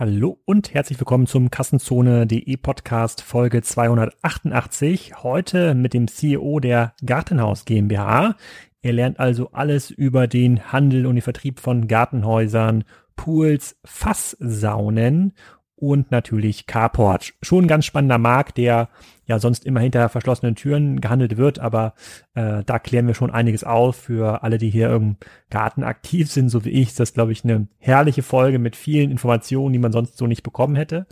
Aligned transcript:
Hallo 0.00 0.40
und 0.46 0.72
herzlich 0.72 0.98
willkommen 0.98 1.26
zum 1.26 1.50
Kassenzone.de 1.50 2.56
Podcast 2.56 3.20
Folge 3.20 3.60
288. 3.60 5.22
Heute 5.22 5.74
mit 5.74 5.92
dem 5.92 6.08
CEO 6.08 6.58
der 6.58 6.94
Gartenhaus 7.04 7.66
GmbH. 7.66 8.34
Ihr 8.80 8.94
lernt 8.94 9.20
also 9.20 9.50
alles 9.52 9.90
über 9.90 10.26
den 10.26 10.72
Handel 10.72 11.04
und 11.04 11.16
den 11.16 11.22
Vertrieb 11.22 11.60
von 11.60 11.86
Gartenhäusern, 11.86 12.84
Pools, 13.14 13.78
Fasssaunen 13.84 15.34
und 15.80 16.10
natürlich 16.10 16.66
Carport. 16.66 17.32
Schon 17.42 17.64
ein 17.64 17.68
ganz 17.68 17.86
spannender 17.86 18.18
Markt, 18.18 18.58
der 18.58 18.88
ja 19.26 19.38
sonst 19.38 19.64
immer 19.64 19.80
hinter 19.80 20.08
verschlossenen 20.08 20.56
Türen 20.56 21.00
gehandelt 21.00 21.36
wird, 21.36 21.58
aber 21.58 21.94
äh, 22.34 22.62
da 22.64 22.78
klären 22.78 23.06
wir 23.06 23.14
schon 23.14 23.30
einiges 23.30 23.64
auf 23.64 23.96
für 23.96 24.42
alle, 24.42 24.58
die 24.58 24.70
hier 24.70 24.90
im 24.92 25.16
Garten 25.50 25.84
aktiv 25.84 26.30
sind, 26.30 26.48
so 26.48 26.64
wie 26.64 26.70
ich. 26.70 26.94
Das 26.94 27.10
ist, 27.10 27.14
glaube 27.14 27.32
ich, 27.32 27.44
eine 27.44 27.68
herrliche 27.78 28.22
Folge 28.22 28.58
mit 28.58 28.76
vielen 28.76 29.10
Informationen, 29.10 29.72
die 29.72 29.78
man 29.78 29.92
sonst 29.92 30.18
so 30.18 30.26
nicht 30.26 30.42
bekommen 30.42 30.76
hätte. 30.76 31.06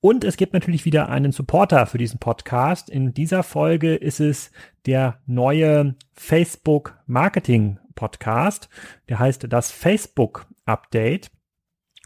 Und 0.00 0.24
es 0.24 0.36
gibt 0.36 0.52
natürlich 0.52 0.84
wieder 0.84 1.08
einen 1.08 1.32
Supporter 1.32 1.86
für 1.86 1.98
diesen 1.98 2.18
Podcast. 2.18 2.90
In 2.90 3.14
dieser 3.14 3.42
Folge 3.42 3.94
ist 3.94 4.20
es 4.20 4.50
der 4.84 5.20
neue 5.26 5.94
Facebook 6.12 6.98
Marketing 7.06 7.78
Podcast. 7.94 8.68
Der 9.08 9.20
heißt 9.20 9.46
das 9.48 9.70
Facebook 9.70 10.46
Update. 10.64 11.30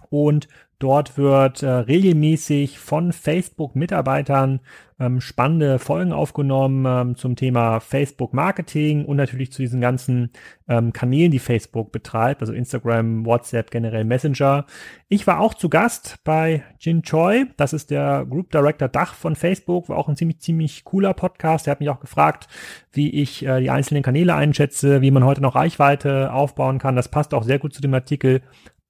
Und 0.09 0.49
Dort 0.79 1.17
wird 1.17 1.63
äh, 1.63 1.69
regelmäßig 1.69 2.79
von 2.79 3.13
Facebook-Mitarbeitern 3.13 4.61
ähm, 4.99 5.21
spannende 5.21 5.79
Folgen 5.79 6.13
aufgenommen 6.13 6.85
ähm, 6.87 7.17
zum 7.17 7.37
Thema 7.37 7.81
Facebook-Marketing 7.81 9.05
und 9.05 9.17
natürlich 9.17 9.53
zu 9.53 9.63
diesen 9.63 9.81
ganzen 9.81 10.31
ähm, 10.69 10.93
Kanälen, 10.93 11.31
die 11.31 11.39
Facebook 11.39 11.93
betreibt, 11.93 12.41
also 12.41 12.53
Instagram, 12.53 13.27
WhatsApp, 13.27 13.71
generell 13.71 14.05
Messenger. 14.05 14.65
Ich 15.09 15.27
war 15.27 15.41
auch 15.41 15.55
zu 15.55 15.69
Gast 15.69 16.17
bei 16.25 16.63
Jin 16.79 17.03
Choi, 17.03 17.45
das 17.57 17.73
ist 17.73 17.91
der 17.91 18.27
Group 18.29 18.51
Director 18.51 18.89
Dach 18.89 19.15
von 19.15 19.37
Facebook, 19.37 19.89
war 19.89 19.99
auch 19.99 20.09
ein 20.09 20.17
ziemlich, 20.17 20.41
ziemlich 20.41 20.85
cooler 20.85 21.15
Podcast. 21.15 21.67
Er 21.67 21.73
hat 21.73 21.81
mich 21.81 21.91
auch 21.91 22.01
gefragt, 22.01 22.49
wie 22.93 23.11
ich 23.11 23.45
äh, 23.47 23.61
die 23.61 23.71
einzelnen 23.71 24.03
Kanäle 24.03 24.35
einschätze, 24.35 25.03
wie 25.03 25.11
man 25.11 25.25
heute 25.25 25.43
noch 25.43 25.55
Reichweite 25.55 26.33
aufbauen 26.33 26.79
kann. 26.79 26.97
Das 26.97 27.09
passt 27.09 27.35
auch 27.35 27.45
sehr 27.45 27.59
gut 27.59 27.75
zu 27.75 27.83
dem 27.83 27.95
Artikel 27.95 28.43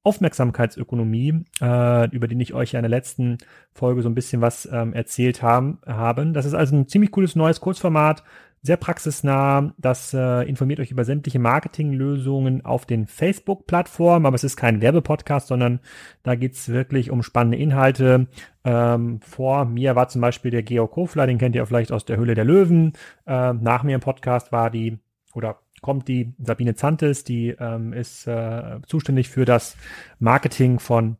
Aufmerksamkeitsökonomie, 0.06 1.44
äh, 1.60 2.08
über 2.10 2.28
den 2.28 2.40
ich 2.40 2.54
euch 2.54 2.72
ja 2.72 2.78
in 2.78 2.84
der 2.84 2.90
letzten 2.90 3.38
Folge 3.72 4.02
so 4.02 4.08
ein 4.08 4.14
bisschen 4.14 4.40
was 4.40 4.68
ähm, 4.70 4.92
erzählt 4.92 5.42
haben, 5.42 5.80
haben. 5.84 6.32
Das 6.32 6.46
ist 6.46 6.54
also 6.54 6.76
ein 6.76 6.88
ziemlich 6.88 7.10
cooles 7.10 7.34
neues 7.34 7.60
Kurzformat, 7.60 8.22
sehr 8.62 8.76
praxisnah. 8.76 9.72
Das 9.78 10.14
äh, 10.14 10.42
informiert 10.42 10.80
euch 10.80 10.90
über 10.90 11.04
sämtliche 11.04 11.38
Marketinglösungen 11.38 12.64
auf 12.64 12.86
den 12.86 13.06
Facebook-Plattformen, 13.06 14.26
aber 14.26 14.34
es 14.34 14.44
ist 14.44 14.56
kein 14.56 14.80
Werbepodcast, 14.80 15.48
sondern 15.48 15.80
da 16.22 16.34
geht's 16.34 16.68
wirklich 16.68 17.10
um 17.10 17.22
spannende 17.22 17.58
Inhalte. 17.58 18.26
Ähm, 18.64 19.20
vor 19.22 19.64
mir 19.64 19.96
war 19.96 20.08
zum 20.08 20.20
Beispiel 20.20 20.50
der 20.50 20.62
Georg 20.62 20.92
Kofler, 20.92 21.26
den 21.26 21.38
kennt 21.38 21.56
ihr 21.56 21.66
vielleicht 21.66 21.92
aus 21.92 22.04
der 22.04 22.16
Höhle 22.16 22.34
der 22.34 22.44
Löwen. 22.44 22.92
Äh, 23.26 23.54
nach 23.54 23.82
mir 23.82 23.96
im 23.96 24.00
Podcast 24.00 24.52
war 24.52 24.70
die, 24.70 24.98
oder 25.34 25.58
kommt 25.82 26.08
die 26.08 26.32
Sabine 26.38 26.74
Zantes, 26.74 27.24
die 27.24 27.48
ähm, 27.58 27.92
ist 27.92 28.26
äh, 28.26 28.80
zuständig 28.86 29.28
für 29.28 29.44
das 29.44 29.76
Marketing 30.18 30.78
von 30.78 31.16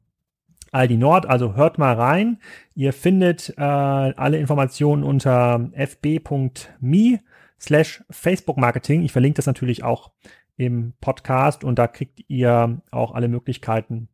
Aldi 0.73 0.97
Nord. 0.97 1.27
Also 1.27 1.55
hört 1.55 1.79
mal 1.79 1.95
rein. 1.95 2.39
Ihr 2.75 2.93
findet 2.93 3.55
äh, 3.57 3.63
alle 3.63 4.39
Informationen 4.39 5.03
unter 5.03 5.71
fb.me 5.75 7.21
slash 7.61 8.05
Facebook 8.11 8.57
Marketing. 8.57 9.03
Ich 9.03 9.13
verlinke 9.13 9.37
das 9.37 9.47
natürlich 9.47 9.85
auch 9.85 10.11
im 10.57 10.95
Podcast 11.01 11.65
und 11.65 11.79
da 11.79 11.87
kriegt 11.87 12.25
ihr 12.29 12.81
auch 12.91 13.15
alle 13.15 13.29
Möglichkeiten 13.29 14.09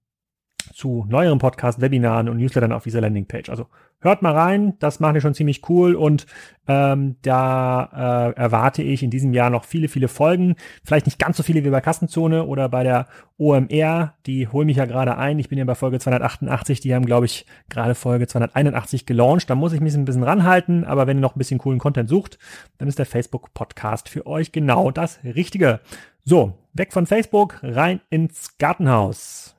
zu 0.73 1.07
neueren 1.09 1.39
Podcast, 1.39 1.81
Webinaren 1.81 2.29
und 2.29 2.39
Newslettern 2.39 2.73
auf 2.73 2.85
dieser 2.85 3.01
Landingpage. 3.01 3.51
Also 3.51 3.67
hört 4.01 4.23
mal 4.23 4.33
rein, 4.33 4.75
das 4.79 5.01
machen 5.01 5.15
wir 5.15 5.21
schon 5.21 5.35
ziemlich 5.35 5.69
cool 5.69 5.95
und 5.95 6.27
ähm, 6.67 7.17
da 7.23 8.33
äh, 8.35 8.37
erwarte 8.37 8.83
ich 8.83 9.03
in 9.03 9.11
diesem 9.11 9.33
Jahr 9.33 9.51
noch 9.51 9.65
viele, 9.65 9.89
viele 9.89 10.09
Folgen. 10.09 10.57
Vielleicht 10.85 11.07
nicht 11.07 11.19
ganz 11.19 11.37
so 11.37 11.43
viele 11.43 11.65
wie 11.65 11.71
bei 11.71 11.81
Kassenzone 11.81 12.45
oder 12.45 12.69
bei 12.69 12.83
der 12.83 13.07
OMR, 13.39 14.15
die 14.27 14.49
holen 14.49 14.67
mich 14.67 14.77
ja 14.77 14.87
gerade 14.87 15.17
ein. 15.17 15.39
Ich 15.39 15.49
bin 15.49 15.59
ja 15.59 15.65
bei 15.65 15.75
Folge 15.75 15.99
288, 15.99 16.81
die 16.81 16.95
haben, 16.95 17.07
glaube 17.07 17.27
ich, 17.27 17.47
gerade 17.69 17.95
Folge 17.95 18.27
281 18.27 19.07
gelauncht. 19.07 19.49
Da 19.49 19.55
muss 19.55 19.73
ich 19.73 19.81
mich 19.81 19.95
ein 19.95 20.05
bisschen 20.05 20.25
ranhalten, 20.25 20.85
aber 20.85 21.07
wenn 21.07 21.19
ihr 21.19 21.23
noch 21.23 21.37
ein 21.37 21.39
bisschen 21.39 21.59
coolen 21.59 21.79
Content 21.79 22.09
sucht, 22.09 22.39
dann 22.79 22.89
ist 22.89 22.99
der 22.99 23.07
Facebook-Podcast 23.07 24.09
für 24.09 24.27
euch 24.27 24.53
genau 24.53 24.91
das 24.91 25.21
Richtige. 25.25 25.81
So, 26.25 26.55
weg 26.73 26.93
von 26.93 27.07
Facebook, 27.07 27.59
rein 27.63 28.01
ins 28.11 28.57
Gartenhaus 28.59 29.57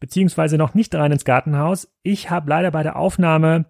beziehungsweise 0.00 0.58
noch 0.58 0.74
nicht 0.74 0.94
rein 0.94 1.12
ins 1.12 1.24
Gartenhaus. 1.24 1.92
Ich 2.02 2.30
habe 2.30 2.50
leider 2.50 2.70
bei 2.70 2.82
der 2.82 2.96
Aufnahme 2.96 3.66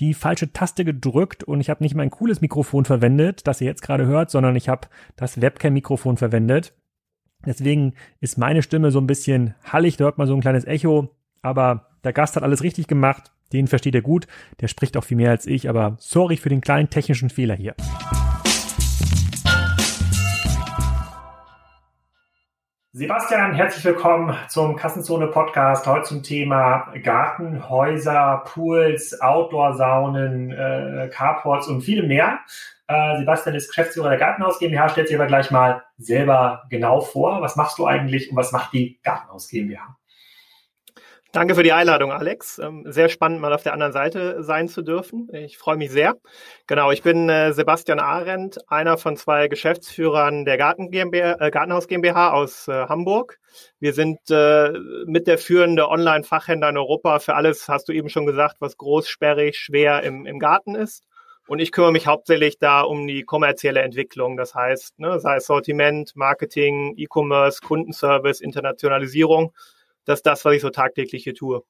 die 0.00 0.14
falsche 0.14 0.52
Taste 0.52 0.84
gedrückt 0.84 1.44
und 1.44 1.60
ich 1.60 1.70
habe 1.70 1.82
nicht 1.82 1.94
mein 1.94 2.10
cooles 2.10 2.40
Mikrofon 2.40 2.84
verwendet, 2.84 3.46
das 3.46 3.60
ihr 3.60 3.66
jetzt 3.66 3.82
gerade 3.82 4.06
hört, 4.06 4.30
sondern 4.30 4.54
ich 4.56 4.68
habe 4.68 4.88
das 5.16 5.40
Webcam-Mikrofon 5.40 6.16
verwendet. 6.16 6.72
Deswegen 7.44 7.94
ist 8.20 8.38
meine 8.38 8.62
Stimme 8.62 8.90
so 8.90 9.00
ein 9.00 9.06
bisschen 9.06 9.54
hallig, 9.64 9.96
da 9.96 10.04
hört 10.04 10.18
man 10.18 10.26
so 10.26 10.34
ein 10.34 10.40
kleines 10.40 10.64
Echo, 10.64 11.16
aber 11.42 11.88
der 12.04 12.12
Gast 12.12 12.36
hat 12.36 12.42
alles 12.42 12.62
richtig 12.62 12.86
gemacht, 12.86 13.32
den 13.52 13.66
versteht 13.66 13.94
er 13.94 14.02
gut, 14.02 14.26
der 14.60 14.68
spricht 14.68 14.96
auch 14.96 15.04
viel 15.04 15.16
mehr 15.16 15.30
als 15.30 15.46
ich, 15.46 15.68
aber 15.68 15.96
sorry 15.98 16.36
für 16.36 16.48
den 16.48 16.60
kleinen 16.60 16.90
technischen 16.90 17.30
Fehler 17.30 17.54
hier. 17.54 17.74
Sebastian, 22.98 23.54
herzlich 23.54 23.84
willkommen 23.84 24.36
zum 24.48 24.74
Kassenzone 24.74 25.28
Podcast. 25.28 25.86
Heute 25.86 26.02
zum 26.02 26.24
Thema 26.24 26.92
Gartenhäuser, 27.04 28.42
Pools, 28.44 29.20
Outdoor-Saunen, 29.20 30.50
äh, 30.50 31.08
Carports 31.08 31.68
und 31.68 31.82
viel 31.82 32.04
mehr. 32.04 32.40
Äh, 32.88 33.18
Sebastian 33.18 33.54
ist 33.54 33.68
Geschäftsführer 33.68 34.08
der 34.08 34.18
Gartenhaus 34.18 34.58
GmbH. 34.58 34.88
Stellt 34.88 35.06
sich 35.06 35.16
aber 35.16 35.28
gleich 35.28 35.52
mal 35.52 35.84
selber 35.96 36.64
genau 36.70 37.00
vor. 37.00 37.40
Was 37.40 37.54
machst 37.54 37.78
du 37.78 37.86
eigentlich 37.86 38.32
und 38.32 38.36
was 38.36 38.50
macht 38.50 38.72
die 38.72 38.98
Gartenhaus 39.04 39.48
GmbH? 39.48 39.96
Danke 41.30 41.54
für 41.54 41.62
die 41.62 41.72
Einladung, 41.72 42.10
Alex. 42.10 42.58
Ähm, 42.58 42.84
sehr 42.86 43.10
spannend, 43.10 43.42
mal 43.42 43.52
auf 43.52 43.62
der 43.62 43.74
anderen 43.74 43.92
Seite 43.92 44.42
sein 44.42 44.66
zu 44.66 44.80
dürfen. 44.80 45.28
Ich 45.34 45.58
freue 45.58 45.76
mich 45.76 45.90
sehr. 45.90 46.16
Genau, 46.66 46.90
ich 46.90 47.02
bin 47.02 47.28
äh, 47.28 47.52
Sebastian 47.52 48.00
Arendt, 48.00 48.58
einer 48.70 48.96
von 48.96 49.14
zwei 49.18 49.46
Geschäftsführern 49.48 50.46
der 50.46 50.56
Garten 50.56 50.90
GmbH, 50.90 51.36
äh, 51.38 51.50
Gartenhaus 51.50 51.86
GmbH 51.86 52.32
aus 52.32 52.66
äh, 52.68 52.86
Hamburg. 52.86 53.38
Wir 53.78 53.92
sind 53.92 54.18
mit 55.06 55.26
der 55.26 55.38
führende 55.38 55.88
Online-Fachhändler 55.88 56.68
in 56.68 56.76
Europa 56.76 57.18
für 57.18 57.34
alles, 57.34 57.68
hast 57.68 57.88
du 57.88 57.92
eben 57.92 58.08
schon 58.08 58.26
gesagt, 58.26 58.56
was 58.60 58.76
groß, 58.76 59.08
sperrig, 59.08 59.56
schwer 59.56 60.02
im, 60.04 60.26
im 60.26 60.38
Garten 60.38 60.74
ist. 60.74 61.02
Und 61.46 61.58
ich 61.58 61.72
kümmere 61.72 61.92
mich 61.92 62.06
hauptsächlich 62.06 62.58
da 62.58 62.82
um 62.82 63.06
die 63.06 63.22
kommerzielle 63.22 63.80
Entwicklung. 63.80 64.36
Das 64.36 64.54
heißt, 64.54 65.00
ne, 65.00 65.18
sei 65.18 65.36
es 65.36 65.46
Sortiment, 65.46 66.14
Marketing, 66.14 66.94
E-Commerce, 66.96 67.60
Kundenservice, 67.62 68.40
Internationalisierung 68.40 69.52
das 70.08 70.20
ist 70.20 70.26
das, 70.26 70.44
was 70.44 70.54
ich 70.54 70.62
so 70.62 70.70
tagtäglich 70.70 71.22
hier 71.22 71.34
tue. 71.34 71.62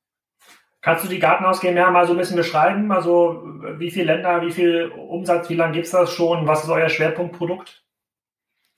Kannst 0.81 1.05
du 1.05 1.09
die 1.09 1.19
Gartenhaus 1.19 1.61
GmbH 1.61 1.91
mal 1.91 2.07
so 2.07 2.13
ein 2.13 2.19
bisschen 2.19 2.37
beschreiben? 2.37 2.93
Also 2.93 3.43
wie 3.79 3.91
viele 3.91 4.15
Länder, 4.15 4.43
wie 4.43 4.53
viel 4.53 4.93
Umsatz, 4.97 5.49
wie 5.49 5.57
lange 5.57 5.73
gibt 5.73 5.87
es 5.87 5.93
das 5.93 6.13
schon? 6.13 6.47
Was 6.47 6.63
ist 6.63 6.71
euer 6.71 6.89
Schwerpunktprodukt? 6.89 7.83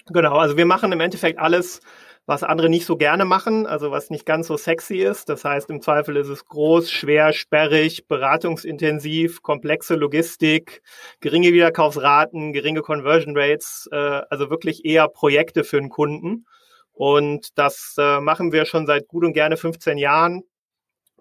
Genau, 0.06 0.36
also 0.36 0.56
wir 0.56 0.64
machen 0.64 0.92
im 0.92 1.00
Endeffekt 1.00 1.38
alles, 1.38 1.82
was 2.24 2.42
andere 2.42 2.70
nicht 2.70 2.86
so 2.86 2.96
gerne 2.96 3.26
machen, 3.26 3.66
also 3.66 3.90
was 3.90 4.08
nicht 4.08 4.24
ganz 4.24 4.46
so 4.46 4.56
sexy 4.56 4.96
ist. 4.96 5.28
Das 5.28 5.44
heißt, 5.44 5.68
im 5.68 5.82
Zweifel 5.82 6.16
ist 6.16 6.28
es 6.28 6.46
groß, 6.46 6.90
schwer, 6.90 7.34
sperrig, 7.34 8.08
beratungsintensiv, 8.08 9.42
komplexe 9.42 9.94
Logistik, 9.94 10.80
geringe 11.20 11.52
Wiederkaufsraten, 11.52 12.54
geringe 12.54 12.80
Conversion 12.80 13.36
Rates, 13.36 13.88
äh, 13.92 14.22
also 14.30 14.48
wirklich 14.48 14.86
eher 14.86 15.06
Projekte 15.08 15.64
für 15.64 15.78
den 15.78 15.90
Kunden. 15.90 16.46
Und 17.00 17.56
das 17.58 17.94
äh, 17.96 18.20
machen 18.20 18.52
wir 18.52 18.66
schon 18.66 18.84
seit 18.84 19.08
gut 19.08 19.24
und 19.24 19.32
gerne 19.32 19.56
15 19.56 19.96
Jahren. 19.96 20.42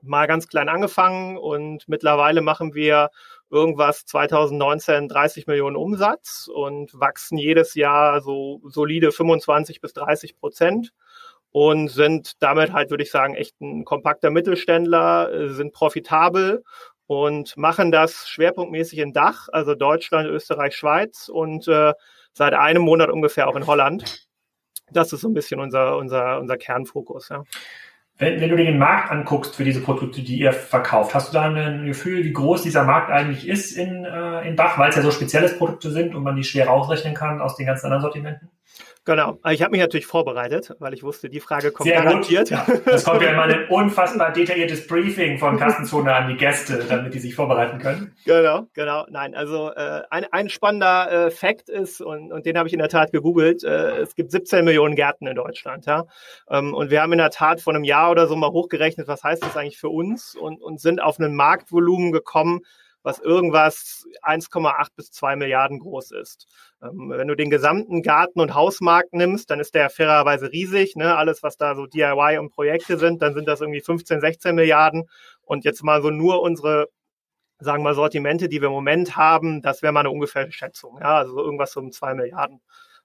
Mal 0.02 0.28
ganz 0.28 0.50
klein 0.50 0.68
angefangen 0.68 1.38
und 1.38 1.88
mittlerweile 1.88 2.42
machen 2.42 2.74
wir 2.74 3.12
irgendwas 3.50 4.06
2019 4.06 5.08
30 5.08 5.48
Millionen 5.48 5.78
Umsatz 5.78 6.50
und 6.54 6.92
wachsen 7.00 7.38
jedes 7.38 7.76
Jahr 7.76 8.20
so 8.20 8.60
solide 8.66 9.14
25 9.14 9.80
bis 9.80 9.94
30 9.94 10.36
Prozent 10.36 10.92
und 11.52 11.88
sind 11.88 12.44
damit 12.44 12.74
halt, 12.74 12.90
würde 12.90 13.04
ich 13.04 13.12
sagen, 13.12 13.36
echt 13.36 13.62
ein 13.62 13.86
kompakter 13.86 14.32
Mittelständler, 14.32 15.32
äh, 15.32 15.48
sind 15.54 15.72
profitabel 15.72 16.62
und 17.08 17.56
machen 17.56 17.94
das 17.94 18.28
schwerpunktmäßig 18.28 19.00
in 19.00 19.14
Dach, 19.14 19.48
also 19.54 19.76
Deutschland, 19.76 20.28
Österreich, 20.28 20.76
Schweiz 20.76 21.30
und 21.30 21.70
äh, 21.70 21.94
seit 22.34 22.54
einem 22.54 22.82
Monat 22.82 23.10
ungefähr 23.10 23.48
auch 23.48 23.56
in 23.56 23.66
Holland 23.66 24.29
das 24.92 25.14
ist 25.14 25.22
so 25.22 25.30
ein 25.30 25.34
bisschen 25.34 25.60
unser, 25.60 25.98
unser, 25.98 26.40
unser 26.40 26.58
Kernfokus. 26.58 27.30
Ja. 27.30 27.44
Wenn, 28.18 28.42
wenn 28.42 28.50
du 28.50 28.58
dir 28.58 28.66
den 28.66 28.78
Markt 28.78 29.12
anguckst 29.12 29.56
für 29.56 29.64
diese 29.64 29.82
Produkte, 29.82 30.22
die 30.22 30.40
ihr 30.40 30.52
verkauft, 30.52 31.16
hast 31.16 31.30
du 31.30 31.34
da 31.34 31.44
ein 31.44 31.86
Gefühl, 31.86 32.24
wie 32.24 32.34
groß 32.34 32.64
dieser 32.64 32.84
Markt 32.84 33.10
eigentlich 33.12 33.48
ist 33.48 33.78
in, 33.78 34.04
äh, 34.04 34.48
in 34.48 34.56
Bach, 34.56 34.78
weil 34.78 34.90
es 34.90 34.98
ja 34.98 35.02
so 35.02 35.12
spezielles 35.12 35.58
Produkte 35.58 35.90
sind 35.90 36.14
und 36.14 36.24
man 36.24 36.36
die 36.36 36.44
schwer 36.44 36.72
ausrechnen 36.72 37.14
kann 37.14 37.40
aus 37.40 37.56
den 37.56 37.66
ganzen 37.66 37.86
anderen 37.86 38.02
Sortimenten? 38.02 38.50
Genau. 39.06 39.40
Ich 39.50 39.62
habe 39.62 39.72
mich 39.72 39.82
natürlich 39.82 40.06
vorbereitet, 40.06 40.76
weil 40.80 40.94
ich 40.94 41.04
wusste, 41.04 41.30
die 41.30 41.40
Frage 41.40 41.72
kommt 41.72 41.90
Sehr 41.90 42.02
garantiert. 42.02 42.50
Ja. 42.50 42.66
Das 42.86 43.04
kommt 43.04 43.22
ja 43.22 43.32
immer 43.32 43.44
ein 43.44 43.68
unfassbar 43.70 44.32
detailliertes 44.32 44.88
Briefing 44.88 45.38
von 45.38 45.58
Kassenzone 45.58 46.14
an 46.14 46.30
die 46.30 46.36
Gäste, 46.36 46.86
damit 46.88 47.14
die 47.14 47.20
sich 47.20 47.34
vorbereiten 47.34 47.80
können. 47.80 48.16
Genau, 48.26 48.68
genau. 48.74 49.06
Nein, 49.10 49.36
also 49.36 49.72
äh, 49.72 50.04
ein, 50.10 50.26
ein 50.32 50.50
spannender 50.50 51.12
äh, 51.12 51.32
Fakt 51.32 51.70
ist, 51.70 52.02
und, 52.02 52.32
und 52.32 52.46
den 52.46 52.58
habe 52.58 52.68
ich 52.68 52.74
in 52.74 52.80
der 52.80 52.90
Tat 52.90 53.12
gegoogelt, 53.12 53.64
äh, 53.64 53.98
es 53.98 54.16
gibt 54.16 54.32
17 54.32 54.64
Millionen 54.64 54.96
Gärten 54.96 55.28
in 55.28 55.36
Deutschland. 55.36 55.86
Ja? 55.86 56.06
Ähm, 56.50 56.74
und 56.74 56.92
wir 56.92 57.02
haben 57.02 57.12
in 57.12 57.20
der 57.20 57.32
Tat 57.32 57.62
vor 57.62 57.74
einem 57.74 57.84
Jahr 57.84 58.12
oder 58.12 58.28
so 58.28 58.36
mal 58.36 58.52
hochgerechnet, 58.52 59.08
was 59.08 59.24
heißt 59.24 59.44
das 59.44 59.58
eigentlich 59.58 59.80
für 59.80 59.90
uns 59.90 60.36
und, 60.36 60.62
und 60.62 60.80
sind 60.80 61.02
auf 61.02 61.20
ein 61.20 61.36
Marktvolumen 61.36 62.12
gekommen, 62.12 62.62
was 63.10 63.20
irgendwas 63.20 64.06
1,8 64.22 64.88
bis 64.96 65.12
2 65.12 65.36
Milliarden 65.36 65.80
groß 65.80 66.12
ist. 66.12 66.46
Ähm, 66.82 67.10
wenn 67.10 67.28
du 67.28 67.36
den 67.36 67.50
gesamten 67.50 68.04
Garten- 68.04 68.40
und 68.40 68.54
Hausmarkt 68.54 69.14
nimmst, 69.14 69.50
dann 69.50 69.60
ist 69.60 69.74
der 69.74 69.90
fairerweise 69.90 70.52
riesig. 70.52 70.96
Ne? 70.96 71.16
Alles, 71.16 71.42
was 71.42 71.58
da 71.58 71.76
so 71.76 71.88
DIY 71.88 72.38
und 72.38 72.52
Projekte 72.52 72.98
sind, 72.98 73.22
dann 73.22 73.34
sind 73.34 73.48
das 73.48 73.62
irgendwie 73.62 73.82
15, 73.82 74.22
16 74.22 74.56
Milliarden. 74.56 75.10
Und 75.42 75.66
jetzt 75.66 75.84
mal 75.84 76.02
so 76.02 76.12
nur 76.12 76.42
unsere 76.42 76.88
sagen 77.62 77.84
wir 77.84 77.94
Sortimente, 77.94 78.48
die 78.48 78.62
wir 78.62 78.68
im 78.68 78.74
Moment 78.74 79.18
haben, 79.18 79.62
das 79.62 79.82
wäre 79.82 79.92
mal 79.92 80.02
eine 80.02 80.12
ungefähre 80.12 80.50
Schätzung. 80.52 80.98
Ja, 81.02 81.18
also 81.18 81.38
irgendwas 81.40 81.76
um 81.76 81.92
zwei 81.92 82.14
Milliarden. 82.14 82.62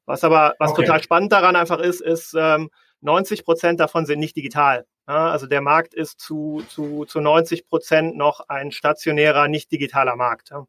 Was 0.06 0.22
aber, 0.22 0.54
was 0.60 0.70
okay. 0.72 0.82
total 0.82 1.02
spannend 1.02 1.32
daran 1.32 1.56
einfach 1.56 1.80
ist, 1.80 2.00
ist, 2.00 2.34
ähm, 2.38 2.70
90 3.04 3.44
Prozent 3.44 3.80
davon 3.80 4.06
sind 4.06 4.18
nicht 4.18 4.36
digital. 4.36 4.86
Ja, 5.06 5.30
also 5.30 5.46
der 5.46 5.60
Markt 5.60 5.92
ist 5.94 6.20
zu, 6.20 6.62
zu, 6.68 7.04
zu 7.04 7.20
90 7.20 7.68
Prozent 7.68 8.16
noch 8.16 8.48
ein 8.48 8.72
stationärer, 8.72 9.48
nicht 9.48 9.70
digitaler 9.70 10.16
Markt. 10.16 10.50
Ja. 10.50 10.66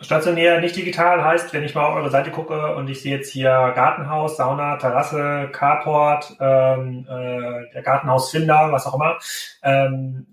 Stationär, 0.00 0.60
nicht 0.60 0.76
digital 0.76 1.24
heißt, 1.24 1.52
wenn 1.52 1.64
ich 1.64 1.74
mal 1.74 1.86
auf 1.86 1.96
eure 1.96 2.10
Seite 2.10 2.30
gucke 2.30 2.74
und 2.76 2.88
ich 2.88 3.00
sehe 3.00 3.16
jetzt 3.16 3.30
hier 3.30 3.72
Gartenhaus, 3.74 4.36
Sauna, 4.36 4.76
Terrasse, 4.76 5.48
Carport, 5.52 6.36
ähm, 6.40 7.06
äh, 7.08 7.72
der 7.72 7.82
Gartenhausfinder, 7.82 8.70
was 8.70 8.86
auch 8.86 8.94
immer. 8.94 9.18
Ähm, 9.62 10.26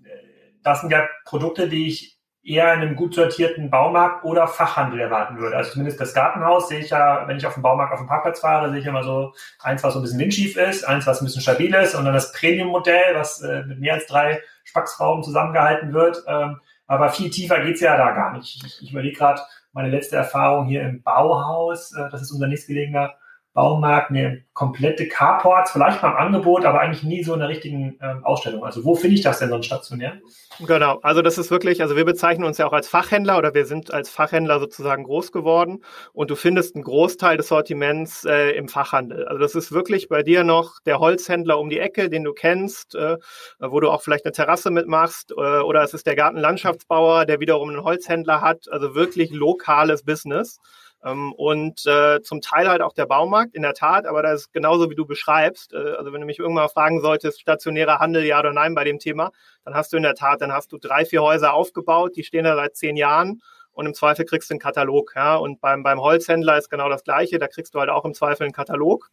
das 0.62 0.80
sind 0.80 0.90
ja 0.90 1.06
Produkte, 1.24 1.68
die 1.68 1.88
ich 1.88 2.18
eher 2.44 2.74
in 2.74 2.80
einem 2.80 2.96
gut 2.96 3.14
sortierten 3.14 3.70
Baumarkt 3.70 4.24
oder 4.24 4.48
Fachhandel 4.48 4.98
erwarten 5.00 5.38
würde. 5.38 5.56
Also 5.56 5.72
zumindest 5.72 6.00
das 6.00 6.12
Gartenhaus 6.12 6.68
sehe 6.68 6.80
ich 6.80 6.90
ja, 6.90 7.26
wenn 7.28 7.36
ich 7.36 7.46
auf 7.46 7.54
dem 7.54 7.62
Baumarkt 7.62 7.92
auf 7.92 8.00
dem 8.00 8.08
Parkplatz 8.08 8.40
fahre, 8.40 8.70
sehe 8.70 8.80
ich 8.80 8.86
immer 8.86 9.04
so 9.04 9.32
eins, 9.60 9.84
was 9.84 9.94
so 9.94 10.00
ein 10.00 10.02
bisschen 10.02 10.18
windschief 10.18 10.56
ist, 10.56 10.84
eins, 10.84 11.06
was 11.06 11.20
ein 11.20 11.24
bisschen 11.24 11.42
stabil 11.42 11.72
ist 11.74 11.94
und 11.94 12.04
dann 12.04 12.14
das 12.14 12.32
Premium-Modell, 12.32 13.14
was 13.14 13.40
äh, 13.42 13.62
mit 13.64 13.78
mehr 13.78 13.94
als 13.94 14.06
drei 14.06 14.40
Spacksrauben 14.64 15.22
zusammengehalten 15.22 15.92
wird. 15.92 16.24
Ähm, 16.26 16.60
aber 16.86 17.10
viel 17.10 17.30
tiefer 17.30 17.60
geht's 17.60 17.80
ja 17.80 17.96
da 17.96 18.10
gar 18.10 18.36
nicht. 18.36 18.64
Ich, 18.64 18.82
ich 18.82 18.92
überlege 18.92 19.16
gerade 19.16 19.40
meine 19.72 19.88
letzte 19.88 20.16
Erfahrung 20.16 20.66
hier 20.66 20.82
im 20.82 21.02
Bauhaus, 21.02 21.92
äh, 21.92 22.10
das 22.10 22.22
ist 22.22 22.32
unser 22.32 22.48
nächstgelegener 22.48 23.14
Baumarkt 23.54 24.10
eine 24.10 24.44
komplette 24.54 25.08
Carports, 25.08 25.72
vielleicht 25.72 26.02
mal 26.02 26.10
im 26.10 26.16
Angebot, 26.16 26.64
aber 26.64 26.80
eigentlich 26.80 27.02
nie 27.02 27.22
so 27.22 27.34
in 27.34 27.40
der 27.40 27.48
richtigen 27.48 27.98
ähm, 28.00 28.24
Ausstellung. 28.24 28.64
Also 28.64 28.84
wo 28.84 28.94
finde 28.94 29.16
ich 29.16 29.22
das 29.22 29.38
denn 29.40 29.50
so 29.50 29.60
stationär? 29.60 30.20
Genau, 30.66 30.98
also 31.02 31.20
das 31.20 31.36
ist 31.36 31.50
wirklich, 31.50 31.82
also 31.82 31.96
wir 31.96 32.04
bezeichnen 32.04 32.44
uns 32.44 32.58
ja 32.58 32.66
auch 32.66 32.72
als 32.72 32.88
Fachhändler 32.88 33.36
oder 33.36 33.54
wir 33.54 33.66
sind 33.66 33.92
als 33.92 34.08
Fachhändler 34.08 34.58
sozusagen 34.58 35.04
groß 35.04 35.32
geworden 35.32 35.84
und 36.14 36.30
du 36.30 36.34
findest 36.34 36.74
einen 36.74 36.84
Großteil 36.84 37.36
des 37.36 37.48
Sortiments 37.48 38.24
äh, 38.24 38.52
im 38.52 38.68
Fachhandel. 38.68 39.26
Also 39.26 39.38
das 39.38 39.54
ist 39.54 39.72
wirklich 39.72 40.08
bei 40.08 40.22
dir 40.22 40.44
noch 40.44 40.80
der 40.86 40.98
Holzhändler 40.98 41.58
um 41.58 41.68
die 41.68 41.78
Ecke, 41.78 42.08
den 42.08 42.24
du 42.24 42.32
kennst, 42.32 42.94
äh, 42.94 43.18
wo 43.58 43.80
du 43.80 43.90
auch 43.90 44.02
vielleicht 44.02 44.24
eine 44.24 44.32
Terrasse 44.32 44.70
mitmachst 44.70 45.32
äh, 45.32 45.34
oder 45.34 45.82
es 45.82 45.92
ist 45.92 46.06
der 46.06 46.16
Gartenlandschaftsbauer, 46.16 47.26
der 47.26 47.40
wiederum 47.40 47.68
einen 47.68 47.84
Holzhändler 47.84 48.40
hat, 48.40 48.66
also 48.70 48.94
wirklich 48.94 49.30
lokales 49.30 50.04
Business. 50.04 50.58
Ähm, 51.04 51.32
und 51.32 51.84
äh, 51.86 52.20
zum 52.22 52.40
Teil 52.40 52.68
halt 52.68 52.80
auch 52.80 52.92
der 52.92 53.06
Baumarkt, 53.06 53.54
in 53.54 53.62
der 53.62 53.74
Tat, 53.74 54.06
aber 54.06 54.22
das 54.22 54.42
ist 54.42 54.52
genauso 54.52 54.88
wie 54.90 54.94
du 54.94 55.04
beschreibst. 55.04 55.72
Äh, 55.72 55.94
also 55.96 56.12
wenn 56.12 56.20
du 56.20 56.26
mich 56.26 56.38
irgendwann 56.38 56.68
fragen 56.68 57.00
solltest, 57.00 57.40
stationärer 57.40 57.98
Handel, 57.98 58.24
ja 58.24 58.38
oder 58.38 58.52
nein 58.52 58.74
bei 58.74 58.84
dem 58.84 58.98
Thema, 58.98 59.32
dann 59.64 59.74
hast 59.74 59.92
du 59.92 59.96
in 59.96 60.04
der 60.04 60.14
Tat, 60.14 60.40
dann 60.40 60.52
hast 60.52 60.72
du 60.72 60.78
drei, 60.78 61.04
vier 61.04 61.22
Häuser 61.22 61.54
aufgebaut, 61.54 62.16
die 62.16 62.24
stehen 62.24 62.44
da 62.44 62.54
seit 62.54 62.76
zehn 62.76 62.96
Jahren 62.96 63.42
und 63.72 63.86
im 63.86 63.94
Zweifel 63.94 64.24
kriegst 64.24 64.50
du 64.50 64.54
einen 64.54 64.60
Katalog. 64.60 65.12
Ja? 65.16 65.36
Und 65.36 65.60
beim, 65.60 65.82
beim 65.82 66.00
Holzhändler 66.00 66.58
ist 66.58 66.70
genau 66.70 66.88
das 66.88 67.04
Gleiche, 67.04 67.38
da 67.38 67.48
kriegst 67.48 67.74
du 67.74 67.80
halt 67.80 67.90
auch 67.90 68.04
im 68.04 68.14
Zweifel 68.14 68.44
einen 68.44 68.52
Katalog. 68.52 69.10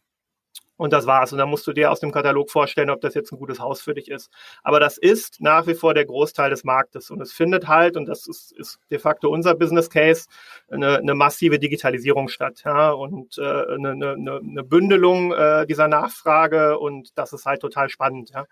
Und 0.80 0.94
das 0.94 1.06
war's. 1.06 1.30
Und 1.30 1.38
dann 1.38 1.50
musst 1.50 1.66
du 1.66 1.74
dir 1.74 1.92
aus 1.92 2.00
dem 2.00 2.10
Katalog 2.10 2.50
vorstellen, 2.50 2.88
ob 2.88 3.02
das 3.02 3.12
jetzt 3.12 3.30
ein 3.32 3.38
gutes 3.38 3.60
Haus 3.60 3.82
für 3.82 3.92
dich 3.92 4.10
ist. 4.10 4.30
Aber 4.62 4.80
das 4.80 4.96
ist 4.96 5.38
nach 5.42 5.66
wie 5.66 5.74
vor 5.74 5.92
der 5.92 6.06
Großteil 6.06 6.48
des 6.48 6.64
Marktes. 6.64 7.10
Und 7.10 7.20
es 7.20 7.34
findet 7.34 7.68
halt, 7.68 7.98
und 7.98 8.06
das 8.06 8.26
ist, 8.26 8.52
ist 8.52 8.80
de 8.90 8.98
facto 8.98 9.28
unser 9.28 9.54
Business 9.54 9.90
Case, 9.90 10.24
eine, 10.70 10.96
eine 10.96 11.14
massive 11.14 11.58
Digitalisierung 11.58 12.28
statt. 12.28 12.62
Ja? 12.64 12.92
Und 12.92 13.36
äh, 13.36 13.42
eine, 13.42 13.90
eine, 13.90 14.40
eine 14.42 14.64
Bündelung 14.64 15.34
äh, 15.34 15.66
dieser 15.66 15.86
Nachfrage. 15.86 16.78
Und 16.78 17.10
das 17.18 17.34
ist 17.34 17.44
halt 17.44 17.60
total 17.60 17.90
spannend. 17.90 18.30
Ja? 18.30 18.46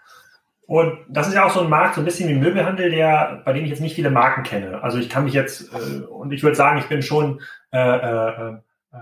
Und 0.66 0.98
das 1.08 1.28
ist 1.28 1.34
ja 1.34 1.46
auch 1.46 1.54
so 1.54 1.60
ein 1.60 1.70
Markt, 1.70 1.94
so 1.94 2.02
ein 2.02 2.04
bisschen 2.04 2.28
wie 2.28 2.34
Möbelhandel, 2.34 2.90
der, 2.90 3.40
bei 3.46 3.54
dem 3.54 3.64
ich 3.64 3.70
jetzt 3.70 3.80
nicht 3.80 3.94
viele 3.94 4.10
Marken 4.10 4.42
kenne. 4.42 4.82
Also 4.82 4.98
ich 4.98 5.08
kann 5.08 5.24
mich 5.24 5.32
jetzt, 5.32 5.72
äh, 5.72 6.04
und 6.04 6.30
ich 6.30 6.42
würde 6.42 6.56
sagen, 6.56 6.78
ich 6.78 6.88
bin 6.88 7.00
schon 7.00 7.40
äh, 7.72 7.78
äh, 7.78 8.52
äh, 8.92 8.98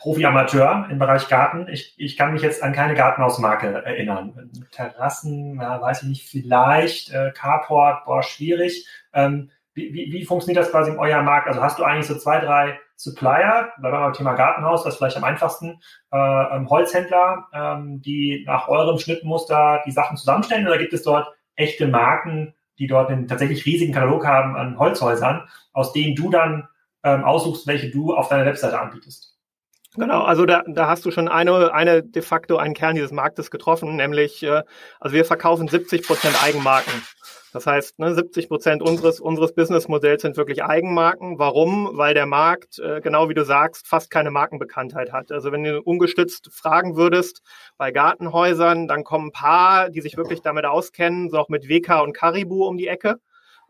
Profi-Amateur 0.00 0.88
im 0.90 0.98
Bereich 0.98 1.28
Garten. 1.28 1.68
Ich, 1.68 1.94
ich 1.98 2.16
kann 2.16 2.32
mich 2.32 2.40
jetzt 2.40 2.62
an 2.62 2.72
keine 2.72 2.94
Gartenhausmarke 2.94 3.84
erinnern. 3.84 4.50
Terrassen, 4.70 5.60
ja, 5.60 5.80
weiß 5.80 6.02
ich 6.02 6.08
nicht, 6.08 6.28
vielleicht, 6.28 7.12
äh, 7.12 7.32
Carport, 7.32 8.06
boah, 8.06 8.22
schwierig. 8.22 8.88
Ähm, 9.12 9.50
wie, 9.74 9.92
wie, 9.92 10.12
wie 10.12 10.24
funktioniert 10.24 10.64
das 10.64 10.70
quasi 10.70 10.90
in 10.90 10.98
eurem 10.98 11.26
Markt? 11.26 11.48
Also 11.48 11.62
hast 11.62 11.78
du 11.78 11.84
eigentlich 11.84 12.06
so 12.06 12.16
zwei, 12.16 12.40
drei 12.40 12.78
Supplier, 12.96 13.72
bleiben 13.78 13.96
wir 13.96 14.00
beim 14.00 14.12
Thema 14.14 14.34
Gartenhaus, 14.34 14.84
das 14.84 14.94
ist 14.94 14.98
vielleicht 14.98 15.18
am 15.18 15.24
einfachsten, 15.24 15.80
äh, 16.12 16.16
ähm, 16.56 16.68
Holzhändler, 16.68 17.48
ähm, 17.52 18.00
die 18.00 18.44
nach 18.46 18.68
eurem 18.68 18.98
Schnittmuster 18.98 19.82
die 19.86 19.92
Sachen 19.92 20.16
zusammenstellen 20.16 20.66
oder 20.66 20.78
gibt 20.78 20.92
es 20.94 21.02
dort 21.02 21.28
echte 21.56 21.86
Marken, 21.86 22.54
die 22.78 22.86
dort 22.86 23.10
einen 23.10 23.28
tatsächlich 23.28 23.66
riesigen 23.66 23.92
Katalog 23.92 24.26
haben 24.26 24.56
an 24.56 24.78
Holzhäusern, 24.78 25.46
aus 25.72 25.92
denen 25.92 26.14
du 26.14 26.30
dann 26.30 26.68
ähm, 27.04 27.24
aussuchst, 27.24 27.66
welche 27.66 27.90
du 27.90 28.14
auf 28.14 28.28
deiner 28.28 28.46
Webseite 28.46 28.80
anbietest? 28.80 29.39
Genau, 29.96 30.22
also 30.22 30.46
da, 30.46 30.62
da 30.68 30.86
hast 30.86 31.04
du 31.04 31.10
schon 31.10 31.28
eine, 31.28 31.74
eine 31.74 32.04
de 32.04 32.22
facto 32.22 32.56
einen 32.56 32.74
Kern 32.74 32.94
dieses 32.94 33.10
Marktes 33.10 33.50
getroffen, 33.50 33.96
nämlich, 33.96 34.40
äh, 34.44 34.62
also 35.00 35.16
wir 35.16 35.24
verkaufen 35.24 35.66
70 35.66 36.06
Prozent 36.06 36.40
Eigenmarken. 36.44 36.92
Das 37.52 37.66
heißt, 37.66 37.98
ne, 37.98 38.14
70 38.14 38.48
Prozent 38.48 38.82
unseres, 38.82 39.18
unseres 39.18 39.52
Businessmodells 39.52 40.22
sind 40.22 40.36
wirklich 40.36 40.62
Eigenmarken. 40.62 41.40
Warum? 41.40 41.90
Weil 41.94 42.14
der 42.14 42.26
Markt, 42.26 42.78
äh, 42.78 43.00
genau 43.00 43.28
wie 43.28 43.34
du 43.34 43.44
sagst, 43.44 43.88
fast 43.88 44.10
keine 44.10 44.30
Markenbekanntheit 44.30 45.12
hat. 45.12 45.32
Also 45.32 45.50
wenn 45.50 45.64
du 45.64 45.82
ungestützt 45.82 46.50
fragen 46.52 46.94
würdest 46.94 47.42
bei 47.76 47.90
Gartenhäusern, 47.90 48.86
dann 48.86 49.02
kommen 49.02 49.28
ein 49.28 49.32
paar, 49.32 49.90
die 49.90 50.00
sich 50.00 50.16
wirklich 50.16 50.42
damit 50.42 50.64
auskennen, 50.66 51.30
so 51.30 51.38
auch 51.38 51.48
mit 51.48 51.68
WK 51.68 52.02
und 52.02 52.12
Caribou 52.12 52.66
um 52.68 52.76
die 52.76 52.86
Ecke. 52.86 53.16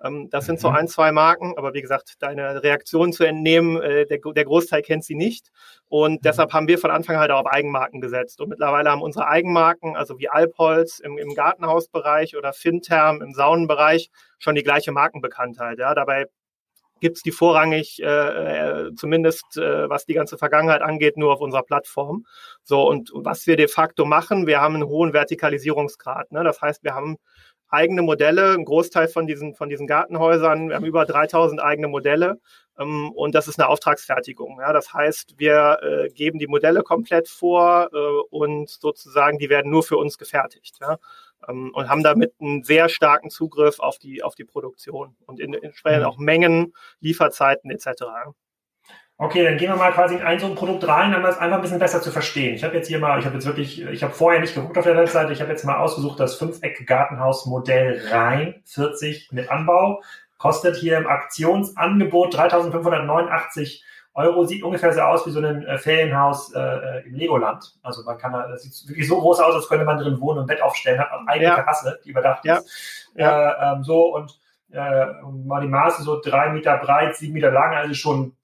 Ähm, 0.03 0.29
das 0.31 0.47
sind 0.47 0.61
so 0.61 0.71
mhm. 0.71 0.77
ein, 0.77 0.89
zwei 0.89 1.13
Marken, 1.13 1.55
aber 1.57 1.75
wie 1.75 1.83
gesagt, 1.83 2.15
deine 2.21 2.63
Reaktion 2.63 3.13
zu 3.13 3.25
entnehmen, 3.25 3.81
äh, 3.81 4.07
der, 4.07 4.19
der 4.19 4.45
Großteil 4.45 4.83
kennt 4.83 5.05
sie 5.05 5.15
nicht. 5.15 5.51
Und 5.89 6.15
mhm. 6.15 6.21
deshalb 6.23 6.53
haben 6.53 6.69
wir 6.69 6.79
von 6.79 6.91
Anfang 6.91 7.19
halt 7.19 7.31
auch 7.31 7.41
auf 7.41 7.47
Eigenmarken 7.47 8.01
gesetzt. 8.01 8.41
Und 8.41 8.49
mittlerweile 8.49 8.91
haben 8.91 9.03
unsere 9.03 9.29
Eigenmarken, 9.29 9.97
also 9.97 10.19
wie 10.19 10.29
Alpholz 10.29 10.99
im, 11.01 11.19
im 11.19 11.35
Gartenhausbereich 11.35 12.37
oder 12.37 12.53
Fintherm 12.53 13.23
im 13.23 13.35
Saunenbereich, 13.35 14.11
schon 14.39 14.55
die 14.55 14.63
gleiche 14.63 14.93
Markenbekanntheit. 14.93 15.79
Ja, 15.79 15.95
dabei 15.95 16.27
gibt's 17.01 17.23
die 17.23 17.33
vorrangig, 17.33 18.01
äh, 18.03 18.07
äh, 18.07 18.95
zumindest 18.95 19.57
äh, 19.57 19.89
was 19.89 20.07
die 20.07 20.15
ganze 20.15 20.39
Vergangenheit 20.39 20.83
angeht, 20.83 21.17
nur 21.17 21.33
auf 21.33 21.41
unserer 21.41 21.63
Plattform. 21.63 22.27
So, 22.63 22.87
und 22.87 23.11
was 23.15 23.47
wir 23.47 23.57
de 23.57 23.69
facto 23.69 24.05
machen, 24.05 24.47
wir 24.47 24.61
haben 24.61 24.75
einen 24.75 24.87
hohen 24.87 25.13
Vertikalisierungsgrad. 25.13 26.31
Ne? 26.33 26.45
Das 26.45 26.61
heißt, 26.61 26.85
wir 26.85 26.95
haben 26.95 27.17
eigene 27.71 28.03
Modelle, 28.03 28.53
ein 28.55 28.65
Großteil 28.65 29.09
von 29.09 29.27
diesen, 29.27 29.55
von 29.55 29.69
diesen 29.69 29.87
Gartenhäusern. 29.87 30.69
Wir 30.69 30.77
haben 30.77 30.85
über 30.85 31.07
3000 31.07 31.63
eigene 31.63 31.89
Modelle 31.89 32.41
ähm, 32.79 33.13
und 33.13 33.35
das 33.35 33.49
ist 33.49 33.59
eine 33.59 33.69
Auftragsfertigung. 33.69 34.59
Ja, 34.61 34.73
das 34.73 34.93
heißt, 34.93 35.35
wir 35.39 35.79
äh, 35.83 36.09
geben 36.11 36.39
die 36.39 36.49
Modelle 36.49 36.83
komplett 36.83 37.29
vor 37.29 37.91
äh, 37.93 37.97
und 38.31 38.69
sozusagen 38.69 39.39
die 39.39 39.51
werden 39.51 39.71
nur 39.71 39.83
für 39.83 39.97
uns 39.97 40.19
gefertigt. 40.19 40.79
Ja, 40.81 40.99
ähm, 41.49 41.73
und 41.75 41.89
haben 41.89 42.03
damit 42.03 42.35
einen 42.41 42.65
sehr 42.65 42.89
starken 42.89 43.31
Zugriff 43.31 43.81
auf 43.81 43.99
die, 43.99 44.23
auf 44.23 44.35
die 44.35 44.45
Produktion 44.45 45.17
und 45.27 45.41
in, 45.41 45.55
entsprechend 45.55 46.03
mhm. 46.03 46.07
auch 46.07 46.19
Mengen, 46.19 46.75
Lieferzeiten 47.01 47.71
etc. 47.71 48.05
Okay, 49.23 49.45
dann 49.45 49.59
gehen 49.59 49.69
wir 49.69 49.77
mal 49.77 49.93
quasi 49.93 50.15
in 50.15 50.23
ein 50.23 50.41
so 50.41 50.47
ein 50.47 50.55
Produkt 50.55 50.89
rein, 50.89 51.15
um 51.15 51.23
das 51.23 51.37
einfach 51.37 51.59
ein 51.59 51.61
bisschen 51.61 51.79
besser 51.79 52.01
zu 52.01 52.11
verstehen. 52.11 52.55
Ich 52.55 52.65
habe 52.65 52.75
jetzt 52.75 52.89
hier 52.89 52.99
mal, 52.99 53.19
ich 53.19 53.27
habe 53.27 53.35
jetzt 53.35 53.45
wirklich, 53.45 53.83
ich 53.83 54.03
habe 54.03 54.15
vorher 54.15 54.41
nicht 54.41 54.55
geguckt 54.55 54.79
auf 54.79 54.85
der 54.85 54.97
Webseite, 54.97 55.31
ich 55.35 55.43
habe 55.43 55.51
jetzt 55.51 55.63
mal 55.63 55.77
ausgesucht, 55.77 56.19
das 56.19 56.37
Fünfeck-Gartenhaus-Modell 56.37 58.01
rein, 58.11 58.63
40 58.65 59.31
mit 59.33 59.51
Anbau, 59.51 60.01
kostet 60.39 60.77
hier 60.77 60.97
im 60.97 61.07
Aktionsangebot 61.07 62.35
3.589 62.35 63.83
Euro, 64.15 64.47
sieht 64.47 64.63
ungefähr 64.63 64.95
so 64.95 65.03
aus 65.03 65.27
wie 65.27 65.33
so 65.33 65.41
ein 65.41 65.67
äh, 65.67 65.77
Ferienhaus 65.77 66.55
äh, 66.55 67.07
im 67.07 67.15
Legoland. 67.15 67.75
Also 67.83 68.03
man 68.05 68.17
kann, 68.17 68.33
das 68.33 68.63
sieht 68.63 68.89
wirklich 68.89 69.07
so 69.07 69.21
groß 69.21 69.41
aus, 69.41 69.55
als 69.55 69.69
könnte 69.69 69.85
man 69.85 69.99
drin 69.99 70.19
wohnen 70.19 70.39
und 70.39 70.47
Bett 70.47 70.63
aufstellen, 70.63 70.99
hat 70.99 71.13
eine 71.13 71.29
eigene 71.29 71.51
ja. 71.51 71.57
Terrasse, 71.57 72.01
die 72.07 72.09
überdacht 72.09 72.47
ja. 72.47 72.57
ist. 72.57 73.11
Ja. 73.17 73.51
Äh, 73.51 73.75
ähm, 73.75 73.85
so 73.85 74.15
und 74.15 74.41
äh, 74.73 75.05
mal 75.45 75.61
die 75.61 75.69
Maße 75.69 76.05
so 76.05 76.19
drei 76.25 76.49
Meter 76.49 76.79
breit, 76.79 77.17
sieben 77.17 77.35
Meter 77.35 77.51
lang, 77.51 77.75
also 77.75 77.93
schon 77.93 78.29
äh, 78.29 78.40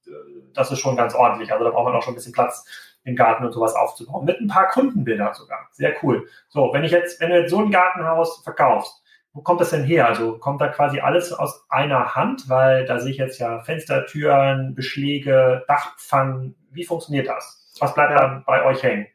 das 0.57 0.71
ist 0.71 0.81
schon 0.81 0.97
ganz 0.97 1.15
ordentlich. 1.15 1.53
Also 1.53 1.65
da 1.65 1.71
braucht 1.71 1.85
man 1.85 1.95
auch 1.95 2.03
schon 2.03 2.15
ein 2.15 2.17
bisschen 2.17 2.33
Platz 2.33 2.65
im 3.05 3.17
Garten 3.17 3.45
und 3.45 3.53
sowas 3.53 3.75
aufzubauen. 3.75 4.25
Mit 4.25 4.41
ein 4.41 4.49
paar 4.49 4.69
Kundenbildern 4.69 5.35
sogar. 5.35 5.69
Sehr 5.73 5.95
cool. 6.03 6.29
So, 6.49 6.73
wenn 6.73 6.85
ich 6.85 6.93
jetzt, 6.93 7.21
wenn 7.21 7.31
du 7.31 7.41
jetzt 7.41 7.51
so 7.51 7.61
ein 7.61 7.71
Gartenhaus 7.71 8.43
verkaufst, 8.43 9.03
wo 9.33 9.43
kommt 9.43 9.61
das 9.61 9.71
denn 9.71 9.85
her? 9.85 10.09
Also 10.09 10.39
kommt 10.39 10.63
da 10.63 10.69
quasi 10.69 11.01
alles 11.01 11.33
aus 11.33 11.67
einer 11.69 12.15
Hand, 12.15 12.49
weil 12.49 12.87
da 12.87 12.99
sehe 12.99 13.13
ich 13.13 13.19
jetzt 13.19 13.39
ja 13.39 13.61
Fenster, 13.61 14.07
Türen, 14.07 14.75
Beschläge, 14.75 15.63
Dachpfannen. 15.69 16.57
Wie 16.71 16.85
funktioniert 16.85 17.29
das? 17.29 17.75
Was 17.79 17.95
bleibt 17.95 18.19
dann 18.19 18.45
bei 18.47 18.65
euch 18.65 18.83
hängen? 18.83 19.07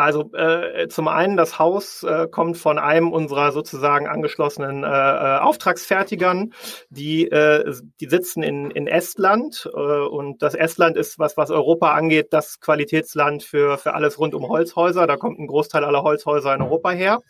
Also 0.00 0.32
äh, 0.32 0.88
zum 0.88 1.08
einen, 1.08 1.36
das 1.36 1.58
Haus 1.58 2.02
äh, 2.02 2.26
kommt 2.28 2.56
von 2.56 2.78
einem 2.78 3.12
unserer 3.12 3.52
sozusagen 3.52 4.08
angeschlossenen 4.08 4.82
äh, 4.82 4.86
äh 4.86 5.38
Auftragsfertigern, 5.38 6.52
die, 6.88 7.30
äh, 7.30 7.72
die 8.00 8.08
sitzen 8.08 8.42
in, 8.42 8.70
in 8.70 8.86
Estland 8.86 9.68
äh, 9.72 9.78
und 9.78 10.42
das 10.42 10.54
Estland 10.54 10.96
ist, 10.96 11.18
was, 11.18 11.36
was 11.36 11.50
Europa 11.50 11.92
angeht, 11.92 12.32
das 12.32 12.60
Qualitätsland 12.60 13.42
für, 13.42 13.78
für 13.78 13.94
alles 13.94 14.18
rund 14.18 14.34
um 14.34 14.48
Holzhäuser. 14.48 15.06
Da 15.06 15.16
kommt 15.16 15.38
ein 15.38 15.46
Großteil 15.46 15.84
aller 15.84 16.02
Holzhäuser 16.02 16.54
in 16.54 16.62
Europa 16.62 16.90
her 16.90 17.20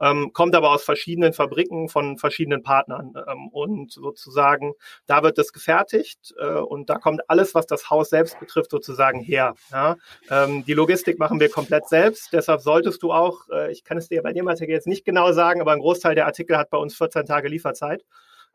ähm, 0.00 0.32
kommt 0.32 0.54
aber 0.54 0.70
aus 0.70 0.84
verschiedenen 0.84 1.32
Fabriken 1.32 1.88
von 1.88 2.18
verschiedenen 2.18 2.62
Partnern. 2.62 3.14
Ähm, 3.28 3.48
und 3.48 3.92
sozusagen, 3.92 4.74
da 5.06 5.22
wird 5.22 5.38
das 5.38 5.52
gefertigt 5.52 6.34
äh, 6.38 6.46
und 6.46 6.90
da 6.90 6.98
kommt 6.98 7.28
alles, 7.28 7.54
was 7.54 7.66
das 7.66 7.90
Haus 7.90 8.10
selbst 8.10 8.38
betrifft, 8.38 8.70
sozusagen 8.70 9.20
her. 9.20 9.54
Ja? 9.72 9.96
Ähm, 10.30 10.64
die 10.64 10.74
Logistik 10.74 11.18
machen 11.18 11.40
wir 11.40 11.50
komplett 11.50 11.88
selbst, 11.88 12.32
deshalb 12.32 12.60
solltest 12.60 13.02
du 13.02 13.12
auch, 13.12 13.48
äh, 13.50 13.72
ich 13.72 13.84
kann 13.84 13.98
es 13.98 14.08
dir 14.08 14.22
bei 14.22 14.32
dem 14.32 14.48
Artikel 14.48 14.72
jetzt 14.72 14.86
nicht 14.86 15.04
genau 15.04 15.32
sagen, 15.32 15.60
aber 15.60 15.72
ein 15.72 15.80
Großteil 15.80 16.14
der 16.14 16.26
Artikel 16.26 16.56
hat 16.56 16.70
bei 16.70 16.78
uns 16.78 16.96
14 16.96 17.26
Tage 17.26 17.48
Lieferzeit. 17.48 18.04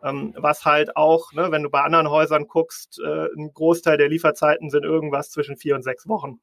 Ähm, 0.03 0.33
was 0.35 0.65
halt 0.65 0.95
auch, 0.95 1.31
ne, 1.33 1.51
wenn 1.51 1.61
du 1.61 1.69
bei 1.69 1.81
anderen 1.81 2.09
Häusern 2.09 2.47
guckst, 2.47 2.99
äh, 3.05 3.27
ein 3.37 3.53
Großteil 3.53 3.97
der 3.97 4.09
Lieferzeiten 4.09 4.71
sind 4.71 4.83
irgendwas 4.83 5.29
zwischen 5.29 5.57
vier 5.57 5.75
und 5.75 5.83
sechs 5.83 6.07
Wochen. 6.07 6.39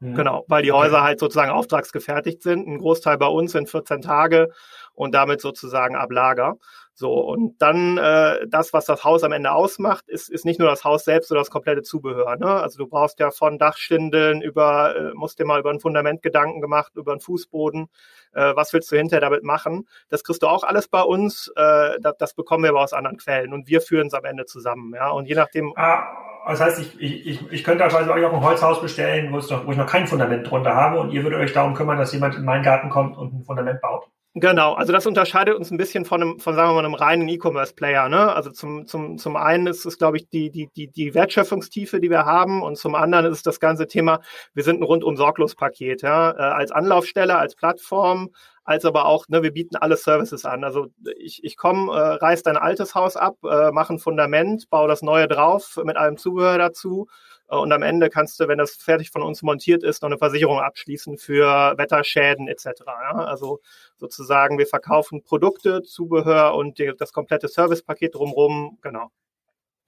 Mhm. 0.00 0.14
Genau, 0.14 0.44
weil 0.48 0.62
die 0.62 0.72
Häuser 0.72 1.02
halt 1.02 1.18
sozusagen 1.18 1.50
auftragsgefertigt 1.50 2.42
sind. 2.42 2.66
Ein 2.66 2.78
Großteil 2.78 3.18
bei 3.18 3.26
uns 3.26 3.52
sind 3.52 3.68
14 3.68 4.00
Tage 4.00 4.48
und 4.94 5.14
damit 5.14 5.40
sozusagen 5.40 5.96
ab 5.96 6.10
Lager. 6.12 6.56
So, 6.98 7.12
und 7.12 7.62
dann 7.62 7.96
äh, 7.96 8.48
das, 8.48 8.72
was 8.72 8.86
das 8.86 9.04
Haus 9.04 9.22
am 9.22 9.30
Ende 9.30 9.52
ausmacht, 9.52 10.08
ist, 10.08 10.28
ist 10.28 10.44
nicht 10.44 10.58
nur 10.58 10.68
das 10.68 10.82
Haus 10.82 11.04
selbst, 11.04 11.28
sondern 11.28 11.42
das 11.42 11.50
komplette 11.50 11.82
Zubehör. 11.82 12.34
Ne? 12.34 12.48
Also 12.48 12.76
du 12.76 12.88
brauchst 12.88 13.20
ja 13.20 13.30
von 13.30 13.56
Dachschindeln 13.56 14.42
über, 14.42 14.96
äh, 14.96 15.14
musst 15.14 15.38
dir 15.38 15.44
mal 15.44 15.60
über 15.60 15.70
ein 15.70 15.78
Fundament 15.78 16.22
Gedanken 16.22 16.60
gemacht, 16.60 16.96
über 16.96 17.12
einen 17.12 17.20
Fußboden. 17.20 17.88
Äh, 18.34 18.56
was 18.56 18.72
willst 18.72 18.90
du 18.90 18.96
hinterher 18.96 19.20
damit 19.20 19.44
machen? 19.44 19.86
Das 20.08 20.24
kriegst 20.24 20.42
du 20.42 20.48
auch 20.48 20.64
alles 20.64 20.88
bei 20.88 21.00
uns. 21.00 21.52
Äh, 21.54 22.00
das, 22.00 22.16
das 22.18 22.34
bekommen 22.34 22.64
wir 22.64 22.70
aber 22.70 22.82
aus 22.82 22.92
anderen 22.92 23.16
Quellen 23.16 23.52
und 23.52 23.68
wir 23.68 23.80
führen 23.80 24.08
es 24.08 24.14
am 24.14 24.24
Ende 24.24 24.46
zusammen. 24.46 24.92
Ja, 24.96 25.10
und 25.10 25.26
je 25.26 25.36
nachdem. 25.36 25.72
Ah, 25.76 26.02
das 26.48 26.60
heißt, 26.60 26.80
ich, 26.80 27.00
ich, 27.00 27.52
ich 27.52 27.62
könnte 27.62 27.86
quasi 27.86 28.10
euch 28.10 28.24
auch 28.24 28.32
ein 28.32 28.42
Holzhaus 28.42 28.80
bestellen, 28.80 29.32
wo, 29.32 29.38
es 29.38 29.48
noch, 29.48 29.64
wo 29.68 29.70
ich 29.70 29.78
noch 29.78 29.86
kein 29.86 30.08
Fundament 30.08 30.50
drunter 30.50 30.74
habe 30.74 30.98
und 30.98 31.12
ihr 31.12 31.22
würdet 31.22 31.38
euch 31.38 31.52
darum 31.52 31.74
kümmern, 31.74 31.96
dass 31.96 32.12
jemand 32.12 32.34
in 32.34 32.44
meinen 32.44 32.64
Garten 32.64 32.90
kommt 32.90 33.16
und 33.16 33.34
ein 33.34 33.44
Fundament 33.44 33.80
baut. 33.80 34.08
Genau, 34.34 34.74
also 34.74 34.92
das 34.92 35.06
unterscheidet 35.06 35.54
uns 35.56 35.70
ein 35.70 35.78
bisschen 35.78 36.04
von 36.04 36.22
einem, 36.22 36.38
von 36.38 36.54
sagen 36.54 36.68
wir 36.70 36.74
mal 36.74 36.84
einem 36.84 36.94
reinen 36.94 37.28
E-Commerce-Player. 37.28 38.08
Ne? 38.08 38.32
Also 38.32 38.50
zum, 38.50 38.86
zum, 38.86 39.18
zum 39.18 39.36
einen 39.36 39.66
ist 39.66 39.84
es, 39.86 39.98
glaube 39.98 40.18
ich, 40.18 40.28
die, 40.28 40.50
die, 40.50 40.68
die, 40.76 40.86
die 40.88 41.14
Wertschöpfungstiefe, 41.14 41.98
die 41.98 42.10
wir 42.10 42.24
haben, 42.24 42.62
und 42.62 42.76
zum 42.76 42.94
anderen 42.94 43.26
ist 43.26 43.46
das 43.46 43.58
ganze 43.58 43.86
Thema, 43.88 44.20
wir 44.54 44.62
sind 44.62 44.80
ein 44.80 44.84
rundum 44.84 45.16
sorglos 45.16 45.54
Paket, 45.56 46.02
ja? 46.02 46.30
Äh, 46.32 46.36
als 46.54 46.70
Anlaufstelle, 46.70 47.36
als 47.36 47.56
Plattform, 47.56 48.30
als 48.64 48.84
aber 48.84 49.06
auch, 49.06 49.26
ne, 49.28 49.42
wir 49.42 49.50
bieten 49.52 49.76
alle 49.76 49.96
Services 49.96 50.44
an. 50.44 50.62
Also 50.62 50.88
ich, 51.16 51.42
ich 51.42 51.56
komme, 51.56 51.90
äh, 51.92 51.98
reiß 52.16 52.42
dein 52.42 52.58
altes 52.58 52.94
Haus 52.94 53.16
ab, 53.16 53.36
äh, 53.44 53.72
mache 53.72 53.94
ein 53.94 53.98
Fundament, 53.98 54.68
baue 54.70 54.88
das 54.88 55.02
neue 55.02 55.26
drauf 55.26 55.80
mit 55.84 55.96
allem 55.96 56.16
Zubehör 56.18 56.58
dazu 56.58 57.08
und 57.48 57.72
am 57.72 57.82
Ende 57.82 58.10
kannst 58.10 58.38
du, 58.38 58.48
wenn 58.48 58.58
das 58.58 58.72
fertig 58.72 59.10
von 59.10 59.22
uns 59.22 59.42
montiert 59.42 59.82
ist, 59.82 60.02
noch 60.02 60.08
eine 60.08 60.18
Versicherung 60.18 60.60
abschließen 60.60 61.18
für 61.18 61.74
Wetterschäden 61.76 62.46
etc. 62.46 62.82
Also 63.14 63.60
sozusagen, 63.96 64.58
wir 64.58 64.66
verkaufen 64.66 65.22
Produkte, 65.22 65.82
Zubehör 65.82 66.54
und 66.54 66.78
das 66.98 67.12
komplette 67.12 67.48
Servicepaket 67.48 68.14
drumherum. 68.14 68.78
Genau. 68.82 69.10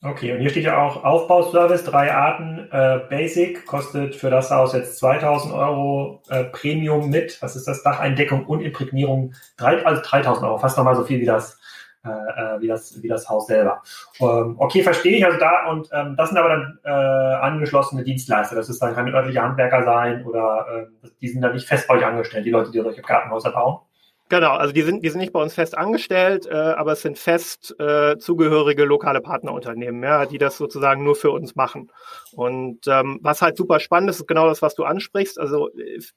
Okay, 0.02 0.32
und 0.32 0.40
hier 0.40 0.48
steht 0.48 0.64
ja 0.64 0.82
auch 0.82 1.04
Aufbauservice, 1.04 1.84
drei 1.84 2.10
Arten. 2.10 2.66
Äh, 2.72 3.00
Basic 3.10 3.66
kostet 3.66 4.16
für 4.16 4.30
das 4.30 4.50
Haus 4.50 4.72
jetzt 4.72 4.96
2000 4.98 5.52
Euro, 5.52 6.22
äh, 6.30 6.44
Premium 6.44 7.10
mit, 7.10 7.40
was 7.42 7.54
ist 7.54 7.68
das, 7.68 7.82
Dacheindeckung 7.82 8.46
und 8.46 8.62
Imprägnierung, 8.62 9.34
drei, 9.58 9.84
also 9.84 10.00
3000 10.02 10.46
Euro, 10.46 10.56
fast 10.56 10.78
nochmal 10.78 10.96
so 10.96 11.04
viel 11.04 11.20
wie 11.20 11.26
das 11.26 11.60
äh, 12.04 12.08
äh, 12.08 12.60
wie, 12.60 12.66
das, 12.66 13.02
wie 13.02 13.08
das 13.08 13.28
Haus 13.28 13.46
selber. 13.46 13.82
Ähm, 14.20 14.54
okay, 14.58 14.82
verstehe 14.82 15.18
ich. 15.18 15.24
Also 15.24 15.38
da 15.38 15.68
und 15.70 15.88
ähm, 15.92 16.16
das 16.16 16.30
sind 16.30 16.38
aber 16.38 16.48
dann 16.48 16.78
äh, 16.84 16.88
angeschlossene 16.88 18.04
Dienstleister. 18.04 18.56
Das 18.56 18.70
ist 18.70 18.80
dann 18.80 18.94
kann 18.94 19.12
örtlicher 19.12 19.42
Handwerker 19.42 19.84
sein 19.84 20.24
oder 20.24 20.88
äh, 21.02 21.08
die 21.20 21.28
sind 21.28 21.42
dann 21.42 21.52
nicht 21.52 21.68
fest 21.68 21.86
bei 21.88 21.96
euch 21.96 22.06
angestellt, 22.06 22.46
die 22.46 22.50
Leute, 22.50 22.70
die 22.70 22.80
solche 22.80 23.02
Gartenhäuser 23.02 23.52
bauen. 23.52 23.80
Genau, 24.30 24.52
also 24.52 24.72
die 24.72 24.82
sind, 24.82 25.04
die 25.04 25.10
sind 25.10 25.18
nicht 25.18 25.32
bei 25.32 25.42
uns 25.42 25.54
fest 25.54 25.76
angestellt, 25.76 26.46
äh, 26.46 26.54
aber 26.54 26.92
es 26.92 27.02
sind 27.02 27.18
fest 27.18 27.74
äh, 27.80 28.16
zugehörige 28.16 28.84
lokale 28.84 29.20
Partnerunternehmen, 29.20 30.04
ja, 30.04 30.24
die 30.24 30.38
das 30.38 30.56
sozusagen 30.56 31.02
nur 31.02 31.16
für 31.16 31.32
uns 31.32 31.56
machen. 31.56 31.90
Und 32.30 32.86
ähm, 32.86 33.18
was 33.22 33.42
halt 33.42 33.56
super 33.56 33.80
spannend 33.80 34.08
ist, 34.08 34.20
ist 34.20 34.28
genau 34.28 34.46
das, 34.46 34.62
was 34.62 34.76
du 34.76 34.84
ansprichst. 34.84 35.36
Also 35.40 35.70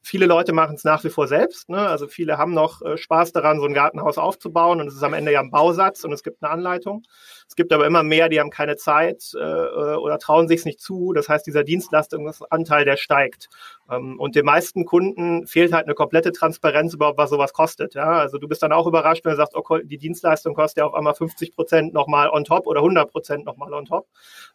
viele 0.04 0.28
Leute 0.28 0.54
machen 0.54 0.76
es 0.76 0.84
nach 0.84 1.04
wie 1.04 1.10
vor 1.10 1.28
selbst. 1.28 1.70
Ne? 1.70 1.80
Also 1.80 2.08
viele 2.08 2.38
haben 2.38 2.54
noch 2.54 2.84
äh, 2.84 2.98
Spaß 2.98 3.32
daran, 3.32 3.60
so 3.60 3.66
ein 3.66 3.74
Gartenhaus 3.74 4.20
aufzubauen 4.20 4.80
und 4.80 4.88
es 4.88 4.94
ist 4.94 5.04
am 5.04 5.16
Ende 5.16 5.32
ja 5.32 5.40
ein 5.40 5.50
Bausatz 5.50 6.04
und 6.04 6.14
es 6.14 6.22
gibt 6.22 6.44
eine 6.44 6.52
Anleitung. 6.52 7.02
Es 7.48 7.56
gibt 7.56 7.72
aber 7.74 7.86
immer 7.86 8.04
mehr, 8.04 8.30
die 8.30 8.40
haben 8.40 8.50
keine 8.50 8.76
Zeit 8.76 9.32
äh, 9.36 9.40
äh 9.40 9.96
oder 9.96 10.20
trauen 10.20 10.48
sich 10.48 10.60
es 10.60 10.66
nicht 10.66 10.80
zu. 10.80 11.14
Das 11.14 11.30
heißt, 11.30 11.46
dieser 11.46 11.64
Dienstleistungsanteil, 11.64 12.86
der 12.86 12.98
steigt. 12.98 13.50
Ähm, 13.90 14.20
und 14.20 14.36
den 14.36 14.46
meisten 14.46 14.86
Kunden 14.86 15.46
fehlt 15.48 15.74
halt 15.74 15.86
eine 15.86 15.96
komplette 15.96 16.32
Transparenz 16.32 16.94
überhaupt, 16.94 17.18
was 17.18 17.30
sowas 17.30 17.54
kostet. 17.54 17.96
Ja? 17.96 18.12
Also 18.12 18.38
du 18.38 18.48
bist 18.48 18.64
dann 18.64 18.72
auch 18.72 18.88
überrascht, 18.88 19.26
wenn 19.26 19.32
du 19.32 19.38
sagst, 19.38 19.56
okay, 19.56 19.82
die 19.84 19.98
Dienstleistung 19.98 20.54
kostet 20.54 20.80
ja 20.80 20.86
auf 20.86 20.94
einmal 20.94 21.14
50 21.14 21.54
Prozent 21.56 21.94
nochmal 21.94 22.30
on 22.30 22.46
top 22.46 22.68
oder 22.68 22.80
100 22.80 23.12
Prozent 23.12 23.46
nochmal 23.46 23.74
on 23.74 23.86
top. 23.86 24.08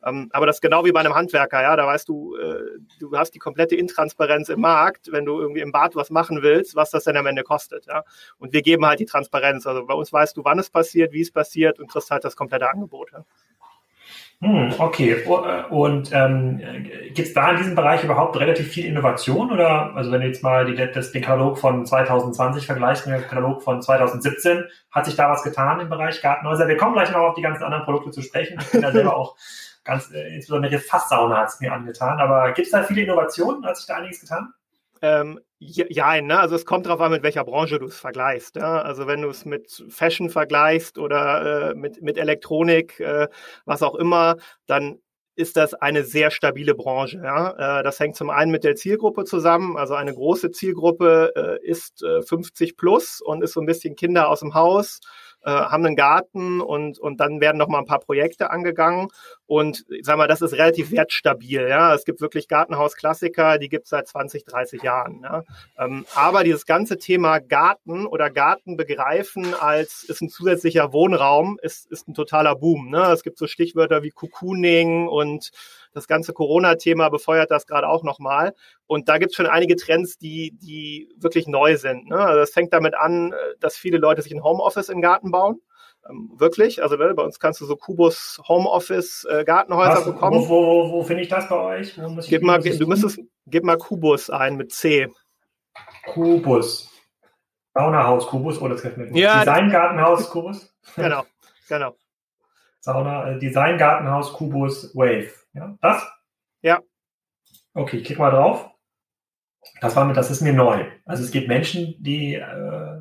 Ähm, 0.04 0.28
aber 0.32 0.46
das 0.46 0.56
ist 0.56 0.62
genau 0.62 0.84
wie 0.84 0.92
bei 0.92 1.00
einem 1.00 1.14
Handwerker. 1.14 1.62
Ja, 1.62 1.76
da 1.76 1.86
weißt 1.86 2.08
du, 2.08 2.36
äh, 2.36 2.78
du 2.98 3.16
hast 3.16 3.34
die 3.34 3.38
komplette 3.38 3.76
Intransparenz 3.76 4.48
im 4.48 4.60
Markt, 4.60 5.12
wenn 5.12 5.24
du 5.24 5.40
irgendwie 5.40 5.60
im 5.60 5.72
Bad 5.72 5.94
was 5.96 6.10
machen 6.10 6.42
willst, 6.42 6.76
was 6.76 6.90
das 6.90 7.04
denn 7.04 7.16
am 7.16 7.26
Ende 7.26 7.42
kostet. 7.42 7.86
Ja? 7.86 8.04
Und 8.38 8.52
wir 8.52 8.62
geben 8.62 8.86
halt 8.86 9.00
die 9.00 9.06
Transparenz. 9.06 9.66
Also 9.66 9.84
bei 9.86 9.94
uns 9.94 10.12
weißt 10.12 10.36
du, 10.36 10.44
wann 10.44 10.58
es 10.58 10.70
passiert, 10.70 11.12
wie 11.12 11.20
es 11.20 11.30
passiert 11.30 11.78
und 11.78 11.90
kriegst 11.90 12.10
halt 12.10 12.24
das 12.24 12.36
komplette 12.36 12.68
Angebot. 12.70 12.77
Ja? 13.12 13.24
Hm, 14.40 14.72
okay. 14.78 15.10
Äh, 15.10 15.64
und 15.68 16.10
ähm, 16.12 16.58
gibt 17.12 17.28
es 17.28 17.34
da 17.34 17.50
in 17.50 17.56
diesem 17.56 17.74
Bereich 17.74 18.04
überhaupt 18.04 18.38
relativ 18.38 18.68
viel 18.68 18.86
Innovation? 18.86 19.50
Oder 19.50 19.96
also 19.96 20.12
wenn 20.12 20.20
du 20.20 20.28
jetzt 20.28 20.44
mal 20.44 20.64
die, 20.64 20.76
das, 20.76 21.10
den 21.10 21.22
Katalog 21.22 21.58
von 21.58 21.84
2020 21.84 22.64
vergleichst 22.64 23.06
mit 23.06 23.16
dem 23.16 23.22
Katalog 23.26 23.62
von 23.62 23.82
2017, 23.82 24.64
hat 24.92 25.06
sich 25.06 25.16
da 25.16 25.28
was 25.28 25.42
getan 25.42 25.80
im 25.80 25.88
Bereich 25.88 26.22
Gartenhäuser? 26.22 26.68
Wir 26.68 26.76
kommen 26.76 26.92
gleich 26.92 27.10
noch 27.10 27.20
auf 27.20 27.34
die 27.34 27.42
ganzen 27.42 27.64
anderen 27.64 27.84
Produkte 27.84 28.12
zu 28.12 28.22
sprechen. 28.22 28.58
Ich 28.60 28.70
bin 28.70 28.82
da 28.82 28.92
selber 28.92 29.16
auch 29.16 29.36
ganz, 29.82 30.12
äh, 30.12 30.36
insbesondere 30.36 30.72
jetzt 30.72 30.88
Fasssauna 30.88 31.38
hat 31.38 31.48
es 31.48 31.60
mir 31.60 31.72
angetan. 31.72 32.20
Aber 32.20 32.52
gibt 32.52 32.66
es 32.66 32.72
da 32.72 32.84
viele 32.84 33.02
Innovationen? 33.02 33.66
Hat 33.66 33.76
sich 33.76 33.86
da 33.86 33.96
einiges 33.96 34.20
getan? 34.20 34.52
Ähm, 35.02 35.40
ja, 35.60 36.20
ne? 36.20 36.38
also 36.38 36.54
es 36.54 36.64
kommt 36.64 36.86
darauf 36.86 37.00
an, 37.00 37.10
mit 37.10 37.22
welcher 37.22 37.44
Branche 37.44 37.78
du 37.78 37.86
es 37.86 37.98
vergleichst. 37.98 38.56
Ja? 38.56 38.80
Also 38.82 39.06
wenn 39.06 39.22
du 39.22 39.28
es 39.28 39.44
mit 39.44 39.84
Fashion 39.88 40.30
vergleichst 40.30 40.98
oder 40.98 41.70
äh, 41.70 41.74
mit, 41.74 42.00
mit 42.00 42.16
Elektronik, 42.16 43.00
äh, 43.00 43.28
was 43.64 43.82
auch 43.82 43.96
immer, 43.96 44.36
dann 44.66 45.00
ist 45.34 45.56
das 45.56 45.74
eine 45.74 46.04
sehr 46.04 46.30
stabile 46.30 46.74
Branche. 46.74 47.20
Ja? 47.22 47.80
Äh, 47.80 47.82
das 47.82 47.98
hängt 47.98 48.16
zum 48.16 48.30
einen 48.30 48.52
mit 48.52 48.64
der 48.64 48.76
Zielgruppe 48.76 49.24
zusammen. 49.24 49.76
Also 49.76 49.94
eine 49.94 50.14
große 50.14 50.52
Zielgruppe 50.52 51.32
äh, 51.34 51.66
ist 51.66 52.02
äh, 52.02 52.22
50 52.22 52.76
plus 52.76 53.20
und 53.20 53.42
ist 53.42 53.52
so 53.52 53.60
ein 53.60 53.66
bisschen 53.66 53.96
Kinder 53.96 54.28
aus 54.28 54.40
dem 54.40 54.54
Haus 54.54 55.00
äh, 55.48 55.50
haben 55.50 55.86
einen 55.86 55.96
Garten 55.96 56.60
und, 56.60 56.98
und 56.98 57.20
dann 57.20 57.40
werden 57.40 57.56
noch 57.56 57.68
mal 57.68 57.78
ein 57.78 57.86
paar 57.86 58.00
Projekte 58.00 58.50
angegangen. 58.50 59.08
Und 59.46 59.86
ich 59.88 60.04
sag 60.04 60.18
mal, 60.18 60.28
das 60.28 60.42
ist 60.42 60.52
relativ 60.52 60.90
wertstabil. 60.90 61.66
Ja? 61.66 61.94
Es 61.94 62.04
gibt 62.04 62.20
wirklich 62.20 62.48
Gartenhausklassiker, 62.48 63.56
die 63.56 63.70
gibt 63.70 63.84
es 63.84 63.90
seit 63.90 64.06
20, 64.06 64.44
30 64.44 64.82
Jahren. 64.82 65.22
Ja? 65.22 65.44
Ähm, 65.78 66.04
aber 66.14 66.44
dieses 66.44 66.66
ganze 66.66 66.98
Thema 66.98 67.38
Garten 67.38 68.06
oder 68.06 68.28
Garten 68.28 68.76
begreifen 68.76 69.54
als 69.54 70.04
ist 70.04 70.20
ein 70.20 70.28
zusätzlicher 70.28 70.92
Wohnraum, 70.92 71.58
ist, 71.62 71.90
ist 71.90 72.08
ein 72.08 72.14
totaler 72.14 72.54
Boom. 72.54 72.90
Ne? 72.90 73.10
Es 73.10 73.22
gibt 73.22 73.38
so 73.38 73.46
Stichwörter 73.46 74.02
wie 74.02 74.10
Cocooning 74.10 75.08
und 75.08 75.50
das 75.92 76.08
ganze 76.08 76.32
Corona-Thema 76.32 77.08
befeuert 77.08 77.50
das 77.50 77.66
gerade 77.66 77.88
auch 77.88 78.02
nochmal. 78.02 78.54
Und 78.86 79.08
da 79.08 79.18
gibt 79.18 79.30
es 79.30 79.36
schon 79.36 79.46
einige 79.46 79.76
Trends, 79.76 80.18
die, 80.18 80.52
die 80.58 81.08
wirklich 81.16 81.46
neu 81.46 81.76
sind. 81.76 82.08
Ne? 82.08 82.18
Also 82.18 82.38
das 82.38 82.50
fängt 82.50 82.72
damit 82.72 82.94
an, 82.94 83.32
dass 83.60 83.76
viele 83.76 83.98
Leute 83.98 84.22
sich 84.22 84.32
ein 84.32 84.42
Homeoffice 84.42 84.88
im 84.88 85.00
Garten 85.00 85.30
bauen. 85.30 85.60
Ähm, 86.08 86.30
wirklich, 86.36 86.82
also 86.82 86.96
ne, 86.96 87.12
bei 87.14 87.22
uns 87.22 87.38
kannst 87.38 87.60
du 87.60 87.66
so 87.66 87.76
Kubus 87.76 88.40
Homeoffice 88.46 89.26
äh, 89.30 89.44
Gartenhäuser 89.44 89.96
Was, 89.96 90.04
bekommen. 90.04 90.48
Wo, 90.48 90.66
wo, 90.66 90.92
wo 90.92 91.02
finde 91.02 91.22
ich 91.22 91.28
das 91.28 91.48
bei 91.48 91.56
euch? 91.56 91.98
Gib 92.28 92.42
mal, 92.42 92.60
du 92.60 92.86
müsstest, 92.86 93.20
gib 93.46 93.64
mal 93.64 93.76
Kubus 93.76 94.30
ein 94.30 94.56
mit 94.56 94.72
C. 94.72 95.08
Kubus. 96.06 96.90
Saunahaus 97.74 98.26
Kubus, 98.26 98.60
oh, 98.60 98.68
das 98.68 98.82
gefällt 98.82 99.12
mir. 99.12 99.20
Ja, 99.20 99.44
Designgartenhaus 99.44 100.30
Kubus. 100.30 100.74
Genau, 100.96 101.24
genau. 101.68 101.94
Sauna, 102.88 103.32
äh, 103.32 103.38
Designgartenhaus 103.38 104.32
Kubus 104.32 104.94
Wave. 104.94 105.30
Ja, 105.52 105.76
das? 105.82 106.10
Ja. 106.62 106.80
Okay, 107.74 108.02
klick 108.02 108.18
mal 108.18 108.30
drauf. 108.30 108.70
Das 109.82 109.94
war 109.94 110.06
mir, 110.06 110.14
das 110.14 110.30
ist 110.30 110.40
mir 110.40 110.54
neu. 110.54 110.86
Also 111.04 111.22
es 111.22 111.30
gibt 111.30 111.48
Menschen, 111.48 112.02
die 112.02 112.36
äh, 112.36 113.00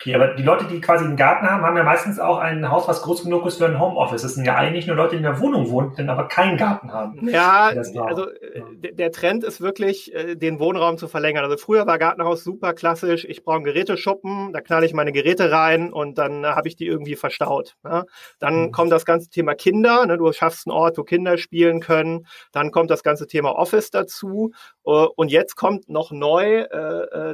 Okay, 0.00 0.14
aber 0.14 0.28
die 0.28 0.44
Leute, 0.44 0.64
die 0.66 0.80
quasi 0.80 1.04
einen 1.04 1.16
Garten 1.16 1.50
haben, 1.50 1.64
haben 1.64 1.76
ja 1.76 1.82
meistens 1.82 2.20
auch 2.20 2.38
ein 2.38 2.70
Haus, 2.70 2.86
was 2.86 3.02
groß 3.02 3.24
genug 3.24 3.44
ist 3.46 3.58
für 3.58 3.66
ein 3.66 3.80
Homeoffice. 3.80 4.22
Das 4.22 4.34
sind 4.34 4.44
ja 4.44 4.54
eigentlich 4.54 4.86
nur 4.86 4.94
Leute, 4.94 5.10
die 5.10 5.16
in 5.16 5.24
der 5.24 5.40
Wohnung 5.40 5.70
wohnen, 5.70 6.08
aber 6.08 6.28
keinen 6.28 6.56
Garten 6.56 6.92
haben. 6.92 7.28
Ja, 7.28 7.72
also 7.74 8.30
äh, 8.30 8.60
ja. 8.60 8.92
der 8.92 9.10
Trend 9.10 9.42
ist 9.42 9.60
wirklich, 9.60 10.14
äh, 10.14 10.36
den 10.36 10.60
Wohnraum 10.60 10.98
zu 10.98 11.08
verlängern. 11.08 11.42
Also 11.42 11.56
früher 11.56 11.84
war 11.88 11.98
Gartenhaus 11.98 12.44
super 12.44 12.74
klassisch. 12.74 13.24
Ich 13.24 13.42
brauche 13.42 13.56
einen 13.56 13.64
Geräteschuppen, 13.64 14.52
da 14.52 14.60
knalle 14.60 14.86
ich 14.86 14.94
meine 14.94 15.10
Geräte 15.10 15.50
rein 15.50 15.92
und 15.92 16.16
dann 16.16 16.44
äh, 16.44 16.46
habe 16.46 16.68
ich 16.68 16.76
die 16.76 16.86
irgendwie 16.86 17.16
verstaut. 17.16 17.74
Ja? 17.82 18.04
Dann 18.38 18.66
mhm. 18.66 18.70
kommt 18.70 18.92
das 18.92 19.04
ganze 19.04 19.30
Thema 19.30 19.56
Kinder. 19.56 20.06
Ne? 20.06 20.16
Du 20.16 20.30
schaffst 20.32 20.68
einen 20.68 20.76
Ort, 20.76 20.96
wo 20.96 21.02
Kinder 21.02 21.38
spielen 21.38 21.80
können. 21.80 22.24
Dann 22.52 22.70
kommt 22.70 22.92
das 22.92 23.02
ganze 23.02 23.26
Thema 23.26 23.50
Office 23.56 23.90
dazu. 23.90 24.52
Und 24.84 25.30
jetzt 25.30 25.56
kommt 25.56 25.88
noch 25.88 26.12
neu 26.12 26.64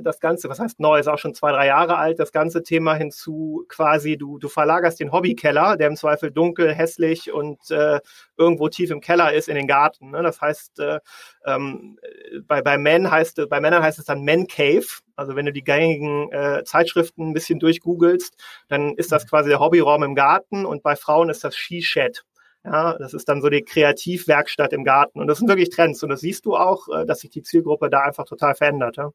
das 0.03 0.19
Ganze, 0.19 0.49
was 0.49 0.59
heißt 0.59 0.81
neu, 0.81 0.99
ist 0.99 1.09
auch 1.09 1.19
schon 1.19 1.35
zwei, 1.35 1.53
drei 1.53 1.67
Jahre 1.67 1.97
alt, 1.97 2.19
das 2.19 2.33
Ganze 2.33 2.54
ganze 2.55 2.63
Thema 2.63 2.95
hinzu, 2.95 3.65
quasi 3.69 4.17
du, 4.17 4.39
du 4.39 4.49
verlagerst 4.49 5.01
den 5.01 5.11
Hobbykeller, 5.11 5.77
der 5.77 5.89
im 5.89 5.97
Zweifel 5.97 6.31
dunkel, 6.31 6.73
hässlich 6.73 7.33
und 7.33 7.59
äh, 7.71 8.01
irgendwo 8.37 8.69
tief 8.69 8.91
im 8.91 9.01
Keller 9.01 9.33
ist, 9.33 9.49
in 9.49 9.57
den 9.57 9.67
Garten. 9.67 10.13
Ne? 10.13 10.23
Das 10.23 10.41
heißt, 10.41 10.79
äh, 10.79 11.01
ähm, 11.47 11.99
bei, 12.47 12.63
bei, 12.63 12.79
Men 12.79 13.11
heißt, 13.11 13.49
bei 13.49 13.61
Männern 13.61 13.83
heißt 13.83 13.99
es 13.99 14.05
dann 14.05 14.23
Men 14.23 14.47
Cave. 14.47 14.87
Also 15.17 15.35
wenn 15.35 15.47
du 15.47 15.53
die 15.53 15.65
gängigen 15.65 16.31
äh, 16.33 16.63
Zeitschriften 16.65 17.31
ein 17.31 17.35
bisschen 17.35 17.59
durchgoogelst, 17.59 18.37
dann 18.69 18.95
ist 18.95 19.11
das 19.11 19.27
quasi 19.29 19.49
der 19.49 19.61
Hobbyraum 19.61 20.05
im 20.05 20.15
Garten 20.15 20.65
und 20.65 20.83
bei 20.83 20.97
Frauen 20.97 21.31
ist 21.31 21.43
das 21.43 21.57
Ski-Shed. 21.57 22.25
Ja, 22.65 22.97
das 22.97 23.13
ist 23.13 23.29
dann 23.29 23.43
so 23.43 23.51
die 23.51 23.63
Kreativwerkstatt 23.63 24.73
im 24.73 24.85
Garten. 24.85 25.21
Und 25.21 25.27
das 25.27 25.39
sind 25.39 25.49
wirklich 25.49 25.69
Trends. 25.69 26.03
Und 26.03 26.09
das 26.09 26.21
siehst 26.21 26.47
du 26.47 26.57
auch, 26.57 26.89
äh, 26.89 27.05
dass 27.05 27.21
sich 27.21 27.31
die 27.31 27.43
Zielgruppe 27.43 27.91
da 27.91 28.01
einfach 28.01 28.25
total 28.25 28.55
verändert. 28.55 28.97
Ja? 28.97 29.11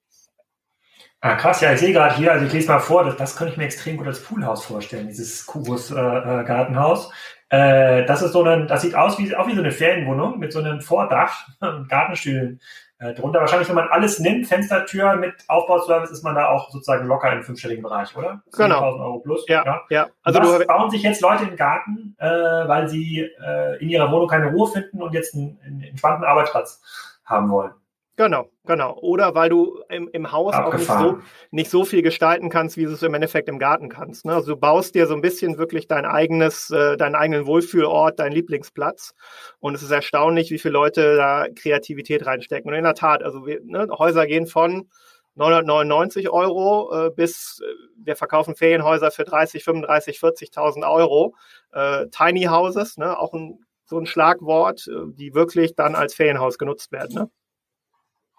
Ah, 1.21 1.35
krass, 1.35 1.59
ja, 1.59 1.73
ich 1.73 1.79
sehe 1.79 1.91
gerade 1.91 2.15
hier, 2.15 2.31
also 2.31 2.45
ich 2.45 2.53
lese 2.53 2.69
mal 2.69 2.79
vor, 2.79 3.03
das, 3.03 3.17
das 3.17 3.35
könnte 3.35 3.51
ich 3.51 3.57
mir 3.57 3.65
extrem 3.65 3.97
gut 3.97 4.07
als 4.07 4.23
Poolhaus 4.23 4.63
vorstellen, 4.63 5.07
dieses 5.07 5.45
Kubus-Gartenhaus. 5.45 7.11
Äh, 7.49 8.01
äh, 8.01 8.05
das 8.05 8.21
ist 8.21 8.31
so 8.31 8.43
ein, 8.43 8.67
das 8.67 8.83
sieht 8.83 8.95
aus 8.95 9.19
wie, 9.19 9.35
auch 9.35 9.47
wie 9.47 9.55
so 9.55 9.61
eine 9.61 9.71
Ferienwohnung 9.71 10.39
mit 10.39 10.53
so 10.53 10.59
einem 10.59 10.79
Vordach 10.79 11.47
und 11.59 11.89
Gartenstühlen 11.89 12.61
äh, 12.99 13.13
drunter. 13.13 13.41
Wahrscheinlich, 13.41 13.67
wenn 13.67 13.75
man 13.75 13.89
alles 13.89 14.19
nimmt, 14.19 14.47
Fenstertür 14.47 15.17
mit 15.17 15.33
Aufbauservice, 15.49 16.11
ist 16.11 16.23
man 16.23 16.35
da 16.35 16.47
auch 16.47 16.69
sozusagen 16.69 17.05
locker 17.07 17.33
im 17.33 17.43
fünfstelligen 17.43 17.83
Bereich, 17.83 18.15
oder? 18.15 18.41
Genau. 18.55 18.81
Euro 18.81 19.19
plus. 19.19 19.45
Ja, 19.49 19.65
ja. 19.65 19.81
ja. 19.89 20.07
Also 20.23 20.39
Was, 20.39 20.59
du 20.59 20.65
bauen 20.67 20.89
sich 20.89 21.03
jetzt 21.03 21.21
Leute 21.21 21.43
im 21.45 21.57
Garten, 21.57 22.15
äh, 22.19 22.27
weil 22.27 22.88
sie 22.88 23.29
äh, 23.45 23.81
in 23.81 23.89
ihrer 23.89 24.09
Wohnung 24.09 24.29
keine 24.29 24.51
Ruhe 24.51 24.71
finden 24.71 25.01
und 25.01 25.13
jetzt 25.13 25.35
einen, 25.35 25.59
einen 25.65 25.83
entspannten 25.83 26.23
Arbeitsplatz 26.23 26.81
haben 27.25 27.49
wollen. 27.49 27.71
Genau, 28.19 28.49
genau. 28.65 28.97
Oder 28.99 29.33
weil 29.33 29.47
du 29.47 29.81
im, 29.88 30.09
im 30.11 30.29
Haus 30.33 30.53
Abgefahren. 30.53 31.05
auch 31.05 31.13
nicht 31.13 31.21
so, 31.21 31.27
nicht 31.51 31.69
so 31.69 31.85
viel 31.85 32.01
gestalten 32.01 32.49
kannst, 32.49 32.75
wie 32.75 32.83
du 32.83 32.91
es 32.91 33.01
im 33.01 33.13
Endeffekt 33.13 33.47
im 33.47 33.59
Garten 33.59 33.88
kannst. 33.88 34.25
Ne? 34.25 34.33
Also 34.33 34.55
du 34.55 34.59
baust 34.59 34.93
dir 34.93 35.07
so 35.07 35.13
ein 35.13 35.21
bisschen 35.21 35.57
wirklich 35.57 35.88
dein 35.88 36.03
eigenes, 36.03 36.69
äh, 36.69 36.97
deinen 36.97 37.15
eigenen 37.15 37.45
Wohlfühlort, 37.45 38.19
deinen 38.19 38.33
Lieblingsplatz. 38.33 39.13
Und 39.59 39.73
es 39.73 39.83
ist 39.83 39.91
erstaunlich, 39.91 40.51
wie 40.51 40.59
viele 40.59 40.73
Leute 40.73 41.15
da 41.15 41.47
Kreativität 41.47 42.25
reinstecken. 42.25 42.69
Und 42.69 42.77
in 42.77 42.83
der 42.83 42.93
Tat, 42.93 43.23
also 43.23 43.45
wir, 43.45 43.61
ne, 43.63 43.88
Häuser 43.89 44.27
gehen 44.27 44.47
von 44.47 44.89
999 45.35 46.29
Euro 46.29 46.91
äh, 46.93 47.11
bis 47.11 47.61
äh, 47.63 47.73
wir 48.03 48.17
verkaufen 48.17 48.57
Ferienhäuser 48.57 49.11
für 49.11 49.23
30, 49.23 49.63
35, 49.63 50.17
40.000 50.17 50.91
Euro. 50.91 51.35
Äh, 51.71 52.07
Tiny 52.07 52.43
Houses, 52.43 52.97
ne, 52.97 53.17
auch 53.17 53.31
ein, 53.31 53.59
so 53.85 53.97
ein 53.97 54.05
Schlagwort, 54.05 54.89
äh, 54.89 55.13
die 55.13 55.33
wirklich 55.33 55.75
dann 55.75 55.95
als 55.95 56.13
Ferienhaus 56.15 56.57
genutzt 56.57 56.91
werden. 56.91 57.15
Ne? 57.15 57.29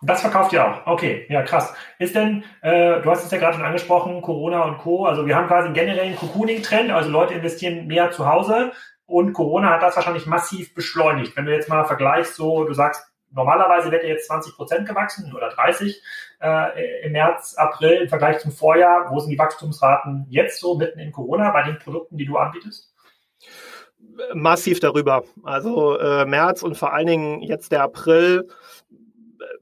Das 0.03 0.23
verkauft 0.23 0.53
ihr 0.53 0.67
auch. 0.67 0.87
Okay, 0.87 1.27
ja, 1.29 1.43
krass. 1.43 1.75
Ist 1.99 2.15
denn, 2.15 2.45
äh, 2.63 3.01
du 3.03 3.11
hast 3.11 3.25
es 3.25 3.31
ja 3.31 3.39
gerade 3.39 3.57
schon 3.57 3.67
angesprochen, 3.67 4.23
Corona 4.23 4.65
und 4.65 4.79
Co. 4.79 5.05
Also 5.05 5.27
wir 5.27 5.37
haben 5.37 5.47
quasi 5.47 5.67
einen 5.67 5.75
generellen 5.75 6.17
Cocooning-Trend, 6.17 6.91
also 6.91 7.11
Leute 7.11 7.35
investieren 7.35 7.87
mehr 7.87 8.11
zu 8.11 8.27
Hause 8.27 8.73
und 9.11 9.33
Corona 9.33 9.71
hat 9.71 9.83
das 9.83 9.97
wahrscheinlich 9.97 10.27
massiv 10.27 10.73
beschleunigt. 10.73 11.37
Wenn 11.37 11.45
du 11.45 11.53
jetzt 11.53 11.69
mal 11.69 11.85
vergleichst, 11.85 12.37
so, 12.37 12.65
du 12.65 12.73
sagst, 12.73 13.05
normalerweise 13.33 13.91
wäre 13.91 14.07
jetzt 14.07 14.29
20 14.29 14.55
Prozent 14.55 14.89
gewachsen 14.89 15.35
oder 15.35 15.51
30 15.51 16.01
äh, 16.41 17.05
im 17.05 17.13
März, 17.13 17.55
April 17.57 18.03
im 18.03 18.09
Vergleich 18.09 18.39
zum 18.39 18.53
Vorjahr. 18.53 19.11
Wo 19.11 19.19
sind 19.19 19.31
die 19.31 19.39
Wachstumsraten 19.39 20.27
jetzt 20.31 20.61
so 20.61 20.77
mitten 20.77 21.01
in 21.01 21.13
Corona 21.13 21.51
bei 21.51 21.65
den 21.65 21.79
Produkten, 21.79 22.17
die 22.17 22.25
du 22.25 22.37
anbietest? 22.37 22.95
Massiv 24.33 24.81
darüber. 24.81 25.25
Also 25.43 25.99
äh, 25.99 26.25
März 26.25 26.63
und 26.63 26.77
vor 26.77 26.93
allen 26.93 27.07
Dingen 27.07 27.43
jetzt 27.43 27.73
der 27.73 27.83
April 27.83 28.49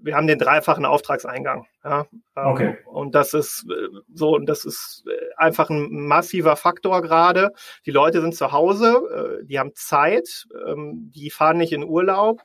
wir 0.01 0.15
haben 0.15 0.27
den 0.27 0.39
dreifachen 0.39 0.85
Auftragseingang. 0.85 1.67
Ja, 1.89 2.07
ähm, 2.37 2.47
okay. 2.47 2.79
Und 2.85 3.15
das 3.15 3.33
ist 3.33 3.67
äh, 3.71 3.89
so, 4.13 4.35
und 4.35 4.47
das 4.47 4.65
ist 4.65 5.05
äh, 5.07 5.35
einfach 5.37 5.71
ein 5.71 5.89
massiver 6.07 6.57
Faktor 6.57 7.01
gerade. 7.01 7.53
Die 7.87 7.91
Leute 7.91 8.21
sind 8.21 8.35
zu 8.35 8.53
Hause, 8.53 9.41
äh, 9.41 9.47
die 9.47 9.59
haben 9.59 9.73
Zeit, 9.75 10.47
ähm, 10.67 11.11
die 11.15 11.31
fahren 11.31 11.59
nicht 11.59 11.73
in 11.73 11.85
Urlaub 11.85 12.43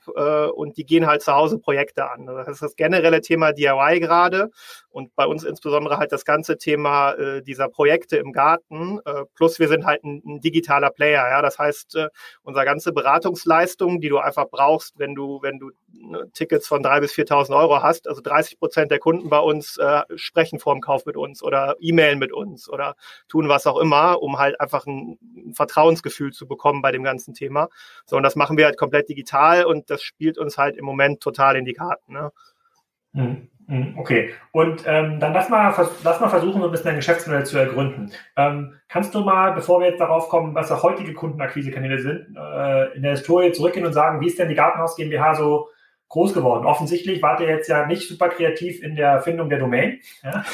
und 0.55 0.77
die 0.77 0.85
gehen 0.85 1.07
halt 1.07 1.21
zu 1.21 1.33
Hause 1.33 1.59
Projekte 1.59 2.09
an. 2.09 2.25
Das 2.25 2.47
ist 2.47 2.61
das 2.61 2.75
generelle 2.75 3.21
Thema 3.21 3.51
DIY 3.51 3.99
gerade 3.99 4.49
und 4.89 5.15
bei 5.15 5.25
uns 5.25 5.43
insbesondere 5.43 5.97
halt 5.97 6.11
das 6.11 6.25
ganze 6.25 6.57
Thema 6.57 7.41
dieser 7.41 7.69
Projekte 7.69 8.17
im 8.17 8.31
Garten. 8.31 8.99
Plus 9.35 9.59
wir 9.59 9.67
sind 9.67 9.85
halt 9.85 10.03
ein, 10.03 10.39
digitaler 10.41 10.91
Player. 10.91 11.27
Ja, 11.29 11.41
das 11.41 11.57
heißt, 11.59 11.97
unsere 12.43 12.65
ganze 12.65 12.93
Beratungsleistung, 12.93 14.01
die 14.01 14.09
du 14.09 14.19
einfach 14.19 14.47
brauchst, 14.49 14.97
wenn 14.99 15.15
du 15.15 15.41
wenn 15.41 15.59
du 15.59 15.71
ne, 15.91 16.29
Tickets 16.33 16.67
von 16.67 16.83
drei 16.83 16.99
bis 16.99 17.13
4.000 17.13 17.55
Euro 17.55 17.81
hast, 17.81 18.07
also 18.07 18.21
30 18.21 18.59
Prozent 18.59 18.91
der 18.91 18.99
Kunden 18.99 19.29
bei 19.33 19.39
uns 19.39 19.77
äh, 19.79 20.03
sprechen 20.15 20.59
vor 20.59 20.75
dem 20.75 20.81
Kauf 20.81 21.07
mit 21.07 21.17
uns 21.17 21.41
oder 21.41 21.75
e-mailen 21.79 22.19
mit 22.19 22.31
uns 22.31 22.69
oder 22.69 22.95
tun 23.27 23.49
was 23.49 23.65
auch 23.65 23.79
immer, 23.79 24.21
um 24.21 24.37
halt 24.37 24.61
einfach 24.61 24.85
ein, 24.85 25.17
Vertrauensgefühl 25.55 26.31
zu 26.31 26.47
bekommen 26.47 26.83
bei 26.83 26.91
dem 26.91 27.01
ganzen 27.01 27.33
Thema. 27.33 27.69
So, 28.05 28.15
und 28.15 28.21
das 28.21 28.35
machen 28.35 28.57
wir 28.57 28.65
halt 28.65 28.77
komplett 28.77 29.09
digital 29.09 29.65
und 29.65 29.89
das 29.89 30.03
spielt 30.03 30.37
uns 30.37 30.59
halt 30.59 30.77
im 30.77 30.85
Moment 30.85 31.19
total 31.19 31.55
in 31.55 31.65
die 31.65 31.73
Karten. 31.73 32.13
Ne? 32.13 32.31
Hm, 33.15 33.49
hm, 33.67 33.95
okay, 33.97 34.29
und 34.51 34.83
ähm, 34.85 35.19
dann 35.19 35.33
lass 35.33 35.49
mal, 35.49 35.73
lass 36.03 36.19
mal 36.19 36.29
versuchen, 36.29 36.61
so 36.61 36.67
ein 36.67 36.71
bisschen 36.71 36.91
ein 36.91 36.97
Geschäftsmodell 36.97 37.47
zu 37.47 37.57
ergründen. 37.57 38.11
Ähm, 38.37 38.75
kannst 38.87 39.15
du 39.15 39.21
mal, 39.21 39.53
bevor 39.53 39.79
wir 39.79 39.87
jetzt 39.87 39.99
darauf 39.99 40.29
kommen, 40.29 40.53
was 40.53 40.71
auch 40.71 40.83
heutige 40.83 41.15
Kundenakquisekanäle 41.15 41.97
sind, 41.97 42.37
äh, 42.37 42.95
in 42.95 43.01
der 43.01 43.13
Historie 43.13 43.51
zurückgehen 43.51 43.87
und 43.87 43.93
sagen, 43.93 44.21
wie 44.21 44.27
ist 44.27 44.37
denn 44.37 44.49
die 44.49 44.55
Gartenhaus 44.55 44.95
GmbH 44.95 45.33
so 45.33 45.69
groß 46.13 46.35
geworden. 46.35 46.67
Offensichtlich 46.67 47.23
wart 47.23 47.39
ihr 47.39 47.47
jetzt 47.47 47.67
ja 47.67 47.87
nicht 47.87 48.07
super 48.07 48.29
kreativ 48.29 48.83
in 48.83 48.95
der 48.95 49.21
Findung 49.21 49.49
der 49.49 49.57
Domain. 49.57 49.99
Ja? 50.21 50.45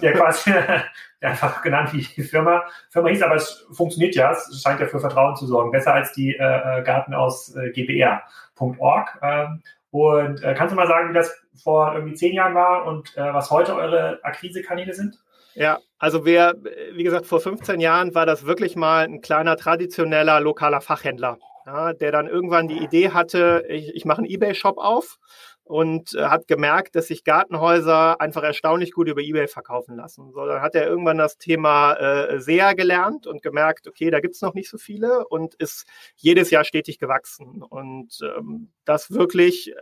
Ihr 0.00 0.12
quasi 0.14 0.52
einfach 1.20 1.62
genannt, 1.62 1.92
wie 1.92 2.04
die 2.04 2.22
Firma, 2.22 2.64
Firma 2.90 3.10
hieß, 3.10 3.22
aber 3.22 3.36
es 3.36 3.68
funktioniert 3.70 4.16
ja. 4.16 4.32
Es 4.32 4.60
scheint 4.60 4.80
ja 4.80 4.86
für 4.86 4.98
Vertrauen 4.98 5.36
zu 5.36 5.46
sorgen. 5.46 5.70
Besser 5.70 5.94
als 5.94 6.12
die 6.12 6.34
äh, 6.34 6.80
äh 6.80 6.82
Garten 6.82 7.14
aus 7.14 7.54
äh, 7.54 7.70
gbr.org. 7.70 9.18
Ähm, 9.22 9.62
und 9.92 10.42
äh, 10.42 10.54
kannst 10.54 10.72
du 10.72 10.76
mal 10.76 10.88
sagen, 10.88 11.10
wie 11.10 11.14
das 11.14 11.32
vor 11.54 11.94
irgendwie 11.94 12.14
zehn 12.14 12.34
Jahren 12.34 12.56
war 12.56 12.84
und 12.84 13.16
äh, 13.16 13.32
was 13.32 13.52
heute 13.52 13.76
eure 13.76 14.18
Akquisekanäle 14.24 14.92
sind? 14.92 15.20
Ja, 15.54 15.78
also 16.00 16.26
wir, 16.26 16.56
wie 16.94 17.04
gesagt, 17.04 17.26
vor 17.26 17.38
15 17.38 17.78
Jahren 17.78 18.12
war 18.16 18.26
das 18.26 18.44
wirklich 18.44 18.74
mal 18.74 19.04
ein 19.04 19.20
kleiner 19.20 19.56
traditioneller 19.56 20.40
lokaler 20.40 20.80
Fachhändler 20.80 21.38
ja, 21.66 21.92
der 21.92 22.12
dann 22.12 22.28
irgendwann 22.28 22.68
die 22.68 22.78
Idee 22.78 23.10
hatte, 23.10 23.64
ich, 23.68 23.94
ich 23.94 24.04
mache 24.04 24.18
einen 24.18 24.30
Ebay-Shop 24.30 24.78
auf 24.78 25.18
und 25.66 26.14
äh, 26.14 26.26
hat 26.26 26.46
gemerkt, 26.46 26.94
dass 26.94 27.08
sich 27.08 27.24
Gartenhäuser 27.24 28.20
einfach 28.20 28.44
erstaunlich 28.44 28.92
gut 28.92 29.08
über 29.08 29.20
Ebay 29.20 29.48
verkaufen 29.48 29.96
lassen. 29.96 30.30
So, 30.32 30.46
dann 30.46 30.62
hat 30.62 30.76
er 30.76 30.86
irgendwann 30.86 31.18
das 31.18 31.38
Thema 31.38 31.94
äh, 31.94 32.40
SEA 32.40 32.74
gelernt 32.74 33.26
und 33.26 33.42
gemerkt, 33.42 33.88
okay, 33.88 34.10
da 34.10 34.20
gibt's 34.20 34.40
noch 34.42 34.54
nicht 34.54 34.70
so 34.70 34.78
viele 34.78 35.26
und 35.26 35.56
ist 35.56 35.84
jedes 36.14 36.50
Jahr 36.50 36.62
stetig 36.62 37.00
gewachsen. 37.00 37.64
Und 37.64 38.20
ähm, 38.22 38.70
das 38.84 39.10
wirklich 39.10 39.72
äh, 39.72 39.74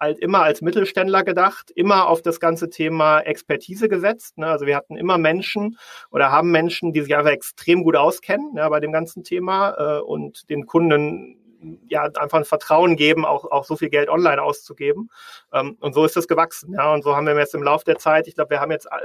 halt 0.00 0.18
immer 0.18 0.42
als 0.42 0.62
Mittelständler 0.62 1.22
gedacht, 1.22 1.70
immer 1.70 2.08
auf 2.08 2.22
das 2.22 2.40
ganze 2.40 2.68
Thema 2.68 3.20
Expertise 3.20 3.88
gesetzt. 3.88 4.36
Ne? 4.36 4.48
Also 4.48 4.66
wir 4.66 4.74
hatten 4.74 4.96
immer 4.96 5.16
Menschen 5.16 5.78
oder 6.10 6.32
haben 6.32 6.50
Menschen, 6.50 6.92
die 6.92 7.02
sich 7.02 7.14
einfach 7.14 7.30
extrem 7.30 7.84
gut 7.84 7.94
auskennen 7.94 8.56
ja, 8.56 8.68
bei 8.68 8.80
dem 8.80 8.90
ganzen 8.90 9.22
Thema 9.22 9.98
äh, 9.98 10.00
und 10.00 10.50
den 10.50 10.66
Kunden 10.66 11.39
ja 11.88 12.02
einfach 12.02 12.38
ein 12.38 12.44
Vertrauen 12.44 12.96
geben, 12.96 13.24
auch, 13.24 13.44
auch 13.50 13.64
so 13.64 13.76
viel 13.76 13.90
Geld 13.90 14.08
online 14.08 14.42
auszugeben. 14.42 15.10
Ähm, 15.52 15.76
und 15.80 15.94
so 15.94 16.04
ist 16.04 16.16
das 16.16 16.28
gewachsen. 16.28 16.74
Ja, 16.74 16.92
und 16.92 17.02
so 17.02 17.16
haben 17.16 17.26
wir 17.26 17.36
jetzt 17.38 17.54
im 17.54 17.62
Laufe 17.62 17.84
der 17.84 17.98
Zeit, 17.98 18.28
ich 18.28 18.34
glaube, 18.34 18.50
wir 18.50 18.60
haben 18.60 18.70
jetzt 18.70 18.86
äh, 18.86 18.96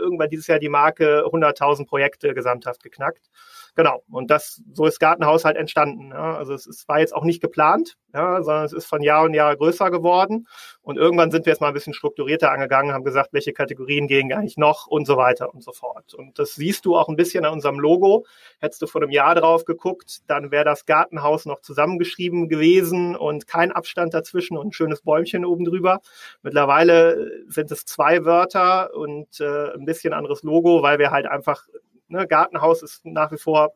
irgendwann 0.00 0.28
dieses 0.28 0.46
Jahr 0.46 0.58
die 0.58 0.68
Marke 0.68 1.24
100.000 1.24 1.86
Projekte 1.86 2.34
gesamthaft 2.34 2.82
geknackt. 2.82 3.30
Genau. 3.74 4.02
Und 4.10 4.30
das, 4.30 4.62
so 4.74 4.84
ist 4.84 5.00
Gartenhaus 5.00 5.46
halt 5.46 5.56
entstanden. 5.56 6.10
Ja. 6.10 6.36
Also 6.36 6.52
es, 6.52 6.66
es 6.66 6.86
war 6.88 7.00
jetzt 7.00 7.14
auch 7.14 7.24
nicht 7.24 7.40
geplant, 7.40 7.96
ja, 8.12 8.42
sondern 8.42 8.66
es 8.66 8.74
ist 8.74 8.84
von 8.84 9.02
Jahr 9.02 9.24
und 9.24 9.32
Jahr 9.32 9.56
größer 9.56 9.90
geworden. 9.90 10.46
Und 10.82 10.98
irgendwann 10.98 11.30
sind 11.30 11.46
wir 11.46 11.52
jetzt 11.52 11.60
mal 11.60 11.68
ein 11.68 11.74
bisschen 11.74 11.94
strukturierter 11.94 12.50
angegangen, 12.50 12.92
haben 12.92 13.04
gesagt, 13.04 13.32
welche 13.32 13.54
Kategorien 13.54 14.08
gehen 14.08 14.30
eigentlich 14.32 14.58
noch 14.58 14.86
und 14.86 15.06
so 15.06 15.16
weiter 15.16 15.54
und 15.54 15.62
so 15.62 15.72
fort. 15.72 16.12
Und 16.12 16.38
das 16.38 16.54
siehst 16.54 16.84
du 16.84 16.96
auch 16.96 17.08
ein 17.08 17.16
bisschen 17.16 17.46
an 17.46 17.54
unserem 17.54 17.80
Logo. 17.80 18.26
Hättest 18.60 18.82
du 18.82 18.86
vor 18.86 19.00
einem 19.00 19.10
Jahr 19.10 19.34
drauf 19.34 19.64
geguckt, 19.64 20.20
dann 20.26 20.50
wäre 20.50 20.64
das 20.66 20.84
Gartenhaus 20.84 21.46
noch 21.46 21.60
zusammengeschrieben 21.60 22.50
gewesen 22.50 23.16
und 23.16 23.46
kein 23.46 23.72
Abstand 23.72 24.12
dazwischen 24.12 24.58
und 24.58 24.68
ein 24.68 24.72
schönes 24.72 25.00
Bäumchen 25.00 25.46
oben 25.46 25.64
drüber. 25.64 26.00
Mittlerweile 26.42 27.30
sind 27.48 27.70
es 27.70 27.86
zwei 27.86 28.26
Wörter 28.26 28.94
und 28.94 29.40
äh, 29.40 29.72
ein 29.72 29.86
bisschen 29.86 30.12
anderes 30.12 30.42
Logo, 30.42 30.82
weil 30.82 30.98
wir 30.98 31.10
halt 31.10 31.26
einfach, 31.26 31.66
ne, 32.12 32.26
Gartenhaus 32.26 32.82
ist 32.82 33.04
nach 33.04 33.32
wie 33.32 33.38
vor 33.38 33.74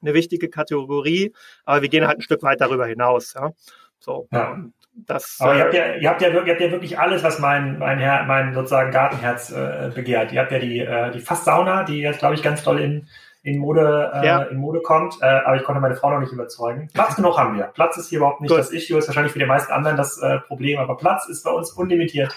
eine 0.00 0.14
wichtige 0.14 0.48
Kategorie, 0.48 1.32
aber 1.64 1.82
wir 1.82 1.88
gehen 1.88 2.06
halt 2.06 2.18
ein 2.18 2.22
Stück 2.22 2.42
weit 2.42 2.60
darüber 2.60 2.86
hinaus. 2.86 3.34
Ja. 3.34 3.52
So, 3.98 4.28
ja. 4.32 4.58
Das, 4.94 5.38
aber 5.40 5.56
ihr 5.56 5.64
habt, 5.64 5.74
ja, 5.74 5.94
ihr, 5.94 6.10
habt 6.10 6.20
ja, 6.20 6.28
ihr 6.28 6.52
habt 6.52 6.60
ja 6.60 6.70
wirklich 6.70 6.98
alles, 6.98 7.22
was 7.22 7.38
mein, 7.38 7.78
mein, 7.78 7.98
Her 7.98 8.24
mein 8.26 8.52
sozusagen 8.52 8.90
Gartenherz 8.90 9.50
äh, 9.50 9.90
begehrt. 9.94 10.32
Ihr 10.32 10.40
habt 10.40 10.52
ja 10.52 10.58
die, 10.58 10.80
äh, 10.80 11.10
die 11.12 11.20
Fasssauna, 11.20 11.84
die 11.84 12.00
jetzt, 12.00 12.18
glaube 12.18 12.34
ich, 12.34 12.42
ganz 12.42 12.62
toll 12.62 12.78
in, 12.78 13.08
in, 13.42 13.58
Mode, 13.58 14.10
äh, 14.12 14.26
ja. 14.26 14.42
in 14.42 14.58
Mode 14.58 14.82
kommt, 14.82 15.16
äh, 15.22 15.24
aber 15.24 15.56
ich 15.56 15.62
konnte 15.62 15.80
meine 15.80 15.96
Frau 15.96 16.10
noch 16.10 16.20
nicht 16.20 16.32
überzeugen. 16.32 16.90
Platz 16.92 17.16
genug 17.16 17.38
haben 17.38 17.56
wir. 17.56 17.64
Platz 17.68 17.96
ist 17.96 18.10
hier 18.10 18.18
überhaupt 18.18 18.42
nicht 18.42 18.50
Gut. 18.50 18.58
das 18.58 18.70
Issue, 18.70 18.98
ist 18.98 19.08
wahrscheinlich 19.08 19.32
für 19.32 19.38
die 19.38 19.46
meisten 19.46 19.72
anderen 19.72 19.96
das 19.96 20.18
äh, 20.18 20.40
Problem, 20.40 20.78
aber 20.78 20.98
Platz 20.98 21.26
ist 21.26 21.42
bei 21.42 21.50
uns 21.50 21.70
unlimitiert 21.70 22.34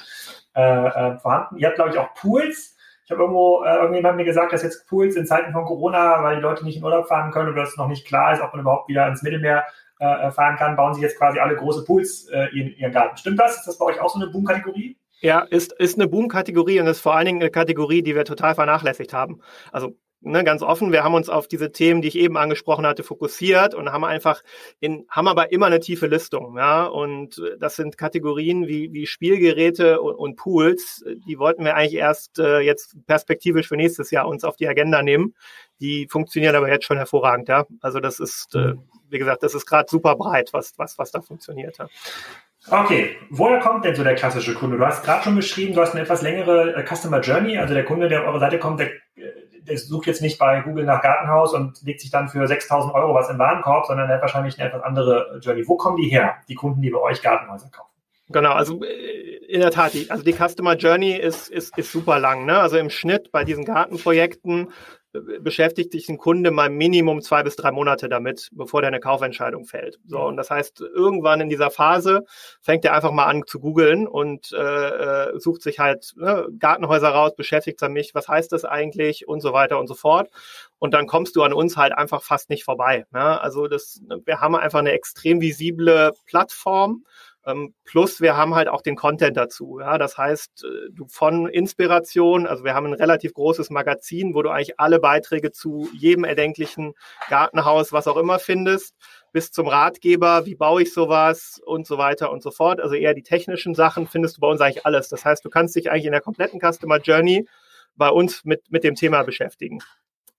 äh, 0.55 0.61
äh, 0.61 1.19
vorhanden. 1.19 1.57
Ihr 1.57 1.67
habt, 1.67 1.75
glaube 1.75 1.91
ich, 1.91 1.97
auch 1.97 2.13
Pools. 2.13 2.74
Ich 3.05 3.11
habe 3.11 3.21
irgendwo, 3.21 3.63
äh, 3.63 3.75
irgendjemand 3.75 4.17
mir 4.17 4.25
gesagt, 4.25 4.51
dass 4.51 4.63
jetzt 4.63 4.87
Pools 4.87 5.15
in 5.15 5.27
Zeiten 5.27 5.53
von 5.53 5.65
Corona, 5.65 6.23
weil 6.23 6.37
die 6.37 6.41
Leute 6.41 6.65
nicht 6.65 6.77
in 6.77 6.83
Urlaub 6.83 7.07
fahren 7.07 7.31
können 7.31 7.49
oder 7.49 7.63
es 7.63 7.77
noch 7.77 7.87
nicht 7.87 8.07
klar 8.07 8.33
ist, 8.33 8.41
ob 8.41 8.51
man 8.51 8.61
überhaupt 8.61 8.89
wieder 8.89 9.07
ins 9.07 9.21
Mittelmeer 9.21 9.63
äh, 9.99 10.31
fahren 10.31 10.57
kann, 10.57 10.75
bauen 10.75 10.93
sich 10.93 11.03
jetzt 11.03 11.17
quasi 11.17 11.39
alle 11.39 11.55
große 11.55 11.85
Pools 11.85 12.27
äh, 12.29 12.47
in 12.57 12.75
ihren 12.75 12.91
Garten. 12.91 13.15
Stimmt 13.17 13.39
das? 13.39 13.57
Ist 13.57 13.67
das 13.67 13.77
bei 13.77 13.85
euch 13.85 14.01
auch 14.01 14.09
so 14.09 14.19
eine 14.19 14.31
Boom-Kategorie? 14.31 14.97
Ja, 15.21 15.41
ist, 15.41 15.71
ist 15.73 15.97
eine 15.97 16.07
Boom-Kategorie 16.07 16.79
und 16.79 16.87
ist 16.87 16.99
vor 16.99 17.15
allen 17.15 17.25
Dingen 17.25 17.41
eine 17.41 17.51
Kategorie, 17.51 18.01
die 18.01 18.15
wir 18.15 18.25
total 18.25 18.55
vernachlässigt 18.55 19.13
haben. 19.13 19.39
Also 19.71 19.95
ne, 20.25 20.43
ganz 20.43 20.61
offen, 20.61 20.91
wir 20.91 21.03
haben 21.03 21.13
uns 21.13 21.29
auf 21.29 21.47
diese 21.47 21.71
Themen, 21.71 22.01
die 22.01 22.07
ich 22.09 22.17
eben 22.17 22.37
angesprochen 22.37 22.85
hatte, 22.85 23.03
fokussiert 23.03 23.73
und 23.75 23.91
haben 23.91 24.03
einfach 24.03 24.41
in, 24.79 25.05
haben 25.09 25.27
aber 25.27 25.51
immer 25.51 25.67
eine 25.67 25.79
tiefe 25.79 26.07
Listung, 26.07 26.57
ja. 26.57 26.85
Und 26.85 27.41
das 27.59 27.75
sind 27.75 27.97
Kategorien 27.97 28.67
wie, 28.67 28.91
wie 28.91 29.07
Spielgeräte 29.07 30.01
und, 30.01 30.15
und 30.15 30.35
Pools, 30.35 31.05
die 31.27 31.39
wollten 31.39 31.63
wir 31.63 31.75
eigentlich 31.75 31.95
erst 31.95 32.39
äh, 32.39 32.59
jetzt 32.59 32.95
perspektivisch 33.07 33.67
für 33.67 33.77
nächstes 33.77 34.11
Jahr 34.11 34.27
uns 34.27 34.43
auf 34.43 34.57
die 34.57 34.67
Agenda 34.67 35.01
nehmen. 35.01 35.35
Die 35.79 36.07
funktionieren 36.09 36.55
aber 36.55 36.69
jetzt 36.69 36.85
schon 36.85 36.97
hervorragend, 36.97 37.47
ja. 37.47 37.65
Also 37.81 37.99
das 37.99 38.19
ist, 38.19 38.55
äh, 38.55 38.73
wie 39.09 39.19
gesagt, 39.19 39.43
das 39.43 39.53
ist 39.53 39.65
gerade 39.65 39.89
super 39.89 40.15
breit, 40.15 40.49
was, 40.51 40.73
was, 40.77 40.97
was 40.97 41.11
da 41.11 41.21
funktioniert. 41.21 41.77
Ja. 41.77 41.87
Okay, 42.71 43.15
woher 43.29 43.59
kommt 43.59 43.85
denn 43.85 43.95
so 43.95 44.03
der 44.03 44.15
klassische 44.15 44.55
Kunde? 44.55 44.77
Du 44.77 44.85
hast 44.85 45.03
gerade 45.03 45.23
schon 45.23 45.35
beschrieben, 45.35 45.75
du 45.75 45.81
hast 45.81 45.91
eine 45.91 46.01
etwas 46.01 46.23
längere 46.23 46.73
äh, 46.75 46.83
Customer 46.83 47.19
Journey, 47.19 47.59
also 47.59 47.75
der 47.75 47.85
Kunde, 47.85 48.07
der 48.07 48.21
auf 48.21 48.27
eure 48.29 48.39
Seite 48.39 48.57
kommt, 48.57 48.79
der 48.79 48.89
der 49.67 49.77
sucht 49.77 50.07
jetzt 50.07 50.21
nicht 50.21 50.37
bei 50.37 50.61
Google 50.61 50.85
nach 50.85 51.01
Gartenhaus 51.01 51.53
und 51.53 51.81
legt 51.83 52.01
sich 52.01 52.11
dann 52.11 52.29
für 52.29 52.47
6000 52.47 52.93
Euro 52.93 53.13
was 53.13 53.29
im 53.29 53.39
Warenkorb, 53.39 53.85
sondern 53.85 54.09
er 54.09 54.15
hat 54.15 54.21
wahrscheinlich 54.21 54.59
eine 54.59 54.69
etwas 54.69 54.83
andere 54.83 55.39
Journey. 55.41 55.67
Wo 55.67 55.75
kommen 55.75 55.97
die 55.97 56.09
her, 56.09 56.35
die 56.47 56.55
Kunden, 56.55 56.81
die 56.81 56.89
bei 56.89 56.99
euch 56.99 57.21
Gartenhäuser 57.21 57.69
kaufen? 57.69 57.89
Genau, 58.29 58.53
also 58.53 58.83
äh, 58.83 59.35
in 59.47 59.61
der 59.61 59.71
Tat, 59.71 59.93
die, 59.93 60.09
also 60.09 60.23
die 60.23 60.33
Customer 60.33 60.75
Journey 60.75 61.13
ist, 61.13 61.49
ist, 61.49 61.77
ist 61.77 61.91
super 61.91 62.19
lang. 62.19 62.45
Ne? 62.45 62.57
Also 62.59 62.77
im 62.77 62.89
Schnitt 62.89 63.31
bei 63.31 63.43
diesen 63.43 63.65
Gartenprojekten 63.65 64.69
beschäftigt 65.41 65.91
sich 65.91 66.09
ein 66.09 66.17
Kunde 66.17 66.51
mal 66.51 66.69
Minimum 66.69 67.21
zwei 67.21 67.43
bis 67.43 67.55
drei 67.55 67.71
Monate 67.71 68.09
damit, 68.09 68.49
bevor 68.51 68.81
der 68.81 68.89
eine 68.89 68.99
Kaufentscheidung 68.99 69.65
fällt. 69.65 69.99
So, 70.05 70.19
und 70.19 70.37
das 70.37 70.49
heißt, 70.49 70.81
irgendwann 70.81 71.41
in 71.41 71.49
dieser 71.49 71.71
Phase 71.71 72.25
fängt 72.61 72.85
er 72.85 72.93
einfach 72.93 73.11
mal 73.11 73.25
an 73.25 73.43
zu 73.45 73.59
googeln 73.59 74.07
und 74.07 74.51
äh, 74.53 74.57
äh 74.57 75.39
sucht 75.39 75.61
sich 75.61 75.79
halt 75.79 76.13
ne, 76.15 76.47
Gartenhäuser 76.59 77.09
raus, 77.09 77.35
beschäftigt 77.35 77.79
sich 77.79 77.89
mich, 77.89 78.15
was 78.15 78.27
heißt 78.27 78.51
das 78.51 78.65
eigentlich 78.65 79.27
und 79.27 79.41
so 79.41 79.53
weiter 79.53 79.79
und 79.79 79.87
so 79.87 79.93
fort. 79.95 80.29
Und 80.79 80.93
dann 80.93 81.07
kommst 81.07 81.35
du 81.35 81.43
an 81.43 81.53
uns 81.53 81.77
halt 81.77 81.93
einfach 81.93 82.21
fast 82.21 82.49
nicht 82.49 82.63
vorbei. 82.63 83.05
Ne? 83.11 83.41
Also 83.41 83.67
das, 83.67 84.01
wir 84.25 84.41
haben 84.41 84.55
einfach 84.55 84.79
eine 84.79 84.91
extrem 84.91 85.41
visible 85.41 86.11
Plattform 86.25 87.05
plus 87.83 88.21
wir 88.21 88.35
haben 88.35 88.55
halt 88.55 88.67
auch 88.67 88.81
den 88.81 88.95
Content 88.95 89.37
dazu. 89.37 89.79
Ja, 89.79 89.97
das 89.97 90.17
heißt, 90.17 90.63
äh, 90.63 90.91
du 90.91 91.05
von 91.07 91.47
Inspiration, 91.47 92.47
also 92.47 92.63
wir 92.63 92.73
haben 92.73 92.87
ein 92.87 92.93
relativ 92.93 93.33
großes 93.33 93.69
Magazin, 93.69 94.33
wo 94.33 94.41
du 94.41 94.49
eigentlich 94.49 94.79
alle 94.79 94.99
Beiträge 94.99 95.51
zu 95.51 95.87
jedem 95.93 96.23
erdenklichen 96.23 96.93
Gartenhaus, 97.29 97.93
was 97.93 98.07
auch 98.07 98.17
immer 98.17 98.39
findest, 98.39 98.95
bis 99.31 99.51
zum 99.51 99.67
Ratgeber, 99.67 100.45
wie 100.45 100.55
baue 100.55 100.81
ich 100.81 100.93
sowas 100.93 101.61
und 101.63 101.85
so 101.85 101.97
weiter 101.97 102.31
und 102.31 102.41
so 102.41 102.49
fort. 102.49 102.81
Also 102.81 102.95
eher 102.95 103.13
die 103.13 103.23
technischen 103.23 103.75
Sachen 103.75 104.07
findest 104.07 104.37
du 104.37 104.41
bei 104.41 104.47
uns 104.47 104.61
eigentlich 104.61 104.85
alles. 104.85 105.09
Das 105.09 105.23
heißt, 105.23 105.45
du 105.45 105.49
kannst 105.49 105.75
dich 105.75 105.91
eigentlich 105.91 106.05
in 106.05 106.13
der 106.13 106.21
kompletten 106.21 106.59
Customer 106.59 106.97
Journey 106.99 107.47
bei 107.95 108.09
uns 108.09 108.43
mit, 108.43 108.71
mit 108.71 108.83
dem 108.83 108.95
Thema 108.95 109.23
beschäftigen 109.23 109.81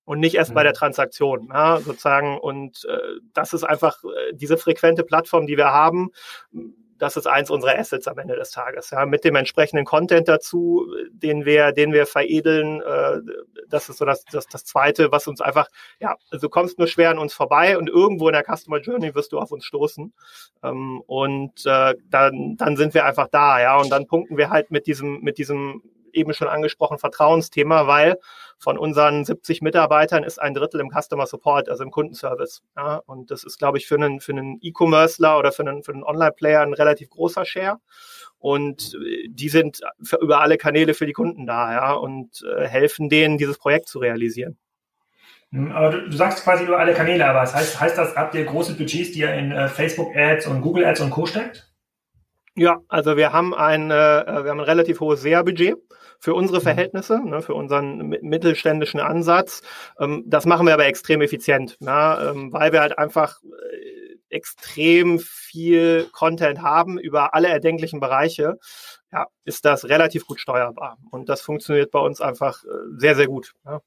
und 0.05 0.19
nicht 0.19 0.35
erst 0.35 0.51
mhm. 0.51 0.55
bei 0.55 0.63
der 0.65 0.73
Transaktion, 0.73 1.51
ja, 1.53 1.79
sozusagen. 1.81 2.39
Und 2.39 2.85
äh, 2.89 3.21
das 3.33 3.53
ist 3.53 3.65
einfach 3.65 4.03
äh, 4.03 4.33
diese 4.35 4.57
frequente 4.57 5.05
Plattform, 5.05 5.47
die 5.47 5.57
wir 5.57 5.67
haben 5.67 6.11
das 6.99 7.17
ist 7.17 7.27
eins 7.27 7.51
unserer 7.51 7.79
Assets 7.79 8.09
am 8.09 8.19
Ende 8.19 8.37
des 8.37 8.51
Tages. 8.51 8.91
Ja, 8.91 9.07
mit 9.07 9.25
dem 9.25 9.35
entsprechenden 9.35 9.85
Content 9.85 10.29
dazu, 10.29 10.87
den 11.11 11.45
wir, 11.45 11.73
den 11.73 11.93
wir 11.93 12.07
veredeln. 12.07 12.83
Äh, 12.83 13.21
das 13.69 13.89
ist 13.89 13.99
so 13.99 14.05
das, 14.05 14.25
das, 14.31 14.47
das 14.47 14.65
Zweite, 14.65 15.13
was 15.13 15.27
uns 15.27 15.41
einfach, 15.41 15.69
ja, 16.01 16.17
also 16.31 16.47
du 16.47 16.51
kommst 16.51 16.79
nur 16.79 16.89
schwer 16.89 17.11
an 17.11 17.19
uns 17.19 17.35
vorbei 17.35 17.77
und 17.79 17.89
irgendwo 17.89 18.29
in 18.29 18.35
der 18.35 18.45
Customer 18.45 18.81
Journey 18.81 19.15
wirst 19.15 19.33
du 19.33 19.39
auf 19.39 19.53
uns 19.53 19.65
stoßen. 19.65 20.13
Ähm, 20.63 21.03
und 21.07 21.65
äh, 21.67 21.95
dann, 22.09 22.57
dann 22.57 22.77
sind 22.77 22.95
wir 22.95 23.05
einfach 23.05 23.29
da, 23.29 23.61
ja, 23.61 23.79
und 23.79 23.91
dann 23.91 24.07
punkten 24.07 24.37
wir 24.37 24.51
halt 24.51 24.71
mit 24.71 24.87
diesem, 24.87 25.21
mit 25.21 25.39
diesem 25.39 25.83
eben 26.17 26.35
schon 26.35 26.49
angesprochen 26.49 26.99
Vertrauensthema, 26.99 27.87
weil 27.87 28.19
von 28.59 28.79
unseren 28.79 29.25
70 29.25 29.63
Mitarbeitern 29.63 30.25
ist 30.25 30.41
ein 30.41 30.55
Drittel 30.55 30.81
im 30.81 30.91
Customer 30.91 31.27
Support, 31.27 31.69
also 31.69 31.85
im 31.85 31.91
Kundenservice. 31.91 32.63
Ja, 32.77 33.03
und 33.07 33.31
das 33.31 33.45
ist, 33.45 33.59
glaube 33.59 33.79
ich, 33.79 33.87
für 33.87 33.97
einen, 33.97 34.21
für 34.21 34.33
einen 34.33 34.59
E-Commercer 34.63 35.39
oder 35.39 35.53
für 35.53 35.63
einen, 35.63 35.83
für 35.83 35.93
einen 35.93 36.05
Online-Player 36.05 36.63
ein 36.63 36.73
relativ 36.73 37.11
großer 37.11 37.45
Share. 37.45 37.79
Und 38.39 38.95
äh, 38.95 39.29
die 39.29 39.49
sind 39.49 39.81
für, 40.03 40.17
über 40.17 40.41
alle 40.41 40.57
Kanäle 40.57 40.95
für 40.95 41.07
die 41.07 41.13
Kunden 41.13 41.47
da, 41.47 41.73
ja, 41.73 41.93
und 41.93 42.43
äh, 42.43 42.67
helfen 42.67 43.09
denen, 43.09 43.39
dieses 43.39 43.59
Projekt 43.59 43.89
zu 43.89 43.99
realisieren. 43.99 44.57
Hm, 45.53 45.73
aber 45.73 45.91
du, 45.91 46.09
du, 46.09 46.17
sagst 46.17 46.43
quasi 46.43 46.65
über 46.65 46.79
alle 46.79 46.95
Kanäle, 46.95 47.27
aber 47.27 47.41
was 47.41 47.55
heißt, 47.55 47.81
heißt 47.81 47.99
das, 47.99 48.17
habt 48.17 48.35
ihr 48.35 48.45
große 48.45 48.75
Budgets, 48.75 49.13
die 49.13 49.21
ihr 49.21 49.35
in 49.35 49.53
äh, 49.53 49.69
Facebook-Ads 49.69 50.47
und 50.47 50.61
Google-Ads 50.61 51.01
und 51.01 51.11
Co. 51.11 51.27
steckt? 51.27 51.71
Ja, 52.57 52.81
also 52.89 53.17
wir 53.17 53.33
haben 53.33 53.55
ein, 53.55 53.91
äh, 53.91 53.95
wir 53.95 54.51
haben 54.51 54.61
ein 54.61 54.65
relativ 54.65 55.01
hohes 55.01 55.21
SEA-Budget 55.21 55.77
für 56.19 56.35
unsere 56.35 56.59
mhm. 56.59 56.65
Verhältnisse, 56.65 57.21
ne, 57.25 57.43
für 57.43 57.55
unseren 57.55 58.09
mittelständischen 58.09 59.01
Ansatz. 59.01 59.63
Ähm, 59.99 60.25
das 60.27 60.47
machen 60.47 60.67
wir 60.67 60.75
aber 60.75 60.87
extrem 60.87 61.21
effizient, 61.21 61.77
na, 61.81 62.31
ähm, 62.31 62.53
weil 62.53 62.73
wir 62.73 62.81
halt 62.81 62.99
einfach 62.99 63.41
äh, 63.43 64.17
extrem 64.29 65.19
viel 65.21 66.09
Content 66.13 66.63
haben 66.63 66.99
über 66.99 67.35
alle 67.35 67.49
erdenklichen 67.49 68.01
Bereiche. 68.01 68.59
Ja, 69.13 69.27
ist 69.45 69.65
das 69.65 69.85
relativ 69.89 70.27
gut 70.27 70.41
steuerbar 70.41 70.99
und 71.11 71.29
das 71.29 71.41
funktioniert 71.43 71.91
bei 71.91 72.01
uns 72.01 72.21
einfach 72.21 72.65
äh, 72.65 72.69
sehr, 72.97 73.15
sehr 73.15 73.27
gut. 73.27 73.53
Ja. 73.65 73.81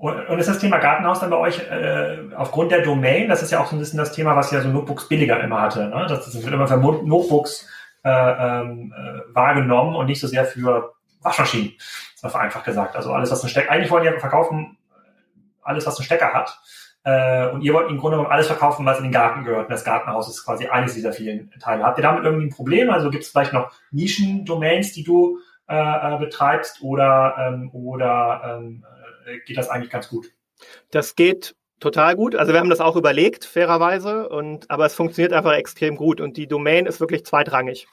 Und, 0.00 0.28
und 0.28 0.38
ist 0.38 0.48
das 0.48 0.60
Thema 0.60 0.78
Gartenhaus 0.78 1.18
dann 1.18 1.30
bei 1.30 1.36
euch 1.36 1.58
äh, 1.70 2.18
aufgrund 2.36 2.70
der 2.70 2.82
Domain? 2.82 3.28
Das 3.28 3.42
ist 3.42 3.50
ja 3.50 3.60
auch 3.60 3.66
so 3.66 3.74
ein 3.74 3.80
bisschen 3.80 3.98
das 3.98 4.12
Thema, 4.12 4.36
was 4.36 4.52
ja 4.52 4.60
so 4.60 4.68
Notebooks 4.68 5.08
billiger 5.08 5.42
immer 5.42 5.60
hatte. 5.60 5.88
Ne? 5.88 6.06
Das, 6.08 6.24
das 6.24 6.40
wird 6.40 6.54
immer 6.54 6.68
für 6.68 6.76
Notebooks 6.76 7.68
äh, 8.04 8.10
ähm, 8.10 8.94
äh, 8.96 9.34
wahrgenommen 9.34 9.96
und 9.96 10.06
nicht 10.06 10.20
so 10.20 10.28
sehr 10.28 10.44
für 10.44 10.94
Waschmaschinen, 11.20 11.74
einfach 12.22 12.64
gesagt. 12.64 12.96
Also 12.96 13.12
alles, 13.12 13.30
was 13.30 13.42
ein 13.42 13.48
Stecker, 13.48 13.70
eigentlich 13.70 13.90
wollen 13.90 14.12
die 14.12 14.20
verkaufen, 14.20 14.78
alles, 15.62 15.86
was 15.86 15.98
ein 15.98 16.04
Stecker 16.04 16.32
hat. 16.32 16.58
Äh, 17.04 17.48
und 17.50 17.62
ihr 17.62 17.72
wollt 17.74 17.90
im 17.90 17.98
Grunde 17.98 18.16
genommen 18.16 18.32
alles 18.32 18.46
verkaufen, 18.46 18.84
was 18.84 18.98
in 18.98 19.04
den 19.04 19.12
Garten 19.12 19.44
gehört. 19.44 19.66
Und 19.66 19.72
das 19.72 19.84
Gartenhaus 19.84 20.28
ist 20.28 20.44
quasi 20.44 20.66
eines 20.66 20.94
dieser 20.94 21.12
vielen 21.12 21.50
Teile. 21.60 21.84
Habt 21.84 21.98
ihr 21.98 22.02
damit 22.02 22.24
irgendwie 22.24 22.46
ein 22.46 22.50
Problem? 22.50 22.90
Also 22.90 23.10
gibt 23.10 23.24
es 23.24 23.30
vielleicht 23.30 23.52
noch 23.52 23.70
Nischen-Domains, 23.90 24.92
die 24.92 25.04
du 25.04 25.38
äh, 25.68 25.74
äh, 26.14 26.18
betreibst 26.18 26.82
oder, 26.82 27.34
ähm, 27.38 27.70
oder 27.72 28.58
ähm, 28.58 28.84
äh, 29.26 29.38
geht 29.46 29.56
das 29.56 29.68
eigentlich 29.68 29.90
ganz 29.90 30.08
gut? 30.08 30.26
Das 30.90 31.14
geht 31.14 31.54
total 31.80 32.16
gut. 32.16 32.34
Also 32.34 32.52
wir 32.52 32.60
haben 32.60 32.70
das 32.70 32.80
auch 32.80 32.96
überlegt, 32.96 33.44
fairerweise, 33.44 34.28
und 34.28 34.70
aber 34.70 34.86
es 34.86 34.94
funktioniert 34.94 35.32
einfach 35.32 35.52
extrem 35.52 35.96
gut 35.96 36.20
und 36.20 36.36
die 36.36 36.48
Domain 36.48 36.86
ist 36.86 37.00
wirklich 37.00 37.24
zweitrangig. 37.24 37.86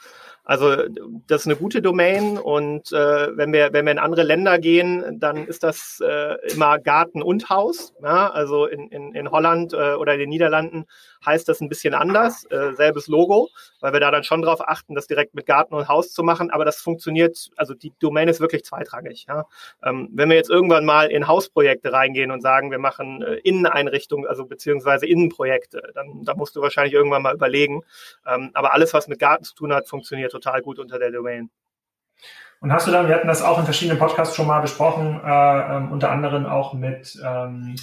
Also 0.45 0.83
das 1.27 1.41
ist 1.41 1.47
eine 1.47 1.55
gute 1.55 1.81
Domain 1.81 2.37
und 2.37 2.91
äh, 2.91 3.35
wenn 3.35 3.51
wir 3.51 3.73
wenn 3.73 3.85
wir 3.85 3.91
in 3.91 3.99
andere 3.99 4.21
Länder 4.21 4.59
gehen, 4.59 5.19
dann 5.19 5.47
ist 5.47 5.63
das 5.63 6.01
äh, 6.05 6.35
immer 6.53 6.77
Garten 6.77 7.23
und 7.23 7.49
Haus. 7.49 7.93
Ja? 8.03 8.29
Also 8.29 8.67
in, 8.67 8.89
in, 8.89 9.15
in 9.15 9.31
Holland 9.31 9.73
äh, 9.73 9.95
oder 9.95 10.13
in 10.13 10.19
den 10.19 10.29
Niederlanden 10.29 10.85
heißt 11.25 11.49
das 11.49 11.61
ein 11.61 11.69
bisschen 11.69 11.95
anders, 11.95 12.45
äh, 12.51 12.73
selbes 12.73 13.07
Logo, 13.07 13.49
weil 13.79 13.93
wir 13.93 13.99
da 13.99 14.11
dann 14.11 14.23
schon 14.23 14.43
darauf 14.43 14.61
achten, 14.61 14.93
das 14.93 15.07
direkt 15.07 15.33
mit 15.33 15.47
Garten 15.47 15.73
und 15.73 15.87
Haus 15.87 16.11
zu 16.11 16.21
machen, 16.21 16.51
aber 16.51 16.63
das 16.63 16.77
funktioniert, 16.77 17.49
also 17.55 17.73
die 17.73 17.93
Domain 17.99 18.27
ist 18.27 18.39
wirklich 18.39 18.63
zweitrangig. 18.63 19.25
Ja? 19.27 19.45
Ähm, 19.83 20.09
wenn 20.13 20.29
wir 20.29 20.35
jetzt 20.35 20.51
irgendwann 20.51 20.85
mal 20.85 21.09
in 21.09 21.27
Hausprojekte 21.27 21.91
reingehen 21.91 22.29
und 22.29 22.41
sagen, 22.41 22.69
wir 22.69 22.77
machen 22.77 23.23
äh, 23.23 23.35
Inneneinrichtungen, 23.37 24.27
also 24.27 24.45
beziehungsweise 24.45 25.07
Innenprojekte, 25.07 25.91
dann 25.95 26.23
da 26.23 26.35
musst 26.35 26.55
du 26.55 26.61
wahrscheinlich 26.61 26.93
irgendwann 26.93 27.23
mal 27.23 27.33
überlegen. 27.33 27.81
Ähm, 28.27 28.51
aber 28.53 28.73
alles, 28.73 28.93
was 28.93 29.07
mit 29.07 29.17
Garten 29.17 29.43
zu 29.43 29.55
tun 29.55 29.73
hat, 29.73 29.87
funktioniert 29.87 30.34
total 30.35 30.61
gut 30.61 30.79
unter 30.79 30.99
der 30.99 31.11
Domain. 31.11 31.49
Und 32.61 32.73
hast 32.73 32.87
du 32.87 32.91
dann, 32.91 33.07
wir 33.07 33.15
hatten 33.15 33.27
das 33.27 33.41
auch 33.41 33.59
in 33.59 33.65
verschiedenen 33.65 33.99
Podcasts 33.99 34.35
schon 34.35 34.47
mal 34.47 34.61
besprochen, 34.61 35.21
äh, 35.23 35.77
ähm, 35.77 35.91
unter 35.91 36.11
anderem 36.11 36.45
auch 36.45 36.73
mit 36.73 37.17
ähm, 37.23 37.75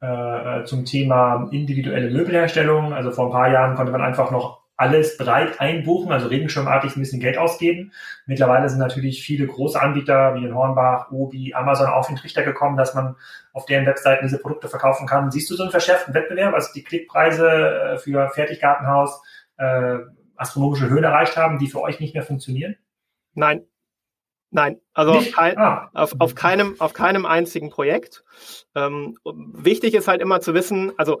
äh, 0.00 0.64
zum 0.64 0.84
Thema 0.84 1.48
individuelle 1.52 2.10
Möbelherstellung. 2.10 2.92
Also 2.92 3.10
vor 3.10 3.26
ein 3.26 3.32
paar 3.32 3.50
Jahren 3.50 3.76
konnte 3.76 3.92
man 3.92 4.02
einfach 4.02 4.30
noch 4.30 4.66
alles 4.76 5.16
breit 5.16 5.58
einbuchen, 5.58 6.12
also 6.12 6.28
regenschirmartig 6.28 6.94
ein 6.94 7.00
bisschen 7.00 7.20
Geld 7.20 7.38
ausgeben. 7.38 7.92
Mittlerweile 8.26 8.68
sind 8.68 8.78
natürlich 8.78 9.22
viele 9.22 9.46
große 9.46 9.80
Anbieter 9.80 10.34
wie 10.34 10.44
in 10.44 10.54
Hornbach, 10.54 11.10
Obi, 11.10 11.54
Amazon 11.54 11.86
auf 11.86 12.08
den 12.08 12.16
Trichter 12.16 12.42
gekommen, 12.42 12.76
dass 12.76 12.94
man 12.94 13.16
auf 13.54 13.64
deren 13.64 13.86
Webseiten 13.86 14.26
diese 14.26 14.38
Produkte 14.38 14.68
verkaufen 14.68 15.06
kann. 15.06 15.30
Siehst 15.30 15.50
du 15.50 15.54
so 15.54 15.62
einen 15.62 15.72
verschärften 15.72 16.12
Wettbewerb, 16.12 16.52
also 16.52 16.72
die 16.74 16.84
Klickpreise 16.84 17.48
äh, 17.48 17.98
für 17.98 18.28
Fertiggartenhaus 18.28 19.22
äh, 19.56 19.96
astronomische 20.36 20.88
Höhen 20.88 21.04
erreicht 21.04 21.36
haben, 21.36 21.58
die 21.58 21.68
für 21.68 21.80
euch 21.80 22.00
nicht 22.00 22.14
mehr 22.14 22.22
funktionieren? 22.22 22.76
Nein, 23.34 23.66
Nein, 24.50 24.80
also 24.94 25.12
auf, 25.12 25.32
kein, 25.32 25.58
ah. 25.58 25.90
auf, 25.92 26.14
auf, 26.20 26.34
keinem, 26.34 26.76
auf 26.78 26.94
keinem 26.94 27.26
einzigen 27.26 27.68
Projekt. 27.68 28.24
Ähm, 28.74 29.18
wichtig 29.24 29.92
ist 29.94 30.06
halt 30.06 30.22
immer 30.22 30.40
zu 30.40 30.54
wissen, 30.54 30.92
also 30.96 31.20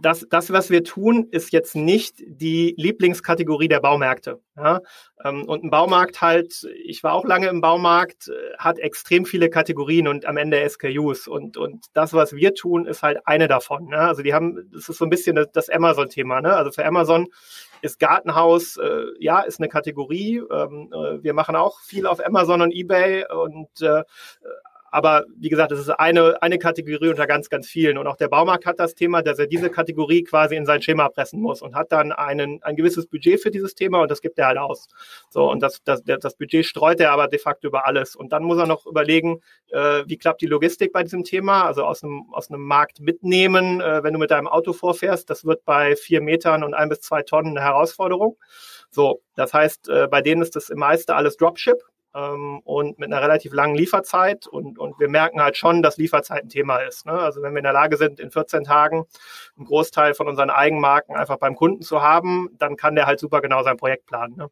das, 0.00 0.26
das, 0.28 0.52
was 0.52 0.70
wir 0.70 0.82
tun, 0.82 1.28
ist 1.30 1.52
jetzt 1.52 1.76
nicht 1.76 2.16
die 2.26 2.74
Lieblingskategorie 2.76 3.68
der 3.68 3.80
Baumärkte. 3.80 4.40
Ja? 4.56 4.80
Ähm, 5.24 5.44
und 5.44 5.64
ein 5.64 5.70
Baumarkt 5.70 6.20
halt, 6.20 6.66
ich 6.84 7.02
war 7.02 7.12
auch 7.12 7.24
lange 7.24 7.48
im 7.48 7.60
Baumarkt, 7.60 8.28
äh, 8.28 8.56
hat 8.58 8.78
extrem 8.78 9.24
viele 9.24 9.50
Kategorien 9.50 10.08
und 10.08 10.26
am 10.26 10.36
Ende 10.36 10.68
SKUs. 10.68 11.28
Und, 11.28 11.56
und 11.56 11.86
das, 11.92 12.12
was 12.12 12.34
wir 12.34 12.54
tun, 12.54 12.86
ist 12.86 13.02
halt 13.02 13.26
eine 13.26 13.46
davon. 13.46 13.86
Ne? 13.86 13.98
Also 13.98 14.22
die 14.22 14.34
haben, 14.34 14.68
das 14.72 14.88
ist 14.88 14.98
so 14.98 15.04
ein 15.04 15.10
bisschen 15.10 15.36
das, 15.36 15.50
das 15.52 15.70
Amazon-Thema. 15.70 16.40
Ne? 16.40 16.54
Also 16.54 16.72
für 16.72 16.84
Amazon 16.84 17.28
ist 17.84 17.98
Gartenhaus, 17.98 18.78
äh, 18.78 19.04
ja, 19.18 19.40
ist 19.40 19.60
eine 19.60 19.68
Kategorie. 19.68 20.38
Ähm, 20.50 20.90
äh, 20.92 21.22
wir 21.22 21.34
machen 21.34 21.54
auch 21.54 21.80
viel 21.80 22.06
auf 22.06 22.24
Amazon 22.24 22.62
und 22.62 22.72
eBay 22.72 23.26
und 23.30 23.82
äh, 23.82 24.02
aber 24.94 25.24
wie 25.36 25.48
gesagt, 25.48 25.72
das 25.72 25.80
ist 25.80 25.90
eine, 25.90 26.40
eine 26.40 26.56
Kategorie 26.56 27.08
unter 27.08 27.26
ganz, 27.26 27.48
ganz 27.48 27.66
vielen. 27.66 27.98
Und 27.98 28.06
auch 28.06 28.16
der 28.16 28.28
Baumarkt 28.28 28.64
hat 28.64 28.78
das 28.78 28.94
Thema, 28.94 29.22
dass 29.22 29.40
er 29.40 29.48
diese 29.48 29.68
Kategorie 29.68 30.22
quasi 30.22 30.54
in 30.54 30.66
sein 30.66 30.82
Schema 30.82 31.08
pressen 31.08 31.40
muss 31.40 31.62
und 31.62 31.74
hat 31.74 31.90
dann 31.90 32.12
einen, 32.12 32.62
ein 32.62 32.76
gewisses 32.76 33.08
Budget 33.08 33.42
für 33.42 33.50
dieses 33.50 33.74
Thema 33.74 34.02
und 34.02 34.10
das 34.12 34.20
gibt 34.20 34.38
er 34.38 34.46
halt 34.46 34.58
aus. 34.58 34.86
So, 35.30 35.50
und 35.50 35.64
das, 35.64 35.82
das, 35.82 36.04
das 36.04 36.36
Budget 36.36 36.64
streut 36.64 37.00
er 37.00 37.10
aber 37.10 37.26
de 37.26 37.40
facto 37.40 37.66
über 37.66 37.88
alles. 37.88 38.14
Und 38.14 38.32
dann 38.32 38.44
muss 38.44 38.56
er 38.56 38.68
noch 38.68 38.86
überlegen, 38.86 39.40
äh, 39.72 40.04
wie 40.06 40.16
klappt 40.16 40.42
die 40.42 40.46
Logistik 40.46 40.92
bei 40.92 41.02
diesem 41.02 41.24
Thema, 41.24 41.64
also 41.64 41.82
aus 41.82 42.04
einem, 42.04 42.26
aus 42.30 42.48
einem 42.48 42.62
Markt 42.62 43.00
mitnehmen, 43.00 43.80
äh, 43.80 44.04
wenn 44.04 44.12
du 44.12 44.20
mit 44.20 44.30
deinem 44.30 44.46
Auto 44.46 44.72
vorfährst. 44.72 45.28
Das 45.28 45.44
wird 45.44 45.64
bei 45.64 45.96
vier 45.96 46.20
Metern 46.20 46.62
und 46.62 46.72
ein 46.72 46.88
bis 46.88 47.00
zwei 47.00 47.22
Tonnen 47.22 47.58
eine 47.58 47.66
Herausforderung. 47.66 48.36
So, 48.92 49.22
das 49.34 49.52
heißt, 49.52 49.88
äh, 49.88 50.06
bei 50.06 50.22
denen 50.22 50.40
ist 50.40 50.54
das 50.54 50.70
im 50.70 50.78
meiste 50.78 51.16
alles 51.16 51.36
Dropship 51.36 51.82
ähm, 52.14 52.60
und 52.64 52.98
mit 52.98 53.12
einer 53.12 53.22
relativ 53.22 53.52
langen 53.52 53.74
Lieferzeit. 53.74 54.46
Und, 54.46 54.78
und 54.78 54.98
wir 54.98 55.08
merken 55.08 55.42
halt 55.42 55.56
schon, 55.56 55.82
dass 55.82 55.96
Lieferzeit 55.96 56.44
ein 56.44 56.48
Thema 56.48 56.78
ist. 56.78 57.06
Ne? 57.06 57.12
Also 57.12 57.42
wenn 57.42 57.52
wir 57.52 57.58
in 57.58 57.64
der 57.64 57.72
Lage 57.72 57.96
sind, 57.96 58.20
in 58.20 58.30
14 58.30 58.64
Tagen 58.64 59.04
einen 59.56 59.66
Großteil 59.66 60.14
von 60.14 60.28
unseren 60.28 60.50
Eigenmarken 60.50 61.16
einfach 61.16 61.38
beim 61.38 61.54
Kunden 61.56 61.82
zu 61.82 62.02
haben, 62.02 62.48
dann 62.58 62.76
kann 62.76 62.94
der 62.94 63.06
halt 63.06 63.20
super 63.20 63.40
genau 63.40 63.62
sein 63.62 63.76
Projekt 63.76 64.06
planen. 64.06 64.36
Ne? 64.36 64.48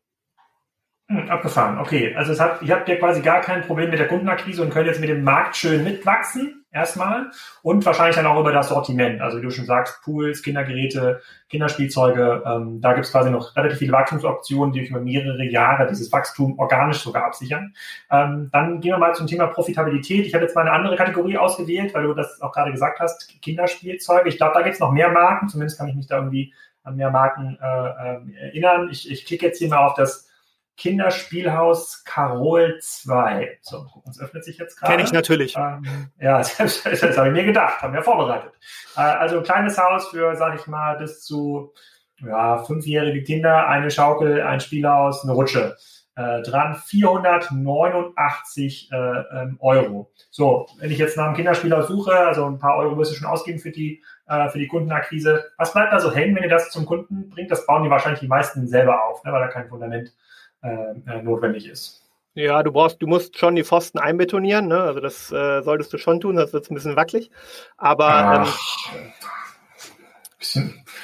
Hm, 1.09 1.31
abgefahren, 1.31 1.79
okay. 1.79 2.15
Also 2.17 2.33
es 2.33 2.41
hat, 2.41 2.63
ihr 2.63 2.75
habt 2.75 2.89
ja 2.89 2.97
quasi 2.97 3.21
gar 3.23 3.41
kein 3.41 3.63
Problem 3.63 3.91
mit 3.91 3.99
der 3.99 4.09
Kundenakquise 4.09 4.63
und 4.63 4.71
könnt 4.71 4.87
jetzt 4.87 5.01
mit 5.01 5.11
dem 5.11 5.25
Markt 5.25 5.57
schön 5.57 5.85
mitwachsen, 5.85 6.62
erstmal. 6.73 7.31
Und 7.63 7.85
wahrscheinlich 7.85 8.17
dann 8.17 8.27
auch 8.27 8.41
über 8.41 8.53
das 8.53 8.69
Sortiment. 8.69 9.21
Also 9.21 9.39
wie 9.39 9.43
du 9.43 9.51
schon 9.51 9.67
sagst, 9.67 10.03
Pools, 10.03 10.43
Kindergeräte, 10.43 11.21
Kinderspielzeuge, 11.49 12.43
ähm, 12.47 12.81
da 12.81 12.95
gibt 12.95 13.07
es 13.07 13.13
quasi 13.13 13.31
noch 13.31 13.55
relativ 13.57 13.79
viele 13.79 13.93
Wachstumsoptionen, 13.93 14.73
die 14.73 14.87
über 14.87 15.01
mehrere 15.01 15.45
Jahre 15.45 15.87
dieses 15.87 16.11
Wachstum 16.11 16.59
organisch 16.59 16.99
sogar 16.99 17.25
absichern. 17.25 17.75
Ähm, 18.11 18.49
dann 18.53 18.81
gehen 18.81 18.93
wir 18.93 18.99
mal 18.99 19.15
zum 19.15 19.27
Thema 19.27 19.47
Profitabilität. 19.47 20.27
Ich 20.27 20.35
habe 20.35 20.45
jetzt 20.45 20.57
mal 20.57 20.63
eine 20.63 20.73
andere 20.73 20.97
Kategorie 20.97 21.37
ausgewählt, 21.37 21.95
weil 21.95 22.05
du 22.05 22.15
das 22.15 22.41
auch 22.41 22.53
gerade 22.53 22.73
gesagt 22.73 23.01
hast, 23.01 23.41
Kinderspielzeuge. 23.43 24.29
Ich 24.29 24.39
glaube, 24.39 24.55
da 24.55 24.63
gibt 24.63 24.75
es 24.75 24.81
noch 24.81 24.93
mehr 24.93 25.11
Marken, 25.11 25.49
zumindest 25.49 25.79
kann 25.79 25.89
ich 25.89 25.95
mich 25.95 26.07
da 26.07 26.17
irgendwie 26.17 26.53
an 26.85 26.97
mehr 26.97 27.11
Marken 27.11 27.59
äh, 27.61 27.67
äh, 27.67 28.47
erinnern. 28.49 28.89
Ich, 28.91 29.11
ich 29.11 29.25
klicke 29.25 29.47
jetzt 29.47 29.59
hier 29.59 29.69
mal 29.69 29.87
auf 29.87 29.95
das 29.95 30.32
Kinderspielhaus 30.77 32.05
Carol 32.05 32.79
2. 32.81 33.59
So, 33.63 33.87
uns 34.05 34.21
öffnet 34.21 34.45
sich 34.45 34.59
jetzt 34.59 34.79
gerade. 34.79 34.93
Kenne 34.93 35.05
ich 35.05 35.13
natürlich. 35.13 35.57
Ähm, 35.57 36.11
ja, 36.21 36.39
das, 36.39 36.57
das, 36.57 36.83
das 36.83 37.19
habe 37.19 37.29
ich 37.29 37.35
mir 37.35 37.45
gedacht, 37.45 37.83
haben 37.83 37.95
wir 37.95 38.03
vorbereitet. 38.03 38.53
Äh, 38.97 39.01
also 39.01 39.39
ein 39.39 39.45
kleines 39.45 39.79
Haus 39.79 40.09
für, 40.09 40.35
sage 40.37 40.59
ich 40.61 40.67
mal, 40.67 40.97
bis 40.97 41.23
zu 41.23 41.73
ja, 42.21 42.59
fünfjährige 42.59 43.23
Kinder, 43.23 43.69
eine 43.69 43.91
Schaukel, 43.91 44.43
ein 44.43 44.61
Spielhaus, 44.61 45.25
eine 45.25 45.33
Rutsche. 45.33 45.77
Äh, 46.15 46.43
dran 46.43 46.75
489 46.75 48.91
äh, 48.93 48.97
ähm, 48.97 49.57
Euro. 49.61 50.13
So, 50.31 50.67
wenn 50.79 50.91
ich 50.91 50.99
jetzt 50.99 51.17
nach 51.17 51.25
einem 51.25 51.35
Kinderspielhaus 51.35 51.89
suche, 51.89 52.13
also 52.13 52.45
ein 52.45 52.59
paar 52.59 52.77
Euro 52.77 52.97
du 52.97 53.05
schon 53.05 53.27
ausgeben 53.27 53.59
für 53.59 53.71
die, 53.71 54.03
äh, 54.29 54.51
für 54.51 54.59
die 54.59 54.69
Kundenakquise. 54.69 55.53
Was 55.57 55.73
bleibt 55.73 55.91
da 55.91 56.01
so 56.01 56.13
hängen, 56.13 56.37
wenn 56.37 56.43
ihr 56.43 56.51
das 56.51 56.71
zum 56.71 56.85
Kunden 56.85 57.31
bringt? 57.31 57.51
Das 57.51 57.65
bauen 57.65 57.83
die 57.83 57.89
wahrscheinlich 57.89 58.21
die 58.21 58.29
meisten 58.29 58.69
selber 58.69 59.03
auf, 59.05 59.25
ne, 59.25 59.33
weil 59.33 59.41
da 59.41 59.49
kein 59.49 59.71
Fundament 59.71 60.13
äh, 60.63 60.95
äh, 61.07 61.23
notwendig 61.23 61.69
ist. 61.69 62.03
Ja, 62.35 62.63
du 62.63 62.73
brauchst, 62.73 63.03
du 63.03 63.07
musst 63.07 63.37
schon 63.37 63.57
die 63.57 63.65
Pfosten 63.65 63.99
einbetonieren, 63.99 64.67
ne? 64.67 64.81
Also 64.81 65.01
das 65.01 65.31
äh, 65.31 65.63
solltest 65.63 65.93
du 65.93 65.99
schon 65.99 66.21
tun, 66.21 66.37
sonst 66.37 66.55
wird 66.55 66.65
es 66.65 66.71
ein 66.71 66.75
bisschen 66.75 66.97
wackelig. 66.97 67.31
Aber 67.77 68.47
ähm, 68.47 69.13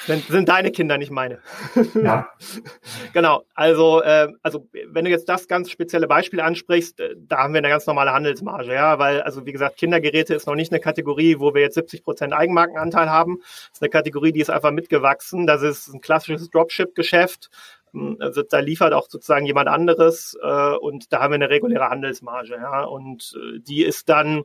sind, 0.05 0.25
sind 0.27 0.49
deine 0.49 0.71
Kinder, 0.71 0.97
nicht 0.97 1.11
meine. 1.11 1.39
Ja. 1.93 2.29
genau. 3.13 3.43
Also, 3.53 4.01
äh, 4.01 4.27
also 4.41 4.67
wenn 4.87 5.05
du 5.05 5.11
jetzt 5.11 5.29
das 5.29 5.47
ganz 5.47 5.69
spezielle 5.69 6.07
Beispiel 6.07 6.39
ansprichst, 6.39 6.99
äh, 6.99 7.15
da 7.17 7.39
haben 7.39 7.53
wir 7.53 7.59
eine 7.59 7.69
ganz 7.69 7.85
normale 7.85 8.11
Handelsmarge, 8.11 8.73
ja, 8.73 8.99
weil, 8.99 9.21
also 9.21 9.45
wie 9.45 9.51
gesagt, 9.51 9.77
Kindergeräte 9.77 10.33
ist 10.33 10.47
noch 10.47 10.55
nicht 10.55 10.71
eine 10.71 10.79
Kategorie, 10.79 11.39
wo 11.39 11.53
wir 11.53 11.61
jetzt 11.61 11.75
70 11.75 12.03
Prozent 12.03 12.33
Eigenmarkenanteil 12.33 13.09
haben. 13.09 13.39
Das 13.39 13.69
ist 13.73 13.81
eine 13.81 13.89
Kategorie, 13.89 14.31
die 14.31 14.41
ist 14.41 14.49
einfach 14.49 14.71
mitgewachsen. 14.71 15.45
Das 15.45 15.61
ist 15.61 15.87
ein 15.89 16.01
klassisches 16.01 16.49
Dropship-Geschäft. 16.49 17.49
Also 18.19 18.43
da 18.43 18.59
liefert 18.59 18.93
auch 18.93 19.09
sozusagen 19.09 19.45
jemand 19.45 19.67
anderes 19.67 20.37
äh, 20.41 20.75
und 20.75 21.11
da 21.11 21.21
haben 21.21 21.31
wir 21.31 21.35
eine 21.35 21.49
reguläre 21.49 21.89
Handelsmarge, 21.89 22.55
ja. 22.55 22.83
Und 22.83 23.35
äh, 23.35 23.59
die 23.59 23.83
ist 23.83 24.09
dann 24.09 24.43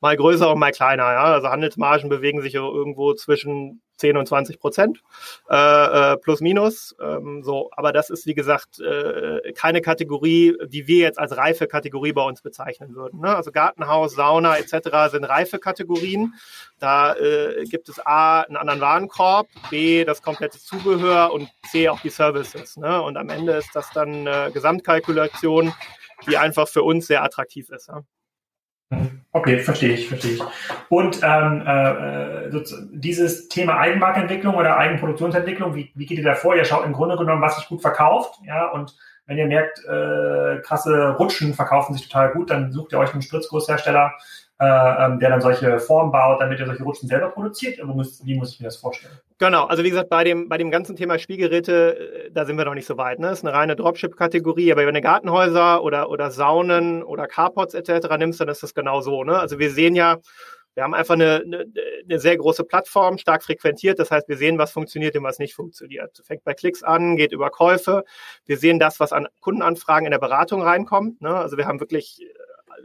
mal 0.00 0.16
größer 0.16 0.50
und 0.52 0.58
mal 0.58 0.72
kleiner, 0.72 1.04
ja. 1.12 1.24
Also 1.24 1.48
Handelsmargen 1.48 2.08
bewegen 2.08 2.40
sich 2.42 2.54
irgendwo 2.54 3.14
zwischen 3.14 3.82
10 3.96 4.16
und 4.16 4.26
20 4.26 4.58
Prozent 4.58 5.02
äh, 5.50 6.12
äh, 6.12 6.16
plus 6.16 6.40
minus. 6.40 6.94
Ähm, 7.00 7.42
so, 7.42 7.70
aber 7.72 7.92
das 7.92 8.10
ist 8.10 8.26
wie 8.26 8.34
gesagt 8.34 8.80
äh, 8.80 9.52
keine 9.52 9.80
Kategorie, 9.80 10.56
die 10.66 10.86
wir 10.86 10.98
jetzt 10.98 11.18
als 11.18 11.36
reife 11.36 11.66
Kategorie 11.66 12.12
bei 12.12 12.22
uns 12.22 12.42
bezeichnen 12.42 12.94
würden. 12.94 13.20
Ne? 13.20 13.34
Also 13.34 13.52
Gartenhaus, 13.52 14.14
Sauna 14.14 14.56
etc. 14.56 15.10
sind 15.10 15.24
reife 15.24 15.58
Kategorien. 15.58 16.34
Da 16.78 17.14
äh, 17.14 17.64
gibt 17.64 17.88
es 17.88 18.04
A 18.04 18.42
einen 18.42 18.56
anderen 18.56 18.80
Warenkorb, 18.80 19.48
B 19.70 20.04
das 20.04 20.22
komplette 20.22 20.58
Zubehör 20.58 21.32
und 21.32 21.48
C 21.70 21.88
auch 21.88 22.00
die 22.00 22.10
Services. 22.10 22.76
Ne? 22.76 23.02
Und 23.02 23.16
am 23.16 23.28
Ende 23.28 23.52
ist 23.54 23.70
das 23.74 23.90
dann 23.90 24.26
eine 24.28 24.52
Gesamtkalkulation, 24.52 25.72
die 26.28 26.36
einfach 26.36 26.68
für 26.68 26.82
uns 26.82 27.06
sehr 27.06 27.22
attraktiv 27.22 27.70
ist. 27.70 27.88
Ja? 27.88 28.02
Okay, 29.32 29.58
verstehe 29.58 29.92
ich, 29.92 30.08
verstehe 30.08 30.34
ich. 30.34 30.42
Und 30.88 31.20
ähm, 31.22 31.62
äh, 31.66 32.50
dieses 32.92 33.48
Thema 33.48 33.78
Eigenmarkentwicklung 33.78 34.54
oder 34.54 34.78
Eigenproduktionsentwicklung, 34.78 35.74
wie, 35.74 35.90
wie 35.94 36.06
geht 36.06 36.18
ihr 36.18 36.24
da 36.24 36.34
vor? 36.34 36.56
Ihr 36.56 36.64
schaut 36.64 36.86
im 36.86 36.92
Grunde 36.92 37.16
genommen, 37.16 37.42
was 37.42 37.56
sich 37.56 37.68
gut 37.68 37.82
verkauft, 37.82 38.40
ja, 38.46 38.70
und 38.70 38.96
wenn 39.26 39.38
ihr 39.38 39.46
merkt, 39.46 39.84
äh, 39.84 40.60
krasse 40.62 41.16
Rutschen 41.18 41.52
verkaufen 41.52 41.94
sich 41.94 42.08
total 42.08 42.32
gut, 42.32 42.50
dann 42.50 42.72
sucht 42.72 42.92
ihr 42.92 42.98
euch 42.98 43.12
einen 43.12 43.22
Spritzgusshersteller, 43.22 44.12
äh, 44.14 44.45
der 44.58 45.18
dann 45.18 45.40
solche 45.40 45.78
Formen 45.78 46.10
baut, 46.10 46.40
damit 46.40 46.58
er 46.60 46.66
solche 46.66 46.82
Rutschen 46.82 47.08
selber 47.08 47.28
produziert? 47.28 47.82
Muss, 47.84 48.24
wie 48.24 48.36
muss 48.36 48.54
ich 48.54 48.60
mir 48.60 48.66
das 48.66 48.76
vorstellen? 48.76 49.14
Genau, 49.38 49.66
also 49.66 49.84
wie 49.84 49.90
gesagt, 49.90 50.08
bei 50.08 50.24
dem, 50.24 50.48
bei 50.48 50.56
dem 50.56 50.70
ganzen 50.70 50.96
Thema 50.96 51.18
Spielgeräte, 51.18 52.26
äh, 52.26 52.30
da 52.30 52.46
sind 52.46 52.56
wir 52.56 52.64
noch 52.64 52.74
nicht 52.74 52.86
so 52.86 52.96
weit. 52.96 53.18
Ne? 53.18 53.28
Das 53.28 53.40
ist 53.40 53.44
eine 53.44 53.54
reine 53.54 53.76
Dropship-Kategorie, 53.76 54.72
aber 54.72 54.86
wenn 54.86 54.94
du 54.94 55.02
Gartenhäuser 55.02 55.82
oder, 55.82 56.08
oder 56.08 56.30
Saunen 56.30 57.02
oder 57.02 57.26
Carpots 57.26 57.74
etc. 57.74 58.16
nimmst, 58.18 58.40
dann 58.40 58.48
ist 58.48 58.62
das 58.62 58.72
genau 58.72 59.02
so. 59.02 59.24
Ne? 59.24 59.38
Also 59.38 59.58
wir 59.58 59.70
sehen 59.70 59.94
ja, 59.94 60.16
wir 60.72 60.84
haben 60.84 60.94
einfach 60.94 61.14
eine, 61.14 61.42
eine, 61.44 61.66
eine 62.04 62.18
sehr 62.18 62.38
große 62.38 62.64
Plattform, 62.64 63.18
stark 63.18 63.42
frequentiert. 63.42 63.98
Das 63.98 64.10
heißt, 64.10 64.26
wir 64.26 64.38
sehen, 64.38 64.56
was 64.56 64.72
funktioniert 64.72 65.14
und 65.16 65.24
was 65.24 65.38
nicht 65.38 65.54
funktioniert. 65.54 66.22
Fängt 66.24 66.44
bei 66.44 66.54
Klicks 66.54 66.82
an, 66.82 67.16
geht 67.16 67.32
über 67.32 67.50
Käufe. 67.50 68.04
Wir 68.46 68.56
sehen 68.56 68.78
das, 68.78 69.00
was 69.00 69.12
an 69.12 69.26
Kundenanfragen 69.40 70.06
in 70.06 70.12
der 70.12 70.18
Beratung 70.18 70.62
reinkommt. 70.62 71.20
Ne? 71.20 71.34
Also 71.34 71.58
wir 71.58 71.66
haben 71.66 71.80
wirklich 71.80 72.26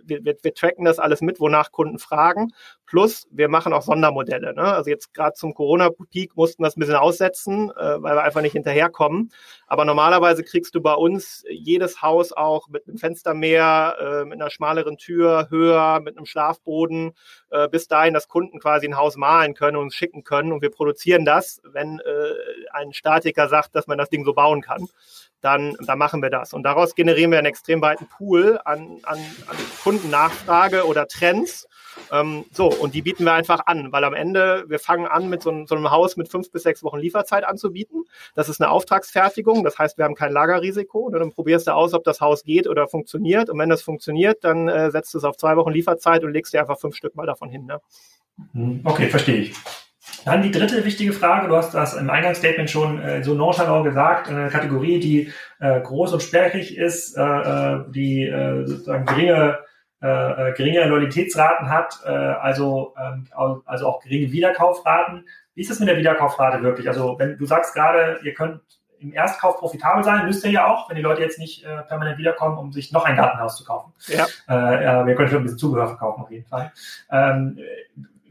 wir, 0.03 0.23
wir, 0.23 0.35
wir 0.41 0.53
tracken 0.53 0.85
das 0.85 0.99
alles 0.99 1.21
mit, 1.21 1.39
wonach 1.39 1.71
Kunden 1.71 1.99
fragen. 1.99 2.53
Plus, 2.85 3.27
wir 3.31 3.47
machen 3.47 3.73
auch 3.73 3.81
Sondermodelle. 3.81 4.53
Ne? 4.53 4.63
Also 4.63 4.89
jetzt 4.89 5.13
gerade 5.13 5.33
zum 5.33 5.53
Corona-Peak 5.53 6.35
mussten 6.35 6.63
wir 6.63 6.67
es 6.67 6.75
ein 6.75 6.81
bisschen 6.81 6.95
aussetzen, 6.95 7.71
äh, 7.71 8.01
weil 8.01 8.15
wir 8.15 8.23
einfach 8.23 8.41
nicht 8.41 8.51
hinterherkommen. 8.53 9.31
Aber 9.67 9.85
normalerweise 9.85 10.43
kriegst 10.43 10.75
du 10.75 10.81
bei 10.81 10.93
uns 10.93 11.45
jedes 11.49 12.01
Haus 12.01 12.33
auch 12.33 12.67
mit 12.67 12.87
einem 12.87 12.97
Fenstermeer, 12.97 13.95
äh, 13.99 14.25
mit 14.25 14.41
einer 14.41 14.49
schmaleren 14.49 14.97
Tür, 14.97 15.47
höher, 15.49 16.01
mit 16.01 16.17
einem 16.17 16.25
Schlafboden, 16.25 17.13
äh, 17.49 17.69
bis 17.69 17.87
dahin, 17.87 18.13
dass 18.13 18.27
Kunden 18.27 18.59
quasi 18.59 18.87
ein 18.87 18.97
Haus 18.97 19.15
malen 19.15 19.53
können 19.53 19.77
und 19.77 19.93
schicken 19.93 20.23
können. 20.23 20.51
Und 20.51 20.61
wir 20.61 20.71
produzieren 20.71 21.23
das, 21.23 21.61
wenn 21.63 21.99
äh, 21.99 22.33
ein 22.71 22.93
Statiker 22.93 23.47
sagt, 23.47 23.75
dass 23.75 23.87
man 23.87 23.97
das 23.97 24.09
Ding 24.09 24.25
so 24.25 24.33
bauen 24.33 24.61
kann 24.61 24.87
dann, 25.41 25.75
dann 25.85 25.97
machen 25.97 26.21
wir 26.21 26.29
das. 26.29 26.53
Und 26.53 26.63
daraus 26.63 26.95
generieren 26.95 27.31
wir 27.31 27.39
einen 27.39 27.47
extrem 27.47 27.81
weiten 27.81 28.07
Pool 28.07 28.59
an, 28.63 28.99
an, 29.03 29.19
an 29.47 29.57
Kundennachfrage 29.83 30.85
oder 30.85 31.07
Trends. 31.07 31.67
Ähm, 32.11 32.45
so, 32.51 32.67
und 32.67 32.93
die 32.93 33.01
bieten 33.01 33.25
wir 33.25 33.33
einfach 33.33 33.65
an, 33.65 33.91
weil 33.91 34.03
am 34.03 34.13
Ende, 34.13 34.65
wir 34.67 34.79
fangen 34.79 35.07
an 35.07 35.29
mit 35.29 35.41
so 35.41 35.49
einem, 35.49 35.67
so 35.67 35.75
einem 35.75 35.91
Haus 35.91 36.15
mit 36.15 36.29
fünf 36.29 36.51
bis 36.51 36.63
sechs 36.63 36.83
Wochen 36.83 36.99
Lieferzeit 36.99 37.43
anzubieten. 37.43 38.05
Das 38.35 38.49
ist 38.49 38.61
eine 38.61 38.69
Auftragsfertigung, 38.69 39.63
das 39.63 39.77
heißt, 39.77 39.97
wir 39.97 40.05
haben 40.05 40.15
kein 40.15 40.31
Lagerrisiko. 40.31 40.99
Und 40.99 41.13
dann 41.13 41.31
probierst 41.31 41.67
du 41.67 41.73
aus, 41.73 41.93
ob 41.93 42.03
das 42.03 42.21
Haus 42.21 42.43
geht 42.43 42.67
oder 42.67 42.87
funktioniert. 42.87 43.49
Und 43.49 43.59
wenn 43.59 43.69
das 43.69 43.81
funktioniert, 43.81 44.43
dann 44.43 44.67
äh, 44.67 44.91
setzt 44.91 45.13
du 45.13 45.17
es 45.17 45.23
auf 45.23 45.37
zwei 45.37 45.57
Wochen 45.57 45.71
Lieferzeit 45.71 46.23
und 46.23 46.31
legst 46.31 46.53
dir 46.53 46.61
einfach 46.61 46.79
fünf 46.79 46.95
Stück 46.95 47.15
mal 47.15 47.25
davon 47.25 47.49
hin. 47.49 47.65
Ne? 47.65 47.81
Mhm. 48.53 48.81
Okay, 48.83 49.09
verstehe 49.09 49.41
ich. 49.41 49.53
Dann 50.25 50.41
die 50.41 50.51
dritte 50.51 50.85
wichtige 50.85 51.13
Frage, 51.13 51.47
du 51.47 51.55
hast 51.55 51.73
das 51.73 51.95
im 51.95 52.09
Eingangsstatement 52.09 52.69
schon 52.69 53.01
äh, 53.01 53.23
so 53.23 53.33
nonchalant 53.33 53.85
gesagt, 53.85 54.29
eine 54.29 54.49
Kategorie, 54.49 54.99
die 54.99 55.31
äh, 55.59 55.81
groß 55.81 56.13
und 56.13 56.23
sperrig 56.23 56.77
ist, 56.77 57.17
äh, 57.17 57.21
äh 57.21 57.83
die 57.89 58.23
äh, 58.23 58.65
sozusagen 58.65 59.05
geringe, 59.05 59.59
äh, 60.01 60.07
äh, 60.49 60.53
geringe 60.53 60.85
Loyalitätsraten 60.85 61.69
hat, 61.69 61.99
äh, 62.05 62.09
also, 62.09 62.93
ähm, 63.01 63.27
also 63.65 63.87
auch 63.87 64.01
geringe 64.01 64.31
Wiederkaufraten. 64.31 65.25
Wie 65.55 65.61
ist 65.61 65.71
es 65.71 65.79
mit 65.79 65.89
der 65.89 65.97
Wiederkaufrate 65.97 66.63
wirklich? 66.63 66.87
Also 66.87 67.17
wenn 67.19 67.37
du 67.37 67.45
sagst 67.45 67.73
gerade, 67.73 68.19
ihr 68.23 68.33
könnt 68.33 68.61
im 69.01 69.13
Erstkauf 69.13 69.57
profitabel 69.57 70.03
sein, 70.03 70.25
müsst 70.27 70.45
ihr 70.45 70.51
ja 70.51 70.67
auch, 70.67 70.87
wenn 70.87 70.95
die 70.95 71.01
Leute 71.01 71.21
jetzt 71.21 71.39
nicht 71.39 71.63
äh, 71.65 71.81
permanent 71.83 72.19
wiederkommen, 72.19 72.57
um 72.57 72.71
sich 72.71 72.91
noch 72.91 73.03
ein 73.05 73.15
Gartenhaus 73.15 73.57
zu 73.57 73.65
kaufen. 73.65 73.93
Ja. 74.07 74.25
Äh, 74.47 75.05
wir 75.07 75.15
können 75.15 75.29
schon 75.29 75.39
ein 75.39 75.43
bisschen 75.43 75.57
Zubehör 75.57 75.87
verkaufen 75.87 76.21
auf 76.21 76.31
jeden 76.31 76.45
Fall. 76.45 76.71
Ähm, 77.11 77.57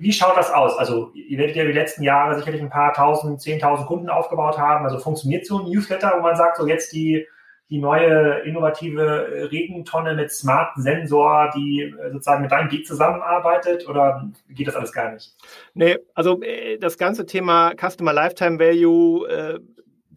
wie 0.00 0.12
schaut 0.12 0.36
das 0.36 0.50
aus? 0.50 0.78
Also 0.78 1.10
ihr 1.12 1.38
werdet 1.38 1.56
ja 1.56 1.64
die 1.64 1.72
letzten 1.72 2.02
Jahre 2.02 2.34
sicherlich 2.34 2.62
ein 2.62 2.70
paar 2.70 2.94
tausend, 2.94 3.42
zehntausend 3.42 3.86
Kunden 3.86 4.08
aufgebaut 4.08 4.56
haben. 4.56 4.86
Also 4.86 4.98
funktioniert 4.98 5.44
so 5.44 5.58
ein 5.58 5.70
Newsletter, 5.70 6.14
wo 6.16 6.22
man 6.22 6.36
sagt, 6.36 6.56
so 6.56 6.66
jetzt 6.66 6.94
die, 6.94 7.26
die 7.68 7.78
neue 7.78 8.38
innovative 8.46 9.50
Regentonne 9.52 10.14
mit 10.14 10.32
Smart 10.32 10.70
Sensor, 10.76 11.50
die 11.54 11.82
äh, 11.82 12.12
sozusagen 12.12 12.40
mit 12.40 12.50
deinem 12.50 12.70
Geek 12.70 12.86
zusammenarbeitet 12.86 13.86
oder 13.86 14.26
geht 14.48 14.68
das 14.68 14.74
alles 14.74 14.90
gar 14.90 15.12
nicht? 15.12 15.34
Nee, 15.74 15.98
also 16.14 16.40
äh, 16.40 16.78
das 16.78 16.96
ganze 16.96 17.26
Thema 17.26 17.72
Customer 17.78 18.14
Lifetime 18.14 18.58
Value 18.58 19.28
äh, 19.28 19.60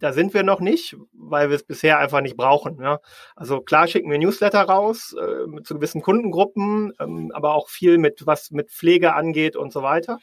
da 0.04 0.12
sind 0.12 0.34
wir 0.34 0.42
noch 0.42 0.60
nicht, 0.60 0.96
weil 1.14 1.48
wir 1.48 1.56
es 1.56 1.62
bisher 1.62 1.98
einfach 1.98 2.20
nicht 2.20 2.36
brauchen. 2.36 2.78
Ja. 2.78 3.00
Also 3.36 3.62
klar 3.62 3.86
schicken 3.86 4.10
wir 4.10 4.18
Newsletter 4.18 4.60
raus 4.60 5.16
äh, 5.18 5.46
mit 5.46 5.66
zu 5.66 5.76
gewissen 5.76 6.02
Kundengruppen, 6.02 6.92
ähm, 7.00 7.32
aber 7.32 7.54
auch 7.54 7.70
viel 7.70 7.96
mit 7.96 8.26
was 8.26 8.50
mit 8.50 8.70
Pflege 8.70 9.14
angeht 9.14 9.56
und 9.56 9.72
so 9.72 9.82
weiter. 9.82 10.18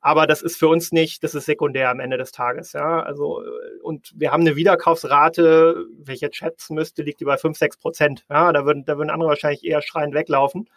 Aber 0.00 0.28
das 0.28 0.40
ist 0.40 0.56
für 0.56 0.68
uns 0.68 0.92
nicht, 0.92 1.24
das 1.24 1.34
ist 1.34 1.46
sekundär 1.46 1.90
am 1.90 1.98
Ende 1.98 2.16
des 2.16 2.30
Tages. 2.30 2.74
Ja. 2.74 3.02
Also 3.02 3.42
äh, 3.42 3.80
und 3.82 4.12
wir 4.14 4.30
haben 4.30 4.42
eine 4.42 4.54
Wiederkaufsrate, 4.54 5.84
welche 5.98 6.28
ich 6.28 6.36
schätzen 6.36 6.76
müsste, 6.76 7.02
liegt 7.02 7.18
die 7.18 7.24
bei 7.24 7.36
5, 7.36 7.58
6 7.58 7.78
Prozent. 7.78 8.24
Ja, 8.30 8.52
da 8.52 8.64
würden, 8.64 8.84
da 8.84 8.96
würden 8.98 9.10
andere 9.10 9.30
wahrscheinlich 9.30 9.64
eher 9.64 9.82
schreiend 9.82 10.14
weglaufen. 10.14 10.70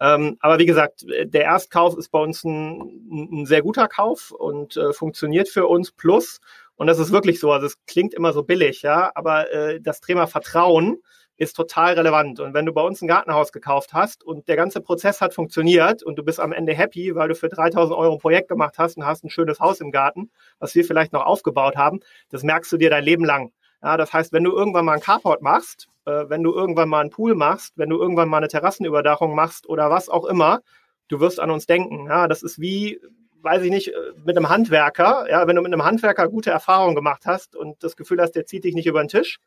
Ähm, 0.00 0.38
aber 0.40 0.58
wie 0.58 0.66
gesagt, 0.66 1.04
der 1.06 1.44
Erstkauf 1.44 1.94
ist 1.98 2.08
bei 2.08 2.20
uns 2.20 2.42
ein, 2.42 3.42
ein 3.42 3.44
sehr 3.44 3.60
guter 3.60 3.86
Kauf 3.86 4.30
und 4.30 4.78
äh, 4.78 4.94
funktioniert 4.94 5.50
für 5.50 5.66
uns. 5.66 5.92
Plus 5.92 6.40
und 6.78 6.86
das 6.86 6.98
ist 6.98 7.12
wirklich 7.12 7.40
so. 7.40 7.52
Also 7.52 7.66
es 7.66 7.74
klingt 7.86 8.14
immer 8.14 8.32
so 8.32 8.44
billig, 8.44 8.82
ja, 8.82 9.10
aber 9.14 9.52
äh, 9.52 9.80
das 9.80 10.00
Thema 10.00 10.26
Vertrauen 10.28 11.02
ist 11.36 11.54
total 11.54 11.94
relevant. 11.94 12.40
Und 12.40 12.54
wenn 12.54 12.66
du 12.66 12.72
bei 12.72 12.82
uns 12.82 13.02
ein 13.02 13.08
Gartenhaus 13.08 13.52
gekauft 13.52 13.92
hast 13.92 14.24
und 14.24 14.48
der 14.48 14.56
ganze 14.56 14.80
Prozess 14.80 15.20
hat 15.20 15.34
funktioniert 15.34 16.02
und 16.02 16.16
du 16.16 16.22
bist 16.22 16.40
am 16.40 16.52
Ende 16.52 16.74
happy, 16.74 17.14
weil 17.14 17.28
du 17.28 17.34
für 17.34 17.48
3000 17.48 17.96
Euro 17.96 18.14
ein 18.14 18.20
Projekt 18.20 18.48
gemacht 18.48 18.78
hast 18.78 18.96
und 18.96 19.04
hast 19.04 19.24
ein 19.24 19.30
schönes 19.30 19.60
Haus 19.60 19.80
im 19.80 19.90
Garten, 19.90 20.30
was 20.60 20.74
wir 20.74 20.84
vielleicht 20.84 21.12
noch 21.12 21.26
aufgebaut 21.26 21.76
haben, 21.76 22.00
das 22.30 22.44
merkst 22.44 22.72
du 22.72 22.76
dir 22.76 22.90
dein 22.90 23.04
Leben 23.04 23.24
lang. 23.24 23.52
Ja, 23.82 23.96
das 23.96 24.12
heißt, 24.12 24.32
wenn 24.32 24.44
du 24.44 24.52
irgendwann 24.52 24.84
mal 24.84 24.94
ein 24.94 25.00
Carport 25.00 25.42
machst, 25.42 25.88
äh, 26.04 26.28
wenn 26.28 26.42
du 26.42 26.52
irgendwann 26.52 26.88
mal 26.88 27.00
einen 27.00 27.10
Pool 27.10 27.34
machst, 27.34 27.72
wenn 27.76 27.90
du 27.90 28.00
irgendwann 28.00 28.28
mal 28.28 28.38
eine 28.38 28.48
Terrassenüberdachung 28.48 29.34
machst 29.34 29.68
oder 29.68 29.90
was 29.90 30.08
auch 30.08 30.24
immer, 30.24 30.60
du 31.08 31.20
wirst 31.20 31.40
an 31.40 31.50
uns 31.50 31.66
denken. 31.66 32.06
Ja, 32.06 32.28
das 32.28 32.42
ist 32.42 32.60
wie, 32.60 33.00
weiß 33.42 33.62
ich 33.62 33.70
nicht, 33.70 33.88
äh, 33.88 34.12
mit 34.24 34.36
einem 34.36 34.48
Handwerker, 34.48 35.26
ja, 35.28 35.46
wenn 35.46 35.56
du 35.56 35.62
mit 35.62 35.72
einem 35.72 35.84
Handwerker 35.84 36.28
gute 36.28 36.50
Erfahrungen 36.50 36.94
gemacht 36.94 37.24
hast 37.26 37.56
und 37.56 37.82
das 37.82 37.96
Gefühl 37.96 38.20
hast, 38.20 38.32
der 38.32 38.46
zieht 38.46 38.64
dich 38.64 38.74
nicht 38.74 38.86
über 38.86 39.02
den 39.02 39.08
Tisch, 39.08 39.38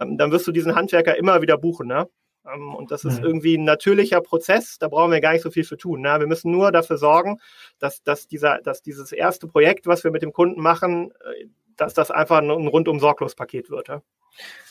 ähm, 0.00 0.18
dann 0.18 0.30
wirst 0.30 0.46
du 0.46 0.52
diesen 0.52 0.74
Handwerker 0.74 1.16
immer 1.16 1.42
wieder 1.42 1.58
buchen, 1.58 1.88
ne? 1.88 2.08
Ähm, 2.52 2.74
und 2.74 2.90
das 2.90 3.04
ist 3.04 3.20
mhm. 3.20 3.26
irgendwie 3.26 3.56
ein 3.56 3.64
natürlicher 3.64 4.20
Prozess, 4.20 4.78
da 4.78 4.88
brauchen 4.88 5.12
wir 5.12 5.20
gar 5.20 5.32
nicht 5.32 5.42
so 5.42 5.50
viel 5.50 5.64
für 5.64 5.76
tun. 5.76 6.00
Ne? 6.00 6.16
Wir 6.18 6.26
müssen 6.26 6.50
nur 6.50 6.72
dafür 6.72 6.96
sorgen, 6.98 7.38
dass, 7.78 8.02
dass, 8.02 8.26
dieser, 8.26 8.58
dass 8.58 8.82
dieses 8.82 9.12
erste 9.12 9.46
Projekt, 9.46 9.86
was 9.86 10.04
wir 10.04 10.10
mit 10.10 10.22
dem 10.22 10.32
Kunden 10.32 10.60
machen, 10.60 11.12
äh, 11.24 11.46
dass 11.82 11.94
das 11.94 12.10
einfach 12.10 12.38
ein 12.38 12.50
rundum 12.50 13.00
sorglos 13.00 13.34
Paket 13.34 13.70
wird. 13.70 13.88
Ja? 13.88 14.02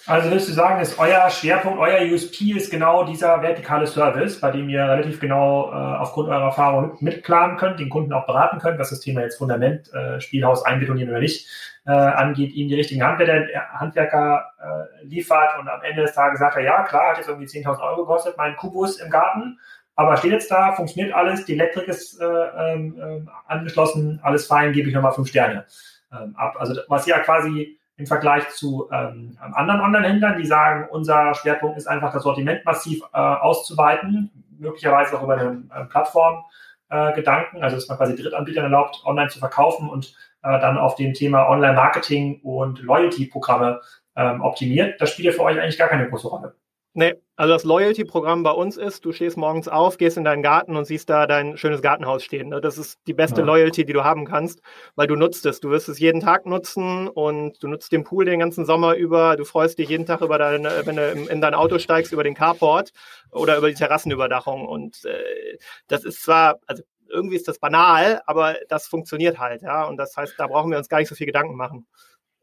Also 0.07 0.29
würdest 0.29 0.49
du 0.49 0.53
sagen, 0.53 0.81
ist 0.81 0.97
euer 0.97 1.29
Schwerpunkt, 1.29 1.79
euer 1.79 2.01
USP 2.11 2.53
ist 2.53 2.71
genau 2.71 3.03
dieser 3.03 3.41
vertikale 3.41 3.85
Service, 3.85 4.39
bei 4.39 4.49
dem 4.49 4.67
ihr 4.67 4.81
relativ 4.81 5.19
genau 5.19 5.71
äh, 5.71 5.75
aufgrund 5.75 6.29
eurer 6.29 6.45
Erfahrung 6.45 6.97
mitplanen 7.01 7.57
könnt, 7.57 7.79
den 7.79 7.89
Kunden 7.89 8.11
auch 8.11 8.25
beraten 8.25 8.57
könnt, 8.57 8.79
was 8.79 8.89
das 8.89 8.99
Thema 8.99 9.21
jetzt 9.21 9.37
Fundament, 9.37 9.93
äh, 9.93 10.19
Spielhaus 10.19 10.65
einbetonieren 10.65 11.11
oder 11.11 11.19
nicht 11.19 11.47
äh, 11.85 11.91
angeht, 11.91 12.53
ihm 12.53 12.67
die 12.67 12.75
richtigen 12.75 13.03
Handwerker, 13.03 13.45
Handwerker 13.73 14.45
äh, 14.59 15.05
liefert 15.05 15.59
und 15.59 15.67
am 15.67 15.83
Ende 15.83 16.01
des 16.01 16.13
Tages 16.13 16.39
sagt 16.39 16.55
er, 16.55 16.63
ja 16.63 16.83
klar, 16.83 17.11
hat 17.11 17.17
jetzt 17.17 17.29
irgendwie 17.29 17.47
10.000 17.47 17.79
Euro 17.81 18.01
gekostet, 18.01 18.35
mein 18.37 18.55
Kubus 18.55 18.99
im 18.99 19.11
Garten, 19.11 19.59
aber 19.95 20.17
steht 20.17 20.31
jetzt 20.31 20.49
da, 20.49 20.71
funktioniert 20.71 21.13
alles, 21.13 21.45
die 21.45 21.53
Elektrik 21.53 21.87
ist 21.87 22.19
äh, 22.19 22.25
ähm, 22.25 22.97
äh, 22.97 23.51
angeschlossen, 23.51 24.19
alles 24.23 24.47
fein, 24.47 24.73
gebe 24.73 24.89
ich 24.89 24.95
nochmal 24.95 25.13
fünf 25.13 25.27
Sterne 25.27 25.65
ähm, 26.11 26.35
ab. 26.35 26.55
Also 26.59 26.79
was 26.87 27.05
ja 27.05 27.19
quasi 27.19 27.77
im 27.97 28.07
Vergleich 28.07 28.49
zu 28.49 28.89
ähm, 28.91 29.37
anderen 29.39 29.81
Online-Händlern, 29.81 30.37
die 30.37 30.45
sagen, 30.45 30.87
unser 30.89 31.33
Schwerpunkt 31.35 31.77
ist 31.77 31.87
einfach 31.87 32.11
das 32.11 32.23
Sortiment 32.23 32.65
massiv 32.65 33.03
äh, 33.13 33.17
auszuweiten, 33.17 34.31
möglicherweise 34.57 35.17
auch 35.17 35.23
über 35.23 35.37
eine 35.37 35.63
äh, 35.73 35.85
Plattform-Gedanken, 35.85 37.57
äh, 37.57 37.61
also 37.61 37.75
dass 37.75 37.87
man 37.87 37.97
quasi 37.97 38.15
Drittanbietern 38.15 38.65
erlaubt, 38.65 39.01
online 39.05 39.29
zu 39.29 39.39
verkaufen 39.39 39.89
und 39.89 40.15
äh, 40.43 40.59
dann 40.59 40.77
auf 40.77 40.95
dem 40.95 41.13
Thema 41.13 41.47
Online-Marketing 41.47 42.41
und 42.41 42.81
Loyalty-Programme 42.81 43.81
ähm, 44.15 44.41
optimiert. 44.41 44.99
Das 44.99 45.11
spielt 45.11 45.27
ja 45.27 45.31
für 45.31 45.43
euch 45.43 45.59
eigentlich 45.59 45.77
gar 45.77 45.87
keine 45.87 46.09
große 46.09 46.27
Rolle. 46.27 46.55
Nee, 46.93 47.15
also 47.37 47.53
das 47.53 47.63
Loyalty-Programm 47.63 48.43
bei 48.43 48.51
uns 48.51 48.75
ist, 48.75 49.05
du 49.05 49.13
stehst 49.13 49.37
morgens 49.37 49.69
auf, 49.69 49.97
gehst 49.97 50.17
in 50.17 50.25
deinen 50.25 50.43
Garten 50.43 50.75
und 50.75 50.83
siehst 50.83 51.09
da 51.09 51.25
dein 51.25 51.55
schönes 51.55 51.81
Gartenhaus 51.81 52.21
stehen. 52.21 52.49
Ne? 52.49 52.59
Das 52.59 52.77
ist 52.77 52.99
die 53.07 53.13
beste 53.13 53.41
ja. 53.41 53.47
Loyalty, 53.47 53.85
die 53.85 53.93
du 53.93 54.03
haben 54.03 54.25
kannst, 54.25 54.61
weil 54.95 55.07
du 55.07 55.15
nutzt 55.15 55.45
es. 55.45 55.61
Du 55.61 55.69
wirst 55.69 55.87
es 55.87 55.99
jeden 55.99 56.19
Tag 56.19 56.45
nutzen 56.45 57.07
und 57.07 57.63
du 57.63 57.69
nutzt 57.69 57.93
den 57.93 58.03
Pool 58.03 58.25
den 58.25 58.41
ganzen 58.41 58.65
Sommer 58.65 58.95
über. 58.95 59.37
Du 59.37 59.45
freust 59.45 59.79
dich 59.79 59.87
jeden 59.87 60.05
Tag 60.05 60.19
über 60.19 60.37
deine, 60.37 60.85
wenn 60.85 60.97
du 60.97 61.11
in 61.11 61.39
dein 61.39 61.53
Auto 61.53 61.79
steigst, 61.79 62.11
über 62.11 62.25
den 62.25 62.35
Carport 62.35 62.91
oder 63.31 63.57
über 63.57 63.69
die 63.69 63.75
Terrassenüberdachung. 63.75 64.67
Und 64.67 65.05
äh, 65.05 65.57
das 65.87 66.03
ist 66.03 66.21
zwar, 66.21 66.59
also 66.67 66.83
irgendwie 67.07 67.37
ist 67.37 67.47
das 67.47 67.59
banal, 67.59 68.21
aber 68.25 68.57
das 68.67 68.87
funktioniert 68.87 69.39
halt, 69.39 69.61
ja. 69.61 69.85
Und 69.85 69.95
das 69.95 70.15
heißt, 70.17 70.33
da 70.37 70.47
brauchen 70.47 70.71
wir 70.71 70.77
uns 70.77 70.89
gar 70.89 70.99
nicht 70.99 71.09
so 71.09 71.15
viel 71.15 71.27
Gedanken 71.27 71.55
machen. 71.55 71.87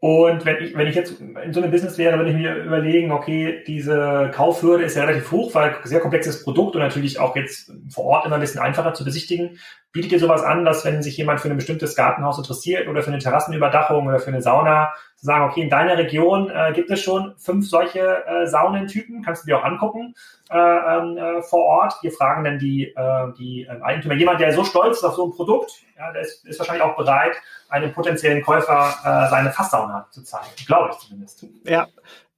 Und 0.00 0.44
wenn 0.44 0.62
ich, 0.62 0.76
wenn 0.76 0.87
ich 0.87 0.94
jetzt 0.94 1.20
in 1.20 1.52
so 1.52 1.61
einem 1.61 1.72
Business 1.72 1.98
wäre, 1.98 2.16
würde 2.18 2.30
ich 2.30 2.37
mir 2.37 2.54
überlegen, 2.54 3.11
okay, 3.11 3.64
diese 3.66 4.30
Kaufhürde 4.32 4.84
ist 4.84 4.96
ja 4.96 5.04
relativ 5.04 5.32
hoch, 5.32 5.52
weil 5.54 5.76
sehr 5.82 5.98
komplexes 5.98 6.44
Produkt 6.44 6.76
und 6.76 6.82
natürlich 6.82 7.18
auch 7.18 7.34
jetzt 7.34 7.72
vor 7.90 8.04
Ort 8.04 8.26
immer 8.26 8.37
ein 8.37 8.40
bisschen 8.40 8.61
einfacher 8.61 8.94
zu 8.94 9.04
besichtigen. 9.04 9.58
Bietet 9.92 10.12
ihr 10.12 10.20
sowas 10.20 10.42
an, 10.42 10.64
dass 10.64 10.85
wenn 10.85 11.03
sich 11.03 11.16
jemand 11.16 11.40
für 11.40 11.48
ein 11.48 11.57
bestimmtes 11.57 11.96
Gartenhaus 11.96 12.37
interessiert 12.37 12.88
oder 12.88 13.03
für 13.03 13.11
eine 13.11 13.20
Terrassenüberdachung 13.20 14.07
oder 14.07 14.18
für 14.18 14.29
eine 14.29 14.42
Sauna, 14.42 14.92
zu 15.16 15.27
sagen, 15.27 15.51
okay, 15.51 15.62
in 15.62 15.70
deiner 15.70 15.98
Region 15.98 16.51
äh, 16.51 16.72
gibt 16.72 16.90
es 16.90 17.01
schon 17.01 17.35
fünf 17.38 17.68
solche 17.68 18.24
äh, 18.27 18.46
Saunentypen, 18.46 19.22
kannst 19.22 19.42
du 19.42 19.46
dir 19.46 19.59
auch 19.59 19.64
angucken 19.64 20.14
äh, 20.51 20.57
ähm, 20.57 21.16
äh, 21.16 21.42
vor 21.42 21.64
Ort. 21.64 21.94
Wir 22.03 22.12
fragen 22.12 22.44
dann 22.44 22.59
die, 22.59 22.92
äh, 22.94 23.33
die 23.37 23.62
äh, 23.62 23.83
Eigentümer. 23.83 24.14
Jemand, 24.14 24.40
der 24.40 24.53
so 24.53 24.62
stolz 24.62 24.98
ist 24.98 25.05
auf 25.05 25.16
so 25.16 25.27
ein 25.27 25.33
Produkt, 25.33 25.72
ja, 25.98 26.12
der 26.12 26.22
ist, 26.22 26.46
ist 26.46 26.59
wahrscheinlich 26.61 26.85
auch 26.85 26.96
bereit, 26.96 27.35
einem 27.68 27.92
potenziellen 27.92 28.42
Käufer 28.42 28.94
äh, 29.03 29.31
seine 29.31 29.51
Fasssauna 29.51 30.07
zu 30.11 30.22
zeigen. 30.22 30.46
Glaube 30.66 30.90
ich 30.92 30.98
zumindest. 30.98 31.44
Ja, 31.64 31.88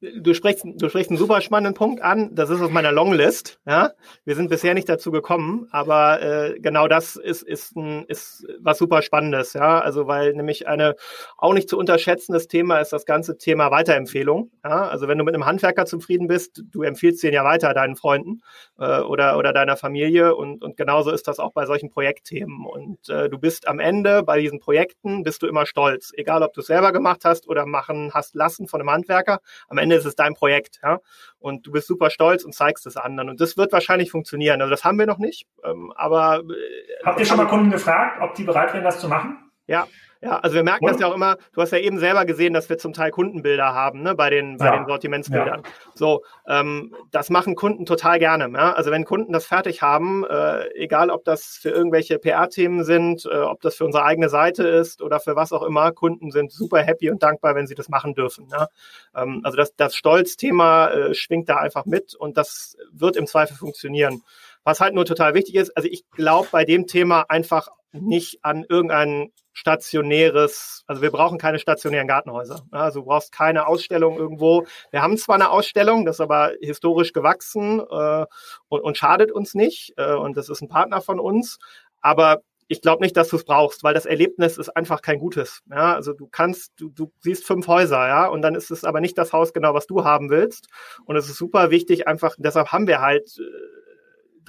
du 0.00 0.34
sprichst, 0.34 0.64
du 0.64 0.88
sprichst 0.88 1.10
einen 1.10 1.18
super 1.18 1.40
spannenden 1.40 1.74
Punkt 1.74 2.02
an. 2.02 2.34
Das 2.34 2.50
ist 2.50 2.60
auf 2.60 2.70
meiner 2.70 2.92
Longlist. 2.92 3.60
Ja, 3.66 3.92
wir 4.24 4.34
sind 4.34 4.48
bisher 4.48 4.74
nicht 4.74 4.88
dazu 4.88 5.10
gekommen, 5.10 5.68
aber 5.70 6.22
äh, 6.22 6.60
genau 6.60 6.88
das 6.88 7.16
ist 7.16 7.42
ist 7.42 7.76
ein, 7.76 8.04
ist 8.06 8.46
was 8.60 8.78
super 8.78 9.02
Spannendes. 9.02 9.52
Ja, 9.52 9.80
also 9.80 10.06
weil 10.06 10.32
nämlich 10.32 10.66
eine 10.66 10.96
auch 11.36 11.52
nicht 11.52 11.68
zu 11.68 11.78
unterschätzendes 11.78 12.48
Thema 12.48 12.78
ist 12.78 12.92
das 12.92 13.04
ganze 13.04 13.36
Thema 13.36 13.70
Weiterempfehlung. 13.70 14.50
Ja, 14.64 14.88
also 14.88 15.08
wenn 15.08 15.18
du 15.18 15.24
mit 15.24 15.34
einem 15.34 15.46
Handwerker 15.46 15.84
zufrieden 15.86 16.28
bist, 16.28 16.62
du 16.70 16.82
empfiehlst 16.82 17.22
den 17.22 17.34
ja 17.34 17.44
weiter 17.44 17.74
deinen 17.74 17.96
Freunden 17.96 18.40
äh, 18.78 19.00
oder 19.00 19.36
oder 19.36 19.52
deiner 19.52 19.76
Familie 19.76 20.34
und 20.34 20.62
und 20.62 20.76
genauso 20.76 21.10
ist 21.10 21.28
das 21.28 21.38
auch 21.38 21.52
bei 21.52 21.66
solchen 21.66 21.90
Projektthemen. 21.90 22.64
Und 22.64 23.08
äh, 23.08 23.28
du 23.28 23.38
bist 23.38 23.68
am 23.68 23.78
Ende 23.78 24.22
bei 24.22 24.40
diesen 24.40 24.60
Projekten 24.60 25.22
bist 25.24 25.42
du 25.42 25.46
immer 25.46 25.66
stolz, 25.66 26.12
egal 26.16 26.42
ob 26.42 26.54
du 26.54 26.60
es 26.60 26.66
selber 26.68 26.92
gemacht 26.92 27.24
hast 27.24 27.48
oder 27.48 27.66
machen 27.66 28.12
hast 28.14 28.34
lassen 28.34 28.66
von 28.66 28.80
einem 28.80 28.90
Handwerker. 28.90 29.40
Am 29.68 29.78
Ende 29.78 29.89
Ende 29.90 29.96
ist 29.98 30.06
es 30.06 30.14
dein 30.14 30.34
Projekt, 30.34 30.80
ja. 30.82 31.00
Und 31.38 31.66
du 31.66 31.72
bist 31.72 31.88
super 31.88 32.10
stolz 32.10 32.44
und 32.44 32.54
zeigst 32.54 32.86
es 32.86 32.96
anderen. 32.96 33.28
Und 33.28 33.40
das 33.40 33.56
wird 33.56 33.72
wahrscheinlich 33.72 34.10
funktionieren. 34.10 34.60
Also 34.60 34.70
das 34.70 34.84
haben 34.84 34.98
wir 34.98 35.06
noch 35.06 35.18
nicht. 35.18 35.46
Ähm, 35.64 35.92
aber 35.96 36.40
äh, 36.40 37.04
habt 37.04 37.18
ihr 37.18 37.26
schon 37.26 37.38
mal 37.38 37.48
Kunden 37.48 37.70
gefragt, 37.70 38.20
ob 38.22 38.34
die 38.34 38.44
bereit 38.44 38.72
wären, 38.72 38.84
das 38.84 39.00
zu 39.00 39.08
machen? 39.08 39.50
Ja, 39.66 39.86
ja, 40.22 40.38
also 40.38 40.54
wir 40.54 40.62
merken 40.62 40.84
und? 40.84 40.92
das 40.92 41.00
ja 41.00 41.06
auch 41.06 41.14
immer, 41.14 41.36
du 41.54 41.62
hast 41.62 41.72
ja 41.72 41.78
eben 41.78 41.98
selber 41.98 42.26
gesehen, 42.26 42.52
dass 42.52 42.68
wir 42.68 42.76
zum 42.76 42.92
Teil 42.92 43.10
Kundenbilder 43.10 43.74
haben, 43.74 44.02
ne, 44.02 44.14
bei 44.14 44.28
den, 44.28 44.58
bei 44.58 44.66
ja. 44.66 44.76
den 44.76 44.86
Sortimentsbildern. 44.86 45.62
Ja. 45.64 45.70
So, 45.94 46.22
ähm, 46.46 46.94
das 47.10 47.30
machen 47.30 47.54
Kunden 47.54 47.86
total 47.86 48.18
gerne. 48.18 48.50
Ja? 48.52 48.74
Also 48.74 48.90
wenn 48.90 49.04
Kunden 49.04 49.32
das 49.32 49.46
fertig 49.46 49.80
haben, 49.80 50.24
äh, 50.24 50.68
egal 50.74 51.08
ob 51.10 51.24
das 51.24 51.58
für 51.60 51.70
irgendwelche 51.70 52.18
PR-Themen 52.18 52.84
sind, 52.84 53.24
äh, 53.24 53.38
ob 53.38 53.62
das 53.62 53.76
für 53.76 53.86
unsere 53.86 54.04
eigene 54.04 54.28
Seite 54.28 54.64
ist 54.64 55.00
oder 55.00 55.20
für 55.20 55.36
was 55.36 55.52
auch 55.52 55.62
immer, 55.62 55.92
Kunden 55.92 56.30
sind 56.30 56.52
super 56.52 56.82
happy 56.82 57.10
und 57.10 57.22
dankbar, 57.22 57.54
wenn 57.54 57.66
sie 57.66 57.74
das 57.74 57.88
machen 57.88 58.14
dürfen. 58.14 58.46
Ja? 58.52 58.68
Ähm, 59.16 59.40
also 59.42 59.56
das, 59.56 59.74
das 59.76 59.94
Stolzthema 59.94 60.88
äh, 60.88 61.14
schwingt 61.14 61.48
da 61.48 61.56
einfach 61.56 61.86
mit 61.86 62.14
und 62.14 62.36
das 62.36 62.76
wird 62.92 63.16
im 63.16 63.26
Zweifel 63.26 63.56
funktionieren. 63.56 64.22
Was 64.64 64.80
halt 64.80 64.94
nur 64.94 65.04
total 65.04 65.34
wichtig 65.34 65.54
ist, 65.54 65.76
also 65.76 65.88
ich 65.90 66.08
glaube 66.10 66.48
bei 66.50 66.64
dem 66.64 66.86
Thema 66.86 67.24
einfach 67.28 67.68
nicht 67.92 68.38
an 68.42 68.64
irgendein 68.68 69.32
stationäres, 69.52 70.84
also 70.86 71.02
wir 71.02 71.10
brauchen 71.10 71.38
keine 71.38 71.58
stationären 71.58 72.06
Gartenhäuser. 72.06 72.64
Also 72.70 73.00
du 73.00 73.06
brauchst 73.06 73.32
keine 73.32 73.66
Ausstellung 73.66 74.16
irgendwo. 74.16 74.64
Wir 74.90 75.02
haben 75.02 75.16
zwar 75.16 75.34
eine 75.34 75.50
Ausstellung, 75.50 76.04
das 76.04 76.16
ist 76.16 76.20
aber 76.20 76.52
historisch 76.60 77.12
gewachsen 77.12 77.80
äh, 77.80 78.26
und, 78.68 78.80
und, 78.80 78.96
schadet 78.96 79.32
uns 79.32 79.54
nicht. 79.54 79.94
Äh, 79.96 80.14
und 80.14 80.36
das 80.36 80.48
ist 80.48 80.62
ein 80.62 80.68
Partner 80.68 81.00
von 81.00 81.18
uns. 81.18 81.58
Aber 82.00 82.42
ich 82.68 82.80
glaube 82.80 83.02
nicht, 83.02 83.16
dass 83.16 83.28
du 83.28 83.36
es 83.36 83.44
brauchst, 83.44 83.82
weil 83.82 83.94
das 83.94 84.06
Erlebnis 84.06 84.56
ist 84.56 84.68
einfach 84.76 85.02
kein 85.02 85.18
gutes. 85.18 85.60
Ja, 85.68 85.94
also 85.94 86.12
du 86.12 86.28
kannst, 86.28 86.72
du, 86.76 86.88
du 86.88 87.10
siehst 87.18 87.44
fünf 87.44 87.66
Häuser, 87.66 88.06
ja, 88.06 88.26
und 88.28 88.42
dann 88.42 88.54
ist 88.54 88.70
es 88.70 88.84
aber 88.84 89.00
nicht 89.00 89.18
das 89.18 89.32
Haus 89.32 89.52
genau, 89.52 89.74
was 89.74 89.88
du 89.88 90.04
haben 90.04 90.30
willst. 90.30 90.68
Und 91.04 91.16
es 91.16 91.28
ist 91.28 91.36
super 91.36 91.70
wichtig, 91.70 92.06
einfach, 92.06 92.36
deshalb 92.38 92.68
haben 92.68 92.86
wir 92.86 93.00
halt 93.00 93.36
äh, 93.40 93.80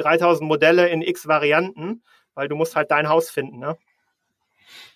3000 0.02 0.48
Modelle 0.48 0.88
in 0.90 1.02
x 1.02 1.28
Varianten, 1.28 2.04
weil 2.34 2.48
du 2.48 2.56
musst 2.56 2.76
halt 2.76 2.92
dein 2.92 3.10
Haus 3.10 3.30
finden, 3.30 3.60
ne? 3.60 3.78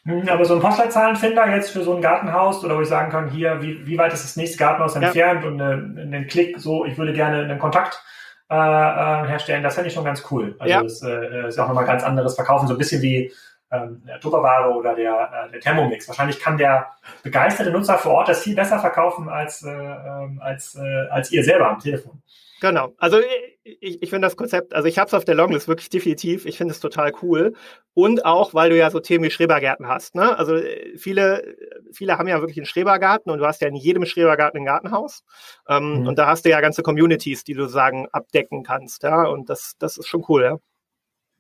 Hm, 0.05 0.29
aber 0.29 0.45
so 0.45 0.55
ein 0.55 0.61
Postleitzahlenfinder 0.61 1.55
jetzt 1.55 1.71
für 1.71 1.83
so 1.83 1.95
ein 1.95 2.01
Gartenhaus 2.01 2.63
oder 2.63 2.77
wo 2.77 2.81
ich 2.81 2.87
sagen 2.87 3.11
kann, 3.11 3.29
hier, 3.29 3.61
wie, 3.61 3.85
wie 3.87 3.97
weit 3.97 4.13
ist 4.13 4.23
das 4.23 4.35
nächste 4.35 4.57
Gartenhaus 4.57 4.95
entfernt 4.95 5.43
ja. 5.43 5.49
und 5.49 5.59
einen, 5.59 5.97
einen 5.97 6.27
Klick, 6.27 6.59
so, 6.59 6.85
ich 6.85 6.97
würde 6.97 7.13
gerne 7.13 7.43
einen 7.43 7.59
Kontakt 7.59 8.01
äh, 8.49 8.55
äh, 8.55 9.27
herstellen, 9.27 9.63
das 9.63 9.73
fände 9.73 9.87
ich 9.87 9.93
schon 9.95 10.05
ganz 10.05 10.23
cool. 10.29 10.55
Also 10.59 10.71
ja. 10.71 10.83
das 10.83 11.01
äh, 11.01 11.47
ist 11.47 11.59
auch 11.59 11.67
nochmal 11.67 11.85
ganz 11.85 12.03
anderes 12.03 12.35
Verkaufen, 12.35 12.67
so 12.67 12.75
ein 12.75 12.77
bisschen 12.77 13.01
wie 13.01 13.31
ähm, 13.71 14.03
der 14.05 14.19
Tupperware 14.19 14.75
oder 14.75 14.93
der, 14.95 15.47
äh, 15.47 15.51
der 15.51 15.59
Thermomix. 15.59 16.07
Wahrscheinlich 16.07 16.39
kann 16.39 16.57
der 16.57 16.91
begeisterte 17.23 17.71
Nutzer 17.71 17.97
vor 17.97 18.13
Ort 18.13 18.29
das 18.29 18.43
viel 18.43 18.55
besser 18.55 18.79
verkaufen 18.79 19.29
als, 19.29 19.63
äh, 19.63 19.71
ähm, 19.71 20.39
als, 20.41 20.75
äh, 20.75 21.07
als 21.09 21.31
ihr 21.31 21.43
selber 21.43 21.69
am 21.69 21.79
Telefon. 21.79 22.21
Genau. 22.61 22.93
Also 22.97 23.19
ich, 23.63 24.01
ich 24.01 24.09
finde 24.09 24.27
das 24.27 24.37
Konzept, 24.37 24.73
also 24.73 24.87
ich 24.87 24.97
habe 24.97 25.07
es 25.07 25.13
auf 25.13 25.25
der 25.25 25.35
Longlist 25.35 25.67
wirklich 25.67 25.89
definitiv. 25.89 26.45
Ich 26.45 26.57
finde 26.57 26.73
es 26.73 26.79
total 26.79 27.11
cool. 27.21 27.53
Und 27.93 28.25
auch, 28.25 28.53
weil 28.53 28.69
du 28.69 28.77
ja 28.77 28.89
so 28.91 28.99
Themen 28.99 29.25
wie 29.25 29.31
Schrebergärten 29.31 29.87
hast. 29.87 30.15
Ne? 30.15 30.37
Also 30.37 30.55
äh, 30.55 30.97
viele, 30.97 31.55
viele 31.91 32.17
haben 32.17 32.27
ja 32.27 32.39
wirklich 32.39 32.57
einen 32.57 32.65
Schrebergarten 32.65 33.31
und 33.31 33.39
du 33.39 33.45
hast 33.45 33.61
ja 33.61 33.67
in 33.67 33.75
jedem 33.75 34.05
Schrebergarten 34.05 34.61
ein 34.61 34.65
Gartenhaus. 34.65 35.23
Ähm, 35.67 36.01
mhm. 36.01 36.07
Und 36.07 36.19
da 36.19 36.27
hast 36.27 36.45
du 36.45 36.49
ja 36.49 36.61
ganze 36.61 36.83
Communities, 36.83 37.43
die 37.43 37.53
du 37.53 37.67
sagen 37.67 38.07
abdecken 38.11 38.63
kannst. 38.63 39.03
Ja, 39.03 39.23
und 39.23 39.49
das, 39.49 39.73
das 39.79 39.97
ist 39.97 40.07
schon 40.07 40.23
cool, 40.29 40.43
ja. 40.43 40.57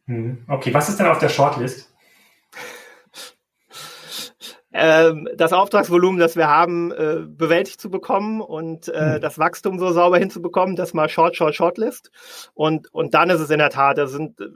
Mhm. 0.07 0.43
Okay, 0.47 0.73
was 0.73 0.89
ist 0.89 0.99
denn 0.99 1.07
auf 1.07 1.19
der 1.19 1.29
Shortlist? 1.29 1.93
Ähm, 4.77 5.29
das 5.37 5.53
Auftragsvolumen, 5.53 6.19
das 6.19 6.35
wir 6.35 6.49
haben, 6.49 6.91
äh, 6.91 7.21
bewältigt 7.25 7.79
zu 7.79 7.89
bekommen 7.89 8.41
und 8.41 8.89
äh, 8.89 9.15
mhm. 9.15 9.21
das 9.21 9.39
Wachstum 9.39 9.79
so 9.79 9.91
sauber 9.91 10.17
hinzubekommen, 10.17 10.75
das 10.75 10.93
mal 10.93 11.07
Short, 11.07 11.37
Short, 11.37 11.55
Shortlist. 11.55 12.11
Und, 12.53 12.93
und 12.93 13.13
dann 13.13 13.29
ist 13.29 13.39
es 13.39 13.49
in 13.49 13.59
der 13.59 13.69
Tat, 13.69 13.97
das 13.97 14.11
sind 14.11 14.41
äh, 14.41 14.47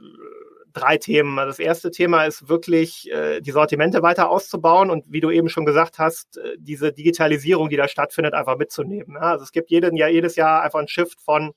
drei 0.74 0.98
Themen. 0.98 1.36
Das 1.38 1.58
erste 1.58 1.90
Thema 1.90 2.24
ist 2.24 2.48
wirklich, 2.48 3.10
die 3.40 3.50
Sortimente 3.50 4.02
weiter 4.02 4.30
auszubauen 4.30 4.88
und 4.88 5.04
wie 5.08 5.20
du 5.20 5.32
eben 5.32 5.48
schon 5.48 5.64
gesagt 5.64 5.98
hast, 5.98 6.38
diese 6.58 6.92
Digitalisierung, 6.92 7.70
die 7.70 7.76
da 7.76 7.88
stattfindet, 7.88 8.34
einfach 8.34 8.56
mitzunehmen. 8.56 9.16
Also 9.16 9.42
es 9.42 9.50
gibt 9.50 9.72
jeden, 9.72 9.96
ja, 9.96 10.06
jedes 10.06 10.36
Jahr 10.36 10.62
einfach 10.62 10.78
ein 10.78 10.86
Shift 10.86 11.20
von 11.20 11.54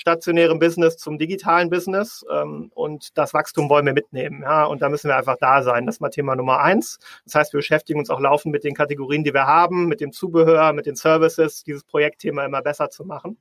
stationärem 0.00 0.58
Business 0.58 0.96
zum 0.96 1.18
digitalen 1.18 1.68
Business 1.68 2.24
ähm, 2.32 2.70
und 2.74 3.18
das 3.18 3.34
Wachstum 3.34 3.68
wollen 3.68 3.84
wir 3.84 3.92
mitnehmen. 3.92 4.40
Ja, 4.40 4.64
und 4.64 4.80
da 4.80 4.88
müssen 4.88 5.08
wir 5.08 5.16
einfach 5.16 5.36
da 5.38 5.62
sein. 5.62 5.84
Das 5.84 5.96
ist 5.96 6.00
mal 6.00 6.08
Thema 6.08 6.36
Nummer 6.36 6.60
eins. 6.60 6.98
Das 7.26 7.34
heißt, 7.34 7.52
wir 7.52 7.58
beschäftigen 7.58 7.98
uns 7.98 8.08
auch 8.08 8.18
laufend 8.18 8.50
mit 8.50 8.64
den 8.64 8.74
Kategorien, 8.74 9.24
die 9.24 9.34
wir 9.34 9.46
haben, 9.46 9.88
mit 9.88 10.00
dem 10.00 10.12
Zubehör, 10.12 10.72
mit 10.72 10.86
den 10.86 10.96
Services, 10.96 11.64
dieses 11.64 11.84
Projektthema 11.84 12.46
immer 12.46 12.62
besser 12.62 12.88
zu 12.88 13.04
machen. 13.04 13.36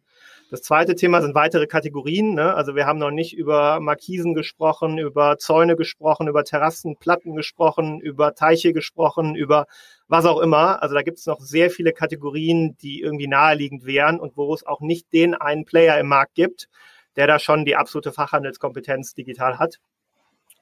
Das 0.52 0.64
zweite 0.64 0.95
Thema 0.95 1.22
sind 1.22 1.36
weitere 1.36 1.68
Kategorien. 1.68 2.34
Ne? 2.34 2.56
Also 2.56 2.76
wir 2.76 2.88
haben 2.88 2.97
noch 2.97 3.12
nicht 3.12 3.38
über 3.38 3.80
Markisen 3.80 4.34
gesprochen, 4.34 4.97
über 4.97 5.38
Zäune 5.38 5.76
gesprochen, 5.76 6.28
über 6.28 6.43
Terrassenplatten 6.43 7.36
gesprochen, 7.36 8.02
über 8.02 8.34
Teiche 8.34 8.74
gesprochen, 8.74 9.36
über 9.36 9.68
was 10.08 10.26
auch 10.26 10.39
immer. 10.39 10.82
Also 10.82 10.95
da 10.95 11.04
gibt 11.04 11.20
es 11.20 11.28
noch 11.28 11.39
sehr 11.39 11.70
viele 11.70 11.93
Kategorien, 11.93 12.76
die 12.82 13.00
irgendwie 13.00 13.28
naheliegend 13.28 13.86
wären 13.86 14.20
und 14.20 14.38
wo 14.38 14.52
es 14.52 14.66
auch 14.66 14.82
nicht 14.82 15.14
den 15.14 15.36
einen 15.36 15.66
Player 15.66 16.00
im 16.00 16.08
Markt 16.08 16.34
gibt, 16.34 16.68
der 17.16 17.28
da 17.28 17.38
schon 17.38 17.64
die 17.64 17.76
absolute 17.76 18.12
Fachhandelskompetenz 18.12 19.14
digital 19.14 19.60
hat. 19.60 19.78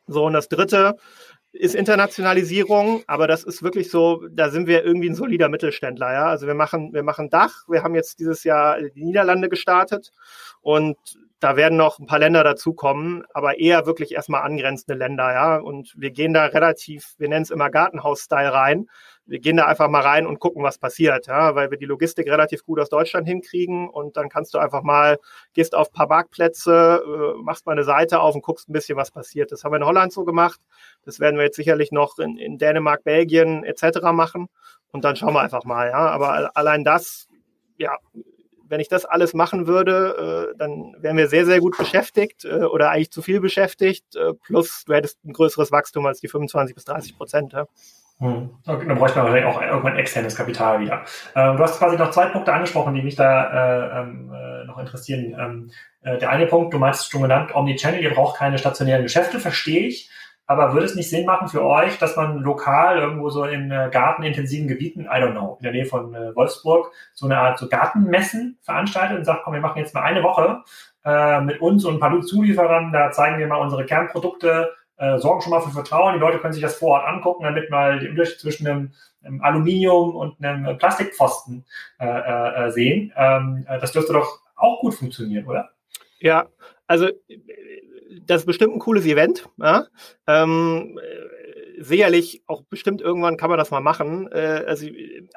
So, 0.05 0.25
und 0.25 0.33
das 0.33 0.49
dritte 0.49 0.97
ist 1.57 1.75
Internationalisierung, 1.75 3.03
aber 3.07 3.27
das 3.27 3.43
ist 3.43 3.63
wirklich 3.63 3.89
so, 3.89 4.27
da 4.29 4.49
sind 4.49 4.67
wir 4.67 4.83
irgendwie 4.83 5.09
ein 5.09 5.15
solider 5.15 5.49
Mittelständler, 5.49 6.13
ja. 6.13 6.25
Also 6.27 6.47
wir 6.47 6.53
machen, 6.53 6.93
wir 6.93 7.03
machen 7.03 7.29
Dach, 7.29 7.67
wir 7.67 7.83
haben 7.83 7.95
jetzt 7.95 8.19
dieses 8.19 8.43
Jahr 8.43 8.81
die 8.81 9.03
Niederlande 9.03 9.49
gestartet 9.49 10.11
und 10.61 10.97
da 11.39 11.55
werden 11.55 11.77
noch 11.77 11.99
ein 11.99 12.07
paar 12.07 12.17
Länder 12.17 12.43
dazukommen, 12.43 13.23
aber 13.31 13.59
eher 13.59 13.85
wirklich 13.85 14.13
erstmal 14.13 14.41
angrenzende 14.41 14.97
Länder, 14.97 15.31
ja. 15.31 15.57
Und 15.57 15.93
wir 15.95 16.09
gehen 16.09 16.33
da 16.33 16.45
relativ, 16.45 17.13
wir 17.19 17.29
nennen 17.29 17.43
es 17.43 17.51
immer 17.51 17.69
Gartenhaus-Style 17.69 18.51
rein. 18.51 18.89
Wir 19.27 19.39
gehen 19.39 19.57
da 19.57 19.65
einfach 19.65 19.89
mal 19.89 20.01
rein 20.01 20.25
und 20.25 20.39
gucken, 20.39 20.63
was 20.63 20.79
passiert, 20.79 21.27
ja, 21.27 21.53
weil 21.53 21.69
wir 21.69 21.77
die 21.77 21.85
Logistik 21.85 22.27
relativ 22.27 22.63
gut 22.63 22.79
aus 22.79 22.89
Deutschland 22.89 23.27
hinkriegen 23.27 23.89
und 23.89 24.17
dann 24.17 24.29
kannst 24.29 24.53
du 24.53 24.57
einfach 24.57 24.81
mal, 24.83 25.19
gehst 25.53 25.75
auf 25.75 25.89
ein 25.89 25.93
paar 25.93 26.07
Marktplätze, 26.07 27.03
äh, 27.05 27.43
machst 27.43 27.65
mal 27.65 27.73
eine 27.73 27.83
Seite 27.83 28.19
auf 28.21 28.33
und 28.33 28.41
guckst 28.41 28.69
ein 28.69 28.73
bisschen, 28.73 28.97
was 28.97 29.11
passiert. 29.11 29.51
Das 29.51 29.63
haben 29.63 29.73
wir 29.73 29.77
in 29.77 29.85
Holland 29.85 30.13
so 30.13 30.23
gemacht. 30.23 30.59
Das 31.03 31.19
werden 31.19 31.37
wir 31.37 31.43
jetzt 31.43 31.57
sicherlich 31.57 31.91
noch 31.91 32.17
in, 32.19 32.37
in 32.37 32.57
Dänemark, 32.57 33.03
Belgien 33.03 33.63
etc. 33.63 34.01
machen 34.13 34.47
und 34.91 35.03
dann 35.03 35.15
schauen 35.15 35.33
wir 35.33 35.41
einfach 35.41 35.65
mal, 35.65 35.89
ja. 35.89 36.07
Aber 36.07 36.55
allein 36.55 36.83
das, 36.83 37.27
ja, 37.77 37.95
wenn 38.69 38.79
ich 38.79 38.87
das 38.87 39.05
alles 39.05 39.33
machen 39.33 39.67
würde, 39.67 40.51
äh, 40.53 40.57
dann 40.57 40.95
wären 40.99 41.17
wir 41.17 41.27
sehr, 41.27 41.45
sehr 41.45 41.59
gut 41.59 41.77
beschäftigt 41.77 42.45
äh, 42.45 42.63
oder 42.63 42.91
eigentlich 42.91 43.11
zu 43.11 43.21
viel 43.21 43.39
beschäftigt. 43.39 44.15
Äh, 44.15 44.33
plus 44.33 44.83
du 44.85 44.93
hättest 44.93 45.23
ein 45.25 45.33
größeres 45.33 45.71
Wachstum 45.71 46.05
als 46.05 46.19
die 46.19 46.27
25 46.27 46.75
bis 46.75 46.85
30 46.85 47.17
Prozent. 47.17 47.53
Ja. 47.53 47.65
Hm. 48.19 48.49
Okay, 48.65 48.87
dann 48.87 48.97
bräuchte 48.97 49.19
man 49.19 49.27
wahrscheinlich 49.27 49.55
auch 49.55 49.61
irgendwann 49.61 49.95
externes 49.95 50.35
Kapital 50.35 50.79
wieder. 50.79 51.03
Ähm, 51.35 51.57
du 51.57 51.63
hast 51.63 51.77
quasi 51.77 51.97
noch 51.97 52.09
zwei 52.09 52.25
Punkte 52.27 52.51
angesprochen, 52.51 52.95
die 52.95 53.03
mich 53.03 53.15
da 53.15 53.43
äh, 53.43 54.01
ähm, 54.01 54.33
äh, 54.33 54.65
noch 54.65 54.79
interessieren. 54.79 55.35
Ähm, 55.39 55.71
äh, 56.01 56.17
der 56.17 56.31
eine 56.31 56.47
Punkt, 56.47 56.73
du 56.73 56.79
meinst 56.79 57.11
schon 57.11 57.21
genannt, 57.21 57.53
Omnichannel, 57.53 58.01
ihr 58.01 58.13
braucht 58.13 58.37
keine 58.37 58.57
stationären 58.57 59.03
Geschäfte, 59.03 59.39
verstehe 59.39 59.87
ich. 59.87 60.09
Aber 60.47 60.73
würde 60.73 60.85
es 60.85 60.95
nicht 60.95 61.09
Sinn 61.09 61.25
machen 61.25 61.49
für 61.49 61.63
euch, 61.63 61.99
dass 61.99 62.15
man 62.15 62.39
lokal 62.39 62.97
irgendwo 62.97 63.29
so 63.29 63.43
in 63.43 63.69
äh, 63.69 63.89
gartenintensiven 63.91 64.67
Gebieten, 64.67 65.01
I 65.01 65.21
don't 65.21 65.31
know, 65.31 65.57
in 65.59 65.63
der 65.63 65.73
Nähe 65.73 65.85
von 65.85 66.15
äh, 66.15 66.33
Wolfsburg, 66.35 66.91
so 67.13 67.25
eine 67.25 67.37
Art 67.37 67.59
so 67.59 67.67
Gartenmessen 67.67 68.57
veranstaltet 68.61 69.17
und 69.17 69.25
sagt, 69.25 69.43
komm, 69.43 69.53
wir 69.53 69.61
machen 69.61 69.79
jetzt 69.79 69.93
mal 69.93 70.03
eine 70.03 70.23
Woche 70.23 70.63
äh, 71.03 71.41
mit 71.41 71.61
uns 71.61 71.83
und 71.83 71.95
ein 71.95 71.99
paar 71.99 72.21
Zulieferern, 72.21 72.93
da 72.93 73.11
zeigen 73.11 73.39
wir 73.39 73.47
mal 73.47 73.57
unsere 73.57 73.85
Kernprodukte, 73.85 74.71
äh, 74.97 75.17
sorgen 75.19 75.41
schon 75.41 75.51
mal 75.51 75.61
für 75.61 75.71
Vertrauen. 75.71 76.13
Die 76.13 76.19
Leute 76.19 76.39
können 76.39 76.53
sich 76.53 76.61
das 76.61 76.75
vor 76.75 76.91
Ort 76.91 77.07
angucken, 77.07 77.43
damit 77.43 77.69
mal 77.69 77.99
den 77.99 78.11
Unterschied 78.11 78.39
zwischen 78.39 78.67
einem, 78.67 78.93
einem 79.23 79.41
Aluminium 79.41 80.15
und 80.15 80.43
einem 80.43 80.77
Plastikpfosten 80.77 81.65
äh, 81.99 82.07
äh, 82.07 82.71
sehen. 82.71 83.13
Ähm, 83.15 83.65
äh, 83.69 83.79
das 83.79 83.91
dürfte 83.91 84.13
doch 84.13 84.39
auch 84.55 84.79
gut 84.79 84.95
funktionieren, 84.95 85.45
oder? 85.45 85.69
Ja, 86.19 86.47
also 86.87 87.09
das 88.25 88.41
ist 88.41 88.45
bestimmt 88.45 88.75
ein 88.75 88.79
cooles 88.79 89.05
Event. 89.05 89.47
Ja? 89.57 89.87
Ähm, 90.27 90.99
sicherlich 91.79 92.43
auch 92.47 92.63
bestimmt 92.63 93.01
irgendwann 93.01 93.37
kann 93.37 93.49
man 93.49 93.59
das 93.59 93.71
mal 93.71 93.81
machen. 93.81 94.31
Äh, 94.31 94.63
also 94.67 94.87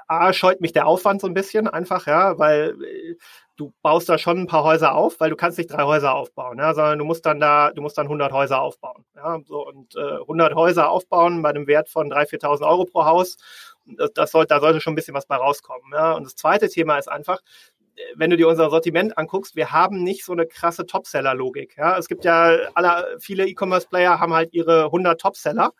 A 0.08 0.32
scheut 0.32 0.60
mich 0.60 0.72
der 0.72 0.86
Aufwand 0.86 1.20
so 1.20 1.26
ein 1.26 1.34
bisschen 1.34 1.68
einfach, 1.68 2.06
ja, 2.06 2.38
weil 2.38 2.76
äh, 2.82 3.16
du 3.56 3.72
baust 3.82 4.08
da 4.08 4.18
schon 4.18 4.38
ein 4.38 4.46
paar 4.46 4.64
Häuser 4.64 4.94
auf, 4.94 5.20
weil 5.20 5.30
du 5.30 5.36
kannst 5.36 5.58
nicht 5.58 5.70
drei 5.70 5.84
Häuser 5.84 6.14
aufbauen, 6.14 6.58
ja, 6.58 6.74
sondern 6.74 6.98
du 6.98 7.04
musst 7.04 7.26
dann 7.26 7.40
da, 7.40 7.72
du 7.72 7.82
musst 7.82 7.98
dann 7.98 8.06
100 8.06 8.32
Häuser 8.32 8.60
aufbauen, 8.60 9.04
ja, 9.16 9.38
so 9.44 9.66
und 9.66 9.94
äh, 9.96 10.20
100 10.20 10.54
Häuser 10.54 10.88
aufbauen 10.88 11.42
bei 11.42 11.50
einem 11.50 11.66
Wert 11.66 11.90
von 11.90 12.10
3.000, 12.10 12.40
4.000 12.42 12.68
Euro 12.68 12.84
pro 12.86 13.04
Haus. 13.04 13.36
Das, 13.84 14.12
das 14.14 14.30
sollte, 14.30 14.54
da 14.54 14.60
sollte 14.60 14.80
schon 14.80 14.92
ein 14.92 14.96
bisschen 14.96 15.14
was 15.14 15.26
bei 15.26 15.36
rauskommen, 15.36 15.92
ja. 15.92 16.12
Und 16.12 16.24
das 16.24 16.36
zweite 16.36 16.68
Thema 16.68 16.98
ist 16.98 17.08
einfach, 17.08 17.40
wenn 18.16 18.30
du 18.30 18.36
dir 18.36 18.48
unser 18.48 18.70
Sortiment 18.70 19.16
anguckst, 19.16 19.56
wir 19.56 19.72
haben 19.72 20.02
nicht 20.02 20.24
so 20.24 20.32
eine 20.32 20.46
krasse 20.46 20.86
Topseller-Logik. 20.86 21.76
Ja? 21.76 21.98
Es 21.98 22.08
gibt 22.08 22.24
ja 22.24 22.56
alle, 22.74 23.16
viele 23.20 23.46
E-Commerce-Player 23.46 24.20
haben 24.20 24.32
halt 24.32 24.52
ihre 24.52 24.86
100 24.86 25.20
Topseller 25.20 25.72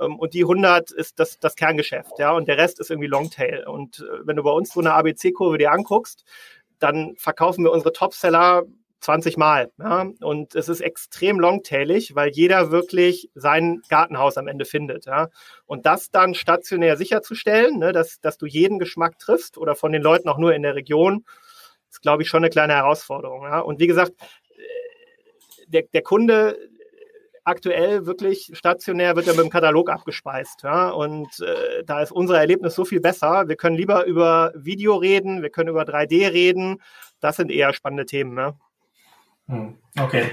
ähm, 0.00 0.18
und 0.18 0.34
die 0.34 0.42
100 0.42 0.90
ist 0.90 1.18
das, 1.18 1.38
das 1.38 1.56
Kerngeschäft, 1.56 2.18
ja, 2.18 2.32
und 2.32 2.48
der 2.48 2.58
Rest 2.58 2.80
ist 2.80 2.90
irgendwie 2.90 3.08
Longtail. 3.08 3.66
Und 3.66 4.00
äh, 4.00 4.26
wenn 4.26 4.36
du 4.36 4.42
bei 4.42 4.50
uns 4.50 4.72
so 4.72 4.80
eine 4.80 4.94
ABC-Kurve 4.94 5.58
dir 5.58 5.72
anguckst, 5.72 6.24
dann 6.78 7.14
verkaufen 7.16 7.64
wir 7.64 7.72
unsere 7.72 7.92
Topseller 7.92 8.64
20 9.00 9.36
Mal. 9.36 9.70
Ja? 9.78 10.06
Und 10.20 10.54
es 10.54 10.68
ist 10.68 10.80
extrem 10.80 11.38
longtailig, 11.38 12.14
weil 12.14 12.30
jeder 12.30 12.70
wirklich 12.70 13.30
sein 13.34 13.82
Gartenhaus 13.88 14.36
am 14.36 14.48
Ende 14.48 14.64
findet. 14.64 15.06
Ja? 15.06 15.28
Und 15.64 15.86
das 15.86 16.10
dann 16.10 16.34
stationär 16.34 16.96
sicherzustellen, 16.96 17.78
ne, 17.78 17.92
dass, 17.92 18.20
dass 18.20 18.36
du 18.38 18.46
jeden 18.46 18.78
Geschmack 18.78 19.18
triffst 19.18 19.58
oder 19.58 19.74
von 19.74 19.92
den 19.92 20.02
Leuten 20.02 20.28
auch 20.28 20.38
nur 20.38 20.54
in 20.54 20.62
der 20.62 20.74
Region, 20.74 21.24
ist, 21.96 22.02
glaube 22.02 22.22
ich, 22.22 22.28
schon 22.28 22.38
eine 22.38 22.50
kleine 22.50 22.74
Herausforderung. 22.74 23.42
Ja? 23.42 23.60
Und 23.60 23.80
wie 23.80 23.86
gesagt, 23.86 24.12
äh, 24.56 25.66
der, 25.66 25.82
der 25.92 26.02
Kunde 26.02 26.58
aktuell 27.44 28.06
wirklich 28.06 28.50
stationär 28.54 29.14
wird 29.16 29.28
er 29.28 29.34
mit 29.34 29.44
dem 29.44 29.50
Katalog 29.50 29.88
abgespeist. 29.88 30.62
Ja? 30.62 30.90
Und 30.90 31.40
äh, 31.40 31.84
da 31.84 32.02
ist 32.02 32.12
unser 32.12 32.38
Erlebnis 32.38 32.74
so 32.74 32.84
viel 32.84 33.00
besser. 33.00 33.48
Wir 33.48 33.56
können 33.56 33.76
lieber 33.76 34.04
über 34.04 34.52
Video 34.54 34.96
reden, 34.96 35.42
wir 35.42 35.50
können 35.50 35.70
über 35.70 35.82
3D 35.82 36.32
reden. 36.32 36.82
Das 37.20 37.36
sind 37.36 37.50
eher 37.50 37.72
spannende 37.72 38.04
Themen. 38.04 38.34
Ne? 38.34 38.58
Okay. 39.98 40.30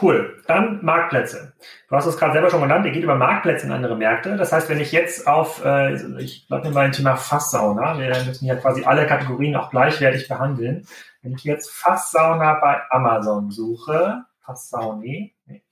Cool. 0.00 0.42
Dann 0.48 0.84
Marktplätze. 0.84 1.52
Du 1.88 1.94
hast 1.94 2.06
es 2.06 2.16
gerade 2.16 2.32
selber 2.32 2.50
schon 2.50 2.62
genannt, 2.62 2.84
ihr 2.84 2.90
geht 2.90 3.04
über 3.04 3.14
Marktplätze 3.14 3.66
in 3.66 3.72
andere 3.72 3.96
Märkte. 3.96 4.36
Das 4.36 4.52
heißt, 4.52 4.68
wenn 4.68 4.80
ich 4.80 4.90
jetzt 4.90 5.28
auf, 5.28 5.64
äh, 5.64 5.94
ich 6.20 6.48
bleibe 6.48 6.68
mir 6.68 6.74
bei 6.74 6.82
dem 6.82 6.92
Thema 6.92 7.14
Fasssauna, 7.14 7.98
wir 7.98 8.08
müssen 8.24 8.46
ja 8.46 8.56
quasi 8.56 8.84
alle 8.84 9.06
Kategorien 9.06 9.54
auch 9.54 9.70
gleichwertig 9.70 10.26
behandeln. 10.26 10.86
Wenn 11.22 11.34
ich 11.34 11.44
jetzt 11.44 11.70
Fasssauna 11.70 12.54
bei 12.54 12.80
Amazon 12.90 13.52
suche, 13.52 14.24
Fasssauni, 14.40 15.32
nee. 15.46 15.62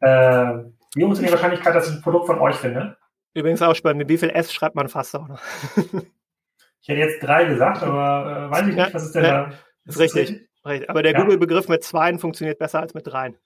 äh, 0.00 0.64
wie 0.94 1.04
hoch 1.04 1.12
ist 1.12 1.22
die 1.22 1.30
Wahrscheinlichkeit, 1.30 1.74
dass 1.74 1.88
ich 1.88 1.96
ein 1.96 2.02
Produkt 2.02 2.26
von 2.26 2.38
euch 2.38 2.56
finde? 2.56 2.96
Übrigens 3.34 3.60
auch 3.60 3.74
spannend, 3.74 3.98
mit 3.98 4.08
wie 4.08 4.18
viel 4.18 4.30
S 4.30 4.52
schreibt 4.52 4.74
man 4.74 4.88
Fasssauna? 4.88 5.38
ich 5.76 6.88
hätte 6.88 7.00
jetzt 7.00 7.22
drei 7.22 7.44
gesagt, 7.44 7.82
aber 7.82 8.48
äh, 8.48 8.50
weiß 8.50 8.68
ich 8.68 8.74
nicht, 8.74 8.94
was 8.94 9.04
ist 9.04 9.14
denn 9.14 9.24
ja, 9.24 9.44
da? 9.44 9.52
Ist 9.84 9.98
richtig. 9.98 10.48
Aber 10.62 11.02
der 11.02 11.12
ja. 11.12 11.20
Google-Begriff 11.20 11.68
mit 11.68 11.84
zweien 11.84 12.18
funktioniert 12.18 12.58
besser 12.58 12.80
als 12.80 12.94
mit 12.94 13.06
dreien. 13.06 13.36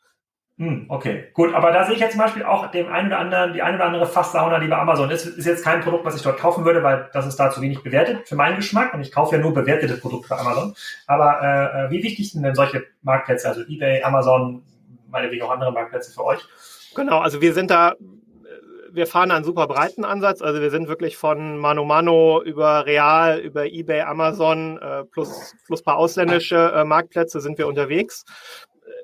Hm, 0.57 0.87
okay, 0.89 1.31
gut. 1.33 1.53
Aber 1.53 1.73
da 1.73 1.85
sehe 1.85 1.95
ich 1.95 2.01
jetzt 2.01 2.13
zum 2.13 2.21
Beispiel 2.21 2.45
auch 2.45 2.71
dem 2.71 2.87
einen 2.87 3.09
oder 3.09 3.19
anderen, 3.19 3.55
die 3.55 3.63
eine 3.63 3.77
oder 3.77 3.87
andere 3.87 4.07
Fasssauna, 4.07 4.61
die 4.61 4.69
bei 4.69 4.77
Amazon 4.77 5.11
ist, 5.11 5.27
ist 5.27 5.47
jetzt 5.47 5.65
kein 5.65 5.81
Produkt, 5.81 6.05
was 6.05 6.15
ich 6.15 6.23
dort 6.23 6.39
kaufen 6.39 6.65
würde, 6.65 6.85
weil 6.85 7.11
das 7.13 7.27
ist 7.27 7.37
da 7.37 7.51
zu 7.51 7.61
wenig 7.61 7.83
bewertet 7.83 8.29
für 8.29 8.37
meinen 8.37 8.55
Geschmack 8.57 8.95
und 8.95 9.01
ich 9.01 9.11
kaufe 9.11 9.35
ja 9.35 9.43
nur 9.43 9.53
bewertete 9.53 9.97
Produkte 9.97 10.29
bei 10.29 10.37
Amazon. 10.37 10.75
Aber 11.09 11.41
äh, 11.43 11.87
äh 11.87 11.91
wie 11.91 12.05
wichtig 12.05 12.31
sind 12.31 12.45
denn 12.45 12.55
solche 12.55 12.85
Marktplätze, 13.03 13.49
also 13.49 13.63
eBay, 13.63 14.05
Amazon, 14.05 14.63
meinetwegen 15.11 15.43
auch 15.43 15.51
andere 15.51 15.73
Marktplätze 15.73 16.13
für 16.13 16.25
euch? 16.25 16.41
Genau, 16.95 17.19
also 17.19 17.41
wir 17.41 17.53
sind 17.53 17.71
da 17.71 17.95
wir 18.93 19.09
fahren 19.09 19.33
einen 19.33 19.45
super 19.45 19.67
breiten 19.67 20.05
Ansatz. 20.05 20.41
Also 20.41 20.61
wir 20.61 20.71
sind 20.71 20.87
wirklich 20.87 21.17
von 21.17 21.59
Mano 21.59 21.85
Mano 21.85 22.41
über 22.45 22.87
Real, 22.87 23.41
über 23.41 23.67
eBay, 23.67 24.03
Amazon 24.03 24.79
äh, 24.79 25.03
plus 25.05 25.57
plus 25.67 25.83
paar 25.83 25.97
ausländische 25.97 26.73
äh, 26.73 26.85
Marktplätze 26.85 27.41
sind 27.41 27.59
wir 27.59 27.67
unterwegs. 27.67 28.25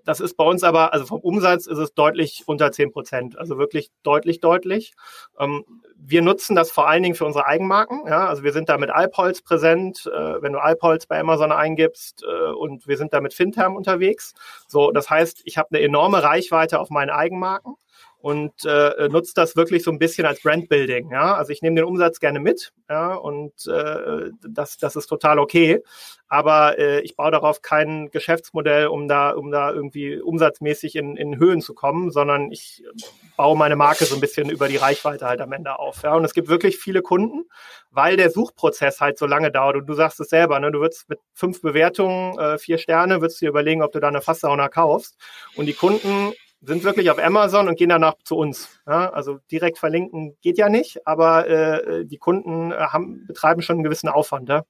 Das 0.05 0.20
ist 0.20 0.37
bei 0.37 0.45
uns 0.45 0.62
aber, 0.62 0.93
also 0.93 1.07
vom 1.07 1.20
Umsatz 1.20 1.66
ist 1.66 1.78
es 1.78 1.95
deutlich 1.95 2.45
unter 2.47 2.72
zehn 2.72 2.91
Prozent, 2.91 3.39
also 3.39 3.59
wirklich 3.59 3.91
deutlich, 4.03 4.41
deutlich. 4.41 4.95
Ähm, 5.39 5.64
wir 5.97 6.22
nutzen 6.22 6.57
das 6.57 6.70
vor 6.70 6.89
allen 6.89 7.03
Dingen 7.03 7.14
für 7.14 7.26
unsere 7.26 7.47
Eigenmarken. 7.47 8.07
Ja? 8.07 8.28
Also 8.28 8.43
wir 8.43 8.53
sind 8.53 8.68
da 8.68 8.78
mit 8.78 8.91
Alpholz 8.91 9.43
präsent, 9.43 10.07
äh, 10.07 10.43
wenn 10.43 10.53
du 10.53 10.59
Alpholz 10.59 11.07
bei 11.07 11.20
Amazon 11.20 11.53
eingibst 11.53 12.24
äh, 12.24 12.53
und 12.53 12.87
wir 12.87 12.97
sind 12.97 13.12
da 13.12 13.20
mit 13.20 13.35
Finterm 13.35 13.76
unterwegs. 13.76 14.35
So, 14.66 14.91
das 14.91 15.11
heißt, 15.11 15.43
ich 15.45 15.59
habe 15.59 15.68
eine 15.72 15.85
enorme 15.85 16.22
Reichweite 16.22 16.81
auf 16.81 16.91
meinen 16.91 17.11
Eigenmarken 17.11 17.76
und 18.21 18.53
äh, 18.66 19.09
nutzt 19.09 19.39
das 19.39 19.57
wirklich 19.57 19.83
so 19.83 19.91
ein 19.91 19.99
bisschen 19.99 20.27
als 20.27 20.43
Brandbuilding. 20.43 21.11
Ja? 21.11 21.35
Also 21.35 21.53
ich 21.53 21.62
nehme 21.62 21.77
den 21.77 21.87
Umsatz 21.87 22.21
gerne 22.21 22.39
mit 22.39 22.73
ja? 22.89 23.14
und 23.14 23.53
äh, 23.66 24.31
das, 24.47 24.77
das 24.77 24.97
ist 24.97 25.07
total 25.07 25.39
okay. 25.39 25.83
Aber 26.29 26.79
äh, 26.79 27.01
ich 27.01 27.16
baue 27.16 27.31
darauf 27.31 27.62
kein 27.62 28.11
Geschäftsmodell, 28.11 28.89
um 28.89 29.09
da, 29.09 29.31
um 29.31 29.51
da 29.51 29.73
irgendwie 29.73 30.21
umsatzmäßig 30.21 30.97
in, 30.97 31.16
in 31.16 31.39
Höhen 31.39 31.62
zu 31.62 31.73
kommen, 31.75 32.11
sondern 32.11 32.53
ich 32.53 32.85
baue 33.37 33.57
meine 33.57 33.75
Marke 33.75 34.05
so 34.05 34.14
ein 34.14 34.21
bisschen 34.21 34.51
über 34.51 34.68
die 34.68 34.77
Reichweite 34.77 35.27
halt 35.27 35.41
am 35.41 35.53
Ende 35.53 35.79
auf. 35.79 36.03
Ja? 36.03 36.14
Und 36.14 36.25
es 36.25 36.35
gibt 36.35 36.49
wirklich 36.49 36.77
viele 36.77 37.01
Kunden, 37.01 37.45
weil 37.91 38.18
der 38.18 38.31
Suchprozess 38.31 39.01
halt 39.01 39.18
so 39.18 39.25
lange 39.25 39.51
dauert. 39.51 39.77
Und 39.77 39.87
du 39.87 39.95
sagst 39.95 40.21
es 40.21 40.29
selber, 40.29 40.61
ne? 40.61 40.71
du 40.71 40.81
würdest 40.81 41.09
mit 41.09 41.21
fünf 41.33 41.62
Bewertungen, 41.62 42.39
äh, 42.39 42.59
vier 42.59 42.77
Sterne, 42.77 43.23
würdest 43.23 43.41
dir 43.41 43.49
überlegen, 43.49 43.83
ob 43.83 43.93
du 43.93 43.99
da 43.99 44.09
eine 44.09 44.21
Fasssauna 44.21 44.68
kaufst. 44.68 45.16
Und 45.57 45.66
die 45.66 45.73
Kunden 45.73 46.35
sind 46.63 46.85
wirklich 46.85 47.11
auf 47.11 47.19
Amazon 47.19 47.69
und 47.69 47.79
gehen 47.79 47.89
danach 47.89 48.15
zu 48.25 48.37
uns. 48.37 48.81
Ja, 48.87 49.11
also 49.11 49.39
direkt 49.51 49.79
verlinken 49.79 50.37
geht 50.43 50.59
ja 50.59 50.69
nicht, 50.69 51.07
aber 51.07 51.49
äh, 51.49 52.05
die 52.05 52.19
Kunden 52.19 52.73
äh, 52.73 52.77
haben, 52.77 53.27
betreiben 53.27 53.63
schon 53.63 53.77
einen 53.77 53.85
gewissen 53.85 54.09
Aufwand. 54.09 54.49
Ja? 54.49 54.65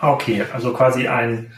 Okay, 0.00 0.44
also 0.52 0.72
quasi 0.72 1.08
ein 1.08 1.52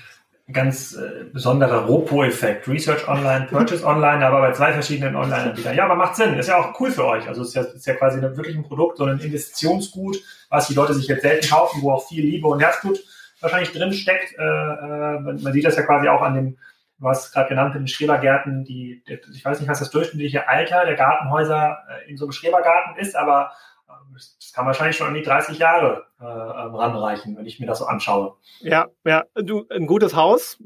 ganz 0.52 0.94
äh, 0.94 1.24
besonderer 1.32 1.86
Ropo-Effekt. 1.86 2.66
Research 2.66 3.06
online, 3.06 3.46
Purchase 3.48 3.84
online, 3.84 4.26
aber 4.26 4.40
bei 4.40 4.52
zwei 4.52 4.72
verschiedenen 4.72 5.14
Online-Anbietern. 5.14 5.76
Ja, 5.76 5.84
aber 5.84 5.94
macht 5.94 6.16
Sinn. 6.16 6.34
Ist 6.34 6.48
ja 6.48 6.56
auch 6.56 6.78
cool 6.80 6.90
für 6.90 7.04
euch. 7.04 7.28
Also 7.28 7.42
ist 7.42 7.54
ja, 7.54 7.62
ist 7.62 7.86
ja 7.86 7.94
quasi 7.94 8.18
eine, 8.18 8.36
wirklich 8.36 8.56
ein 8.56 8.64
Produkt, 8.64 8.98
so 8.98 9.04
ein 9.04 9.20
Investitionsgut, 9.20 10.18
was 10.48 10.66
die 10.66 10.74
Leute 10.74 10.94
sich 10.94 11.06
jetzt 11.06 11.22
selten 11.22 11.48
kaufen, 11.48 11.82
wo 11.82 11.92
auch 11.92 12.08
viel 12.08 12.24
Liebe 12.24 12.48
und 12.48 12.60
Herzblut 12.60 12.98
wahrscheinlich 13.40 13.72
drin 13.72 13.92
steckt. 13.92 14.36
Äh, 14.38 14.42
äh, 14.42 15.20
man 15.20 15.52
sieht 15.52 15.64
das 15.64 15.76
ja 15.76 15.82
quasi 15.82 16.08
auch 16.08 16.22
an 16.22 16.34
dem 16.34 16.58
Du 17.00 17.08
hast 17.08 17.32
gerade 17.32 17.48
genannt, 17.48 17.74
in 17.74 17.82
den 17.82 17.88
Schrebergärten, 17.88 18.64
die, 18.64 19.02
ich 19.06 19.44
weiß 19.44 19.58
nicht, 19.58 19.70
was 19.70 19.78
das 19.78 19.90
durchschnittliche 19.90 20.48
Alter 20.48 20.84
der 20.84 20.96
Gartenhäuser 20.96 21.78
äh, 21.88 22.10
in 22.10 22.18
so 22.18 22.26
einem 22.26 22.32
Schrebergarten 22.32 22.96
ist, 22.96 23.16
aber 23.16 23.52
ähm, 23.88 24.14
das 24.14 24.52
kann 24.54 24.66
wahrscheinlich 24.66 24.98
schon 24.98 25.08
an 25.08 25.14
die 25.14 25.22
30 25.22 25.58
Jahre 25.58 26.04
äh, 26.20 26.24
ähm, 26.24 26.74
ranreichen, 26.74 27.38
wenn 27.38 27.46
ich 27.46 27.58
mir 27.58 27.66
das 27.66 27.78
so 27.78 27.86
anschaue. 27.86 28.34
Ja, 28.60 28.88
ja, 29.06 29.24
du, 29.34 29.66
ein 29.70 29.86
gutes 29.86 30.14
Haus 30.14 30.58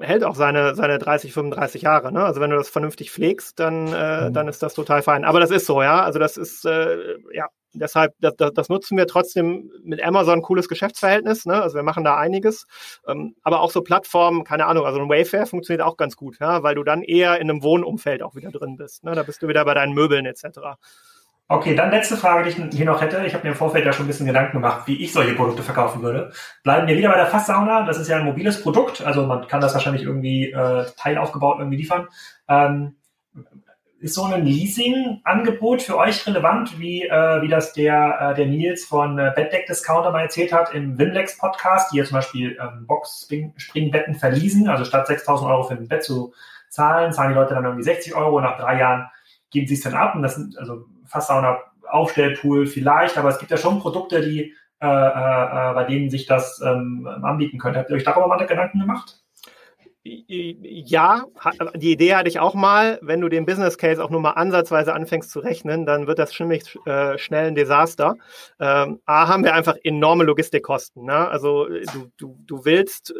hält 0.00 0.22
auch 0.22 0.36
seine, 0.36 0.76
seine 0.76 0.98
30, 0.98 1.32
35 1.32 1.82
Jahre. 1.82 2.12
Ne? 2.12 2.24
Also 2.24 2.40
wenn 2.40 2.50
du 2.50 2.56
das 2.56 2.68
vernünftig 2.68 3.10
pflegst, 3.10 3.58
dann, 3.58 3.88
äh, 3.92 4.28
mhm. 4.28 4.32
dann 4.32 4.48
ist 4.48 4.62
das 4.62 4.74
total 4.74 5.02
fein. 5.02 5.24
Aber 5.24 5.40
das 5.40 5.50
ist 5.50 5.66
so, 5.66 5.82
ja. 5.82 6.02
Also 6.04 6.18
das 6.20 6.36
ist, 6.36 6.64
äh, 6.64 7.16
ja, 7.32 7.48
deshalb, 7.72 8.14
das, 8.20 8.34
das, 8.54 8.68
nutzen 8.68 8.96
wir 8.96 9.06
trotzdem 9.06 9.70
mit 9.82 10.02
Amazon 10.02 10.42
cooles 10.42 10.68
Geschäftsverhältnis. 10.68 11.46
Ne? 11.46 11.60
Also 11.60 11.76
wir 11.76 11.82
machen 11.82 12.04
da 12.04 12.16
einiges. 12.16 12.66
Ähm, 13.06 13.34
aber 13.42 13.60
auch 13.60 13.70
so 13.70 13.82
Plattformen, 13.82 14.44
keine 14.44 14.66
Ahnung, 14.66 14.86
also 14.86 15.00
ein 15.00 15.08
Wayfair 15.08 15.46
funktioniert 15.46 15.86
auch 15.86 15.96
ganz 15.96 16.16
gut, 16.16 16.38
ja? 16.40 16.62
weil 16.62 16.74
du 16.74 16.84
dann 16.84 17.02
eher 17.02 17.36
in 17.40 17.50
einem 17.50 17.62
Wohnumfeld 17.62 18.22
auch 18.22 18.34
wieder 18.34 18.50
drin 18.50 18.76
bist. 18.76 19.04
Ne? 19.04 19.14
Da 19.14 19.22
bist 19.22 19.42
du 19.42 19.48
wieder 19.48 19.64
bei 19.64 19.74
deinen 19.74 19.94
Möbeln 19.94 20.26
etc. 20.26 20.60
Okay, 21.52 21.74
dann 21.74 21.90
letzte 21.90 22.16
Frage, 22.16 22.44
die 22.44 22.50
ich 22.50 22.76
hier 22.76 22.86
noch 22.86 23.00
hätte. 23.00 23.26
Ich 23.26 23.34
habe 23.34 23.42
mir 23.42 23.50
im 23.50 23.56
Vorfeld 23.56 23.84
ja 23.84 23.92
schon 23.92 24.04
ein 24.04 24.06
bisschen 24.06 24.26
Gedanken 24.26 24.52
gemacht, 24.52 24.86
wie 24.86 25.02
ich 25.02 25.12
solche 25.12 25.34
Produkte 25.34 25.64
verkaufen 25.64 26.00
würde. 26.00 26.30
Bleiben 26.62 26.86
wir 26.86 26.96
wieder 26.96 27.08
bei 27.08 27.16
der 27.16 27.26
Fasssauna. 27.26 27.82
Das 27.82 27.98
ist 27.98 28.06
ja 28.06 28.18
ein 28.18 28.24
mobiles 28.24 28.62
Produkt, 28.62 29.02
also 29.04 29.26
man 29.26 29.48
kann 29.48 29.60
das 29.60 29.74
wahrscheinlich 29.74 30.04
irgendwie 30.04 30.52
äh, 30.52 30.84
teilaufgebaut 30.96 31.58
irgendwie 31.58 31.78
liefern. 31.78 32.06
Ähm, 32.48 32.94
ist 34.00 34.14
so 34.14 34.24
ein 34.24 34.46
Leasing-Angebot 34.46 35.82
für 35.82 35.98
euch 35.98 36.26
relevant, 36.26 36.80
wie, 36.80 37.02
äh, 37.02 37.42
wie 37.42 37.48
das 37.48 37.74
der, 37.74 38.32
äh, 38.32 38.34
der 38.34 38.46
Nils 38.46 38.84
von 38.84 39.18
äh, 39.18 39.30
Bettdeck 39.36 39.66
Discounter 39.66 40.10
mal 40.10 40.22
erzählt 40.22 40.52
hat 40.52 40.74
im 40.74 40.98
Winlex 40.98 41.36
Podcast, 41.36 41.92
die 41.92 41.98
ja 41.98 42.04
zum 42.04 42.14
Beispiel 42.14 42.58
ähm, 42.60 42.86
Box-Springbetten 42.86 44.14
verließen, 44.14 44.68
also 44.68 44.84
statt 44.86 45.06
6000 45.06 45.50
Euro 45.50 45.64
für 45.64 45.74
ein 45.74 45.86
Bett 45.86 46.02
zu 46.02 46.32
zahlen, 46.70 47.12
zahlen 47.12 47.32
die 47.32 47.38
Leute 47.38 47.54
dann 47.54 47.64
irgendwie 47.64 47.84
60 47.84 48.14
Euro 48.14 48.38
und 48.38 48.44
nach 48.44 48.58
drei 48.58 48.78
Jahren 48.78 49.06
geben 49.50 49.66
sie 49.66 49.74
es 49.74 49.82
dann 49.82 49.94
ab 49.94 50.14
und 50.14 50.22
das 50.22 50.36
sind 50.36 50.58
also 50.58 50.86
Fasssauna 51.04 51.58
Aufstellpool 51.86 52.66
vielleicht, 52.66 53.18
aber 53.18 53.28
es 53.28 53.38
gibt 53.38 53.50
ja 53.50 53.56
schon 53.56 53.80
Produkte, 53.80 54.22
die 54.22 54.54
äh, 54.80 54.86
äh, 54.86 55.74
bei 55.74 55.84
denen 55.84 56.08
sich 56.08 56.24
das 56.24 56.62
ähm, 56.64 57.06
anbieten 57.22 57.58
könnte. 57.58 57.80
Habt 57.80 57.90
ihr 57.90 57.96
euch 57.96 58.04
darüber 58.04 58.28
mal 58.28 58.46
Gedanken 58.46 58.80
gemacht? 58.80 59.19
Ja, 60.02 61.26
die 61.74 61.92
Idee 61.92 62.14
hatte 62.14 62.28
ich 62.28 62.40
auch 62.40 62.54
mal. 62.54 62.98
Wenn 63.02 63.20
du 63.20 63.28
den 63.28 63.44
Business 63.44 63.76
Case 63.76 64.02
auch 64.02 64.08
nur 64.08 64.20
mal 64.20 64.30
ansatzweise 64.30 64.94
anfängst 64.94 65.30
zu 65.30 65.40
rechnen, 65.40 65.84
dann 65.84 66.06
wird 66.06 66.18
das 66.18 66.30
ziemlich 66.30 66.78
äh, 66.86 67.18
schnell 67.18 67.48
ein 67.48 67.54
Desaster. 67.54 68.16
Ähm, 68.58 69.00
A, 69.04 69.28
haben 69.28 69.44
wir 69.44 69.54
einfach 69.54 69.76
enorme 69.82 70.24
Logistikkosten. 70.24 71.04
Ne? 71.04 71.28
Also 71.28 71.66
du, 71.66 72.10
du, 72.16 72.38
du 72.46 72.64
willst 72.64 73.10
äh, 73.10 73.14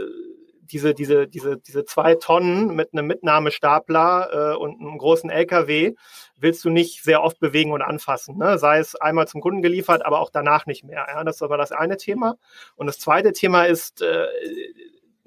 diese, 0.73 0.95
diese, 0.95 1.29
diese, 1.29 1.59
diese 1.59 1.85
zwei 1.85 2.15
Tonnen 2.15 2.75
mit 2.75 2.95
einem 2.95 3.09
Mitnahmestapler 3.09 4.55
äh, 4.55 4.57
und 4.57 4.81
einem 4.81 4.97
großen 4.97 5.29
LKW 5.29 5.95
willst 6.37 6.65
du 6.65 6.71
nicht 6.71 7.03
sehr 7.03 7.23
oft 7.23 7.41
bewegen 7.41 7.73
und 7.73 7.83
anfassen. 7.83 8.39
Ne? 8.39 8.59
Sei 8.59 8.79
es 8.79 8.95
einmal 8.95 9.29
zum 9.29 9.43
Kunden 9.43 9.61
geliefert, 9.61 10.07
aber 10.07 10.21
auch 10.21 10.31
danach 10.31 10.65
nicht 10.65 10.85
mehr. 10.85 11.07
Ja? 11.13 11.25
Das 11.25 11.37
ist 11.37 11.43
aber 11.43 11.59
das 11.59 11.73
eine 11.73 11.99
Thema. 11.99 12.37
Und 12.77 12.87
das 12.87 12.99
zweite 12.99 13.33
Thema 13.33 13.65
ist, 13.65 14.01
äh, 14.01 14.27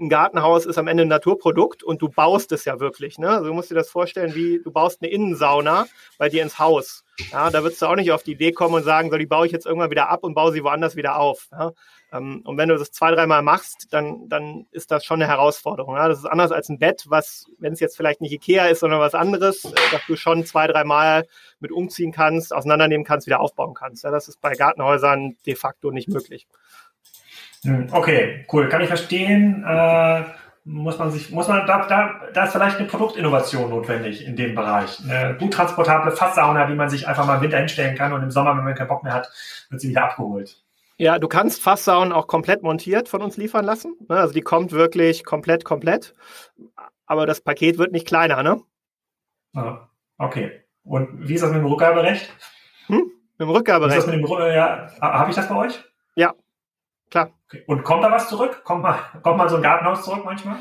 ein 0.04 0.10
Gartenhaus 0.10 0.66
ist 0.66 0.78
am 0.78 0.88
Ende 0.88 1.04
ein 1.04 1.10
Naturprodukt 1.10 1.84
und 1.84 2.02
du 2.02 2.10
baust 2.10 2.52
es 2.52 2.66
ja 2.66 2.80
wirklich. 2.80 3.18
Ne? 3.18 3.30
Also 3.30 3.48
du 3.48 3.54
musst 3.54 3.72
dir 3.72 3.76
das 3.76 3.90
vorstellen, 3.90 4.36
wie 4.36 4.62
du 4.64 4.72
baust 4.72 5.02
eine 5.02 5.12
Innensauna 5.12 5.88
bei 6.18 6.30
dir 6.30 6.44
ins 6.44 6.60
Haus. 6.60 7.06
Ja, 7.32 7.50
da 7.50 7.64
würdest 7.64 7.82
du 7.82 7.86
auch 7.86 7.96
nicht 7.96 8.12
auf 8.12 8.24
die 8.24 8.32
Idee 8.32 8.52
kommen 8.52 8.76
und 8.76 8.84
sagen, 8.84 9.12
so 9.12 9.18
die 9.18 9.26
baue 9.26 9.46
ich 9.46 9.52
jetzt 9.52 9.66
irgendwann 9.66 9.92
wieder 9.92 10.10
ab 10.10 10.24
und 10.24 10.34
baue 10.34 10.52
sie 10.52 10.64
woanders 10.64 10.96
wieder 10.96 11.18
auf. 11.18 11.48
Ja? 11.52 11.72
Ähm, 12.12 12.42
und 12.44 12.58
wenn 12.58 12.70
du 12.70 12.78
das 12.78 12.92
zwei, 12.92 13.12
dreimal 13.12 13.44
machst, 13.44 13.88
dann, 13.92 14.28
dann 14.30 14.66
ist 14.72 14.92
das 14.92 15.06
schon 15.06 15.22
eine 15.22 15.32
Herausforderung. 15.32 15.96
Ja? 15.96 16.08
Das 16.08 16.20
ist 16.20 16.26
anders 16.26 16.52
als 16.52 16.70
ein 16.70 16.80
Bett, 16.80 17.06
was, 17.08 17.46
wenn 17.60 17.74
es 17.74 17.80
jetzt 17.80 17.96
vielleicht 17.98 18.22
nicht 18.22 18.34
Ikea 18.34 18.66
ist, 18.66 18.80
sondern 18.80 19.00
was 19.00 19.16
anderes, 19.16 19.64
äh, 19.66 19.72
dass 19.92 20.02
du 20.08 20.16
schon 20.16 20.46
zwei, 20.46 20.68
dreimal 20.68 21.28
mit 21.60 21.72
umziehen 21.72 22.12
kannst, 22.12 22.54
auseinandernehmen 22.54 23.06
kannst, 23.06 23.28
wieder 23.28 23.40
aufbauen 23.40 23.74
kannst. 23.74 24.04
Ja? 24.04 24.12
Das 24.12 24.28
ist 24.28 24.42
bei 24.42 24.54
Gartenhäusern 24.54 25.38
de 25.46 25.56
facto 25.56 25.92
nicht 25.92 26.10
möglich. 26.10 26.48
Hm, 27.64 27.88
okay, 27.92 28.46
cool. 28.52 28.70
Kann 28.70 28.82
ich 28.82 28.88
verstehen. 28.88 29.64
Äh, 29.68 30.24
muss 30.66 30.98
man 30.98 31.12
sich, 31.12 31.30
muss 31.32 31.48
man, 31.48 31.68
da, 31.68 31.86
da, 31.88 32.22
da 32.34 32.44
ist 32.46 32.54
vielleicht 32.54 32.78
eine 32.78 32.88
Produktinnovation 32.88 33.70
notwendig 33.70 34.26
in 34.26 34.36
dem 34.36 34.56
Bereich. 34.56 35.00
Eine 35.04 35.36
gut 35.36 35.54
transportable 35.54 36.12
Fasssauna, 36.12 36.66
die 36.68 36.76
man 36.76 36.90
sich 36.90 37.08
einfach 37.08 37.26
mal 37.26 37.36
im 37.36 37.42
Winter 37.42 37.58
hinstellen 37.58 37.98
kann 37.98 38.14
und 38.14 38.24
im 38.24 38.32
Sommer, 38.32 38.56
wenn 38.56 38.64
man 38.64 38.76
keinen 38.76 38.88
Bock 38.88 39.04
mehr 39.04 39.14
hat, 39.14 39.30
wird 39.70 39.82
sie 39.82 39.90
wieder 39.90 40.06
abgeholt. 40.06 40.64
Ja, 40.98 41.20
du 41.20 41.28
kannst 41.28 41.62
Fasssaunen 41.62 42.14
auch 42.14 42.28
komplett 42.28 42.64
montiert 42.64 43.10
von 43.10 43.22
uns 43.22 43.36
liefern 43.36 43.66
lassen. 43.66 43.96
Ne? 44.08 44.16
Also 44.16 44.34
die 44.34 44.42
kommt 44.42 44.72
wirklich 44.72 45.26
komplett, 45.26 45.66
komplett. 45.66 46.14
Aber 47.06 47.26
das 47.26 47.42
Paket 47.42 47.78
wird 47.78 47.92
nicht 47.92 48.08
kleiner, 48.08 48.42
ne? 48.44 48.62
Ah, 49.54 49.90
okay. 50.18 50.64
Und 50.84 51.28
wie 51.28 51.34
ist 51.34 51.42
das 51.44 51.52
mit 51.52 51.60
dem 51.60 51.66
Rückgaberecht? 51.66 52.32
Hm? 52.88 53.12
Mit 53.38 53.48
dem 53.48 53.50
Rückgaberecht? 53.50 53.96
Wie 53.96 54.00
ist 54.00 54.08
das 54.08 54.16
mit 54.16 54.30
dem, 54.30 54.54
ja, 54.54 54.88
habe 55.02 55.30
ich 55.30 55.36
das 55.36 55.50
bei 55.50 55.56
euch? 55.56 55.84
Ja, 56.16 56.34
klar. 57.14 57.32
Okay. 57.48 57.64
Und 57.68 57.84
kommt 57.84 58.04
da 58.04 58.12
was 58.12 58.28
zurück? 58.28 58.64
Kommt 58.64 58.82
mal, 58.82 59.00
kommt 59.22 59.38
mal 59.38 59.48
so 59.48 59.58
ein 59.58 59.62
Gartenhaus 59.62 60.04
zurück 60.04 60.24
manchmal? 60.26 60.58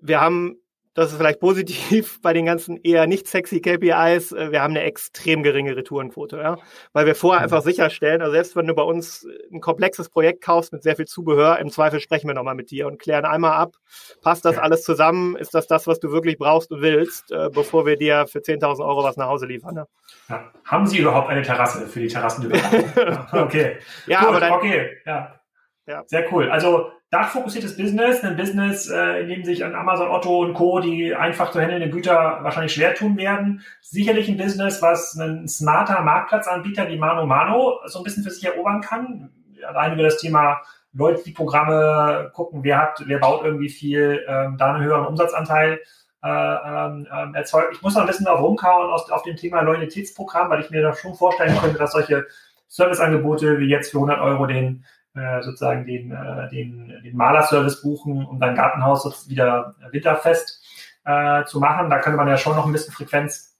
Wir 0.00 0.20
haben, 0.20 0.56
das 0.94 1.10
ist 1.10 1.18
vielleicht 1.18 1.40
positiv 1.40 2.20
bei 2.22 2.32
den 2.32 2.46
ganzen 2.46 2.78
eher 2.82 3.06
nicht 3.06 3.28
sexy 3.28 3.60
KPIs, 3.60 4.32
äh, 4.32 4.50
wir 4.50 4.62
haben 4.62 4.70
eine 4.70 4.82
extrem 4.82 5.42
geringe 5.42 5.76
Retourenquote, 5.76 6.38
ja. 6.38 6.56
Weil 6.94 7.04
wir 7.04 7.14
vorher 7.14 7.40
mhm. 7.40 7.44
einfach 7.44 7.62
sicherstellen, 7.62 8.22
also 8.22 8.32
selbst 8.32 8.56
wenn 8.56 8.66
du 8.66 8.74
bei 8.74 8.82
uns 8.82 9.26
ein 9.52 9.60
komplexes 9.60 10.08
Projekt 10.08 10.42
kaufst 10.42 10.72
mit 10.72 10.82
sehr 10.82 10.96
viel 10.96 11.04
Zubehör, 11.04 11.58
im 11.58 11.68
Zweifel 11.68 12.00
sprechen 12.00 12.28
wir 12.28 12.34
nochmal 12.34 12.54
mit 12.54 12.70
dir 12.70 12.86
und 12.86 12.98
klären 12.98 13.26
einmal 13.26 13.52
ab, 13.52 13.76
passt 14.22 14.46
das 14.46 14.56
alles 14.56 14.84
zusammen? 14.84 15.36
Ist 15.36 15.54
das 15.54 15.66
das, 15.66 15.86
was 15.86 16.00
du 16.00 16.10
wirklich 16.12 16.38
brauchst 16.38 16.72
und 16.72 16.80
willst, 16.80 17.30
äh, 17.30 17.50
bevor 17.52 17.84
wir 17.84 17.98
dir 17.98 18.26
für 18.26 18.38
10.000 18.38 18.82
Euro 18.82 19.04
was 19.04 19.18
nach 19.18 19.28
Hause 19.28 19.44
liefern? 19.44 19.74
Ne? 19.74 19.86
Ja. 20.30 20.50
Haben 20.64 20.86
Sie 20.86 20.98
überhaupt 20.98 21.28
eine 21.28 21.42
Terrasse 21.42 21.86
für 21.86 22.00
die 22.00 22.08
Terrassenüberwachung? 22.08 23.28
okay. 23.42 23.76
Ja, 24.06 24.20
Gut, 24.20 24.28
aber 24.28 24.40
dann, 24.40 24.52
okay, 24.52 24.96
ja. 25.04 25.41
Ja. 25.86 26.04
Sehr 26.06 26.32
cool. 26.32 26.50
Also 26.50 26.92
dachfokussiertes 27.10 27.76
Business, 27.76 28.22
ein 28.22 28.36
Business, 28.36 28.88
äh, 28.88 29.22
in 29.22 29.28
dem 29.28 29.44
sich 29.44 29.64
an 29.64 29.74
Amazon, 29.74 30.08
Otto 30.08 30.40
und 30.40 30.54
Co. 30.54 30.80
die 30.80 31.14
einfach 31.14 31.50
zu 31.50 31.60
handelnden 31.60 31.90
Güter 31.90 32.38
wahrscheinlich 32.42 32.72
schwer 32.72 32.94
tun 32.94 33.16
werden. 33.16 33.62
Sicherlich 33.80 34.28
ein 34.28 34.36
Business, 34.36 34.80
was 34.80 35.14
ein 35.16 35.48
smarter 35.48 36.00
Marktplatzanbieter 36.02 36.88
wie 36.88 36.96
Mano 36.96 37.26
Mano 37.26 37.80
so 37.86 37.98
ein 37.98 38.04
bisschen 38.04 38.22
für 38.22 38.30
sich 38.30 38.44
erobern 38.44 38.80
kann. 38.80 39.30
Allein 39.66 39.94
über 39.94 40.04
das 40.04 40.18
Thema 40.18 40.62
Leute, 40.92 41.22
die 41.24 41.32
Programme 41.32 42.30
gucken, 42.34 42.64
wer 42.64 42.78
hat, 42.78 43.02
wer 43.06 43.18
baut 43.18 43.44
irgendwie 43.44 43.68
viel, 43.68 44.24
ähm, 44.28 44.56
da 44.58 44.72
einen 44.72 44.84
höheren 44.84 45.06
Umsatzanteil 45.06 45.80
äh, 46.22 46.28
ähm, 46.28 47.08
ähm 47.12 47.34
erzeugt. 47.34 47.72
Ich 47.72 47.82
muss 47.82 47.94
noch 47.94 48.02
ein 48.02 48.06
bisschen 48.06 48.26
auf 48.26 48.40
rumkauen 48.40 48.90
aus, 48.90 49.10
auf 49.10 49.22
dem 49.22 49.36
Thema 49.36 49.62
Loyalitätsprogramm, 49.62 50.50
weil 50.50 50.60
ich 50.60 50.70
mir 50.70 50.82
da 50.82 50.94
schon 50.94 51.14
vorstellen 51.14 51.58
könnte, 51.58 51.78
dass 51.78 51.92
solche 51.92 52.26
Serviceangebote 52.68 53.58
wie 53.58 53.68
jetzt 53.68 53.90
für 53.90 53.98
100 53.98 54.20
Euro 54.20 54.46
den 54.46 54.84
äh, 55.14 55.42
sozusagen 55.42 55.86
den, 55.86 56.10
äh, 56.12 56.48
den, 56.50 57.00
den 57.04 57.16
Malerservice 57.16 57.82
buchen, 57.82 58.24
um 58.24 58.40
dein 58.40 58.54
Gartenhaus 58.54 59.28
wieder 59.28 59.74
winterfest 59.90 60.62
äh, 61.04 61.44
zu 61.44 61.60
machen. 61.60 61.90
Da 61.90 61.98
könnte 61.98 62.16
man 62.16 62.28
ja 62.28 62.36
schon 62.36 62.56
noch 62.56 62.66
ein 62.66 62.72
bisschen 62.72 62.94
Frequenz 62.94 63.56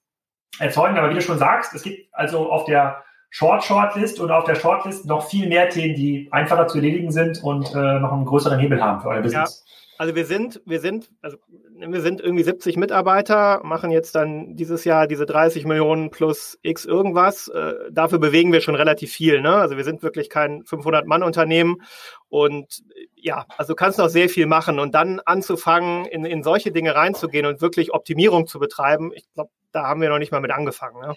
erzeugen. 0.59 0.97
Aber 0.99 1.11
wie 1.11 1.15
du 1.15 1.23
schon 1.23 1.39
sagst, 1.39 1.75
es 1.75 1.83
gibt 1.83 2.15
also 2.15 2.51
auf 2.51 2.65
der 2.65 3.03
Short-Shortlist 3.31 4.21
und 4.21 4.31
auf 4.31 4.45
der 4.45 4.55
Shortlist 4.55 5.07
noch 5.07 5.27
viel 5.29 5.49
mehr 5.49 5.71
Themen, 5.71 5.95
die 5.95 6.29
einfacher 6.33 6.67
zu 6.69 6.79
erledigen 6.79 7.11
sind 7.11 7.43
und 7.43 7.75
äh, 7.75 7.99
noch 7.99 8.13
einen 8.13 8.27
größeren 8.27 8.59
Hebel 8.59 8.83
haben 8.83 9.01
für 9.01 9.09
euer 9.09 9.23
Business. 9.23 9.65
Ja. 9.67 9.72
Also 10.03 10.17
wir 10.17 10.27
sind, 10.27 10.61
wir 10.67 10.81
sind, 10.81 11.13
also 11.21 11.37
wir 11.79 12.01
sind 12.01 12.21
irgendwie 12.21 12.43
70 12.43 12.77
Mitarbeiter, 12.77 13.61
machen 13.63 13.93
jetzt 13.93 14.17
dann 14.17 14.57
dieses 14.57 14.85
Jahr 14.85 15.07
diese 15.07 15.27
30 15.27 15.65
Millionen 15.65 16.11
plus 16.11 16.59
X 16.63 16.85
irgendwas. 16.85 17.47
Äh, 17.47 17.75
dafür 17.93 18.19
bewegen 18.19 18.53
wir 18.53 18.61
schon 18.63 18.75
relativ 18.75 19.13
viel. 19.13 19.41
Ne? 19.41 19.55
Also 19.55 19.77
wir 19.77 19.85
sind 19.85 20.03
wirklich 20.03 20.29
kein 20.29 20.65
500-Mann-Unternehmen 20.65 21.83
und 22.29 22.83
ja, 23.15 23.47
also 23.57 23.77
kannst 23.77 24.01
noch 24.01 24.09
sehr 24.09 24.29
viel 24.29 24.47
machen 24.47 24.81
und 24.81 24.93
dann 24.93 25.21
anzufangen, 25.21 26.05
in, 26.07 26.25
in 26.25 26.43
solche 26.43 26.73
Dinge 26.73 26.97
reinzugehen 26.97 27.47
und 27.47 27.61
wirklich 27.61 27.95
Optimierung 27.95 28.49
zu 28.49 28.59
betreiben. 28.59 29.13
Ich 29.15 29.33
glaube, 29.35 29.53
da 29.71 29.85
haben 29.85 30.01
wir 30.01 30.09
noch 30.09 30.19
nicht 30.19 30.33
mal 30.33 30.41
mit 30.41 30.51
angefangen. 30.51 31.01
Ne? 31.01 31.15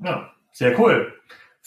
Ja, 0.00 0.32
sehr 0.50 0.76
cool. 0.80 1.14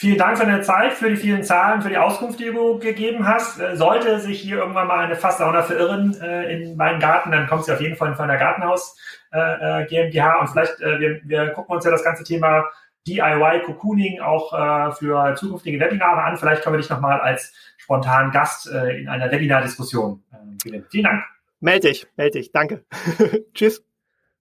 Vielen 0.02 0.18
Dank 0.18 0.38
für 0.38 0.45
deine 0.45 0.62
Zeit, 0.62 0.93
für 0.93 1.10
die 1.10 1.18
vielen 1.18 1.43
Zahlen, 1.43 1.82
für 1.82 1.89
die 1.89 1.97
Auskunft, 1.97 2.39
die 2.39 2.45
du 2.45 2.80
gegeben 2.80 3.28
hast. 3.28 3.60
Äh, 3.60 3.76
sollte 3.76 4.22
sich 4.22 4.39
hier 4.39 4.60
irgendwann 4.60 4.88
mal 4.88 5.00
eine 5.00 5.18
Fasssauna 5.18 5.62
verirren 5.62 6.16
äh, 6.22 6.54
in 6.54 6.78
meinen 6.78 7.02
Garten, 7.02 7.32
dann 7.32 7.47
kommt 7.47 7.66
sie 7.66 7.74
auf 7.74 7.82
jeden 7.82 7.97
Fall 7.97 8.16
von 8.16 8.30
der 8.30 8.38
Gartenhaus 8.38 8.97
äh, 9.34 9.82
äh 9.82 9.86
GmbH 9.88 10.39
und 10.39 10.47
vielleicht, 10.47 10.80
äh, 10.80 11.02
wir, 11.02 11.20
wir 11.26 11.50
gucken 11.50 11.76
uns 11.76 11.84
ja 11.84 11.91
das 11.91 12.06
ganze 12.06 12.24
Thema 12.24 12.64
DIY 13.06 13.64
Cocooning 13.66 14.22
auch 14.22 14.54
äh, 14.54 14.93
für 14.93 15.36
zukünftige 15.36 15.82
Webinare 15.82 16.24
an. 16.24 16.38
Vielleicht 16.38 16.64
können 16.64 16.76
wir 16.76 16.82
dich 16.82 16.89
nochmal 16.89 17.20
als 17.20 17.54
spontanen 17.76 18.32
Gast 18.32 18.72
äh, 18.72 19.02
in 19.02 19.10
einer 19.10 19.30
Webinar-Diskussion 19.30 20.24
äh, 20.32 20.38
gewinnen. 20.64 20.86
Vielen 20.89 21.04
Dank. 21.04 21.24
Meld 21.60 21.84
dich, 21.84 22.08
meld 22.16 22.36
dich. 22.36 22.54
Danke. 22.54 22.86
Tschüss. 23.54 23.84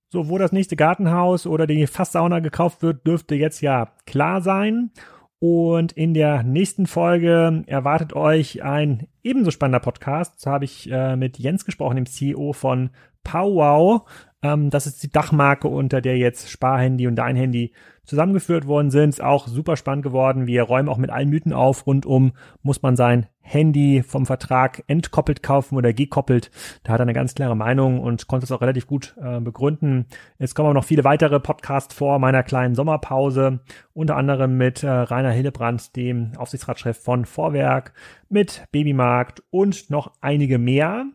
So, 0.09 0.29
wo 0.29 0.39
das 0.39 0.53
nächste 0.53 0.77
Gartenhaus 0.77 1.49
oder 1.49 1.67
die 1.67 1.89
Fasssauna 1.89 2.39
gekauft 2.39 2.81
wird, 2.83 3.05
dürfte 3.05 3.35
jetzt 3.35 3.61
ja 3.61 3.89
klar 4.07 4.41
sein. 4.41 4.93
Und 5.41 5.93
in 5.93 6.15
der 6.15 6.43
nächsten 6.43 6.87
Folge 6.87 7.63
erwartet 7.67 8.13
euch 8.13 8.65
ein 8.65 9.07
ebenso 9.23 9.53
spannender 9.53 9.81
Podcast. 9.81 10.45
Da 10.45 10.51
habe 10.51 10.65
ich 10.65 10.91
äh, 10.91 11.15
mit 11.15 11.39
Jens 11.39 11.65
gesprochen, 11.65 11.97
dem 11.97 12.07
CEO 12.07 12.53
von 12.53 12.91
Powwow. 13.23 14.03
Ähm, 14.43 14.71
das 14.71 14.87
ist 14.87 15.03
die 15.03 15.13
Dachmarke, 15.13 15.69
unter 15.69 16.01
der 16.01 16.19
jetzt 16.19 16.51
Sparhandy 16.51 17.07
und 17.07 17.17
Dein 17.17 17.37
Handy 17.37 17.73
zusammengeführt 18.05 18.67
worden 18.67 18.91
sind. 18.91 19.11
Ist 19.11 19.23
auch 19.23 19.47
super 19.47 19.77
spannend 19.77 20.03
geworden. 20.03 20.49
Wir 20.49 20.65
räumen 20.65 20.89
auch 20.89 20.99
mit 20.99 21.11
allen 21.11 21.29
Mythen 21.29 21.53
auf. 21.53 21.87
Rund 21.87 22.05
um 22.05 22.33
muss 22.63 22.83
man 22.83 22.97
sein 22.97 23.27
Handy 23.49 24.03
vom 24.03 24.27
Vertrag 24.27 24.85
entkoppelt 24.87 25.43
kaufen 25.43 25.77
oder 25.77 25.93
gekoppelt. 25.93 26.51
Da 26.85 26.93
hat 26.93 27.01
er 27.01 27.03
eine 27.03 27.13
ganz 27.15 27.35
klare 27.35 27.57
Meinung 27.57 28.01
und 28.01 28.27
konnte 28.27 28.45
es 28.45 28.53
auch 28.53 28.61
relativ 28.61 28.87
gut 28.87 29.17
äh, 29.23 29.41
begründen. 29.41 30.07
Es 30.39 30.55
kommen 30.55 30.69
auch 30.69 30.75
noch 30.75 30.85
viele 30.85 31.05
weitere 31.05 31.41
Podcasts 31.41 31.95
vor 31.95 32.19
meiner 32.19 32.43
kleinen 32.43 32.75
Sommerpause. 32.75 33.61
Unter 33.95 34.17
anderem 34.17 34.57
mit 34.57 34.83
äh, 34.83 34.89
Rainer 34.89 35.33
Hillebrand, 35.33 35.97
dem 35.97 36.33
Aufsichtsratschef 36.37 36.99
von 36.99 37.25
Vorwerk, 37.25 37.93
mit 38.29 38.65
Babymarkt 38.71 39.43
und 39.51 39.91
noch 39.91 40.13
einige 40.21 40.59
mehr. 40.59 41.07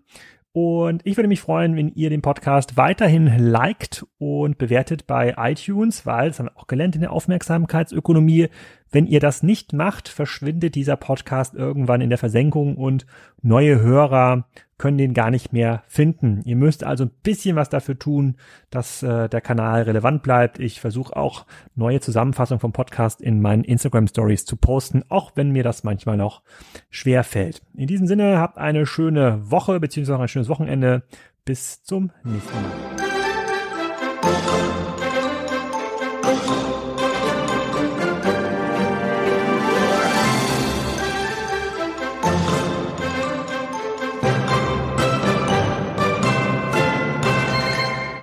Und 0.56 1.02
ich 1.04 1.18
würde 1.18 1.28
mich 1.28 1.42
freuen, 1.42 1.76
wenn 1.76 1.90
ihr 1.96 2.12
den 2.12 2.22
Podcast 2.22 2.78
weiterhin 2.78 3.26
liked 3.40 4.06
und 4.20 4.60
bewertet 4.60 5.08
bei 5.08 5.34
iTunes, 5.36 6.06
weil, 6.06 6.28
das 6.28 6.38
haben 6.38 6.46
wir 6.46 6.58
auch 6.58 6.68
gelernt 6.68 6.94
in 6.94 7.02
der 7.02 7.12
Aufmerksamkeitsökonomie, 7.12 8.50
wenn 8.94 9.08
ihr 9.08 9.20
das 9.20 9.44
nicht 9.44 9.74
macht, 9.74 10.08
verschwindet 10.08 10.76
dieser 10.76 10.96
Podcast 10.96 11.56
irgendwann 11.56 12.00
in 12.00 12.10
der 12.10 12.20
Versenkung 12.20 12.78
und 12.78 13.06
neue 13.42 13.82
Hörer 13.82 14.46
können 14.78 14.98
den 14.98 15.14
gar 15.14 15.32
nicht 15.32 15.52
mehr 15.52 15.84
finden. 15.88 16.42
Ihr 16.46 16.56
müsst 16.56 16.84
also 16.84 17.06
ein 17.06 17.12
bisschen 17.24 17.56
was 17.56 17.70
dafür 17.70 17.98
tun, 17.98 18.36
dass 18.70 19.02
äh, 19.02 19.30
der 19.30 19.42
Kanal 19.42 19.84
relevant 19.84 20.24
bleibt. 20.24 20.60
Ich 20.60 20.80
versuche 20.80 21.16
auch 21.16 21.46
neue 21.76 22.02
Zusammenfassungen 22.02 22.60
vom 22.60 22.72
Podcast 22.72 23.22
in 23.22 23.42
meinen 23.42 23.64
Instagram 23.64 24.08
Stories 24.08 24.46
zu 24.46 24.58
posten, 24.58 25.04
auch 25.10 25.32
wenn 25.36 25.52
mir 25.52 25.64
das 25.64 25.84
manchmal 25.84 26.18
noch 26.18 26.42
schwer 26.90 27.24
fällt. 27.24 27.62
In 27.76 27.88
diesem 27.88 28.08
Sinne 28.08 28.40
habt 28.40 28.58
eine 28.58 28.86
schöne 28.86 29.40
Woche 29.50 29.80
beziehungsweise 29.80 30.22
ein 30.22 30.28
schönes 30.28 30.50
Wochenende. 30.50 31.04
Bis 31.46 31.84
zum 31.84 32.12
nächsten 32.24 32.62
Mal. 32.62 33.03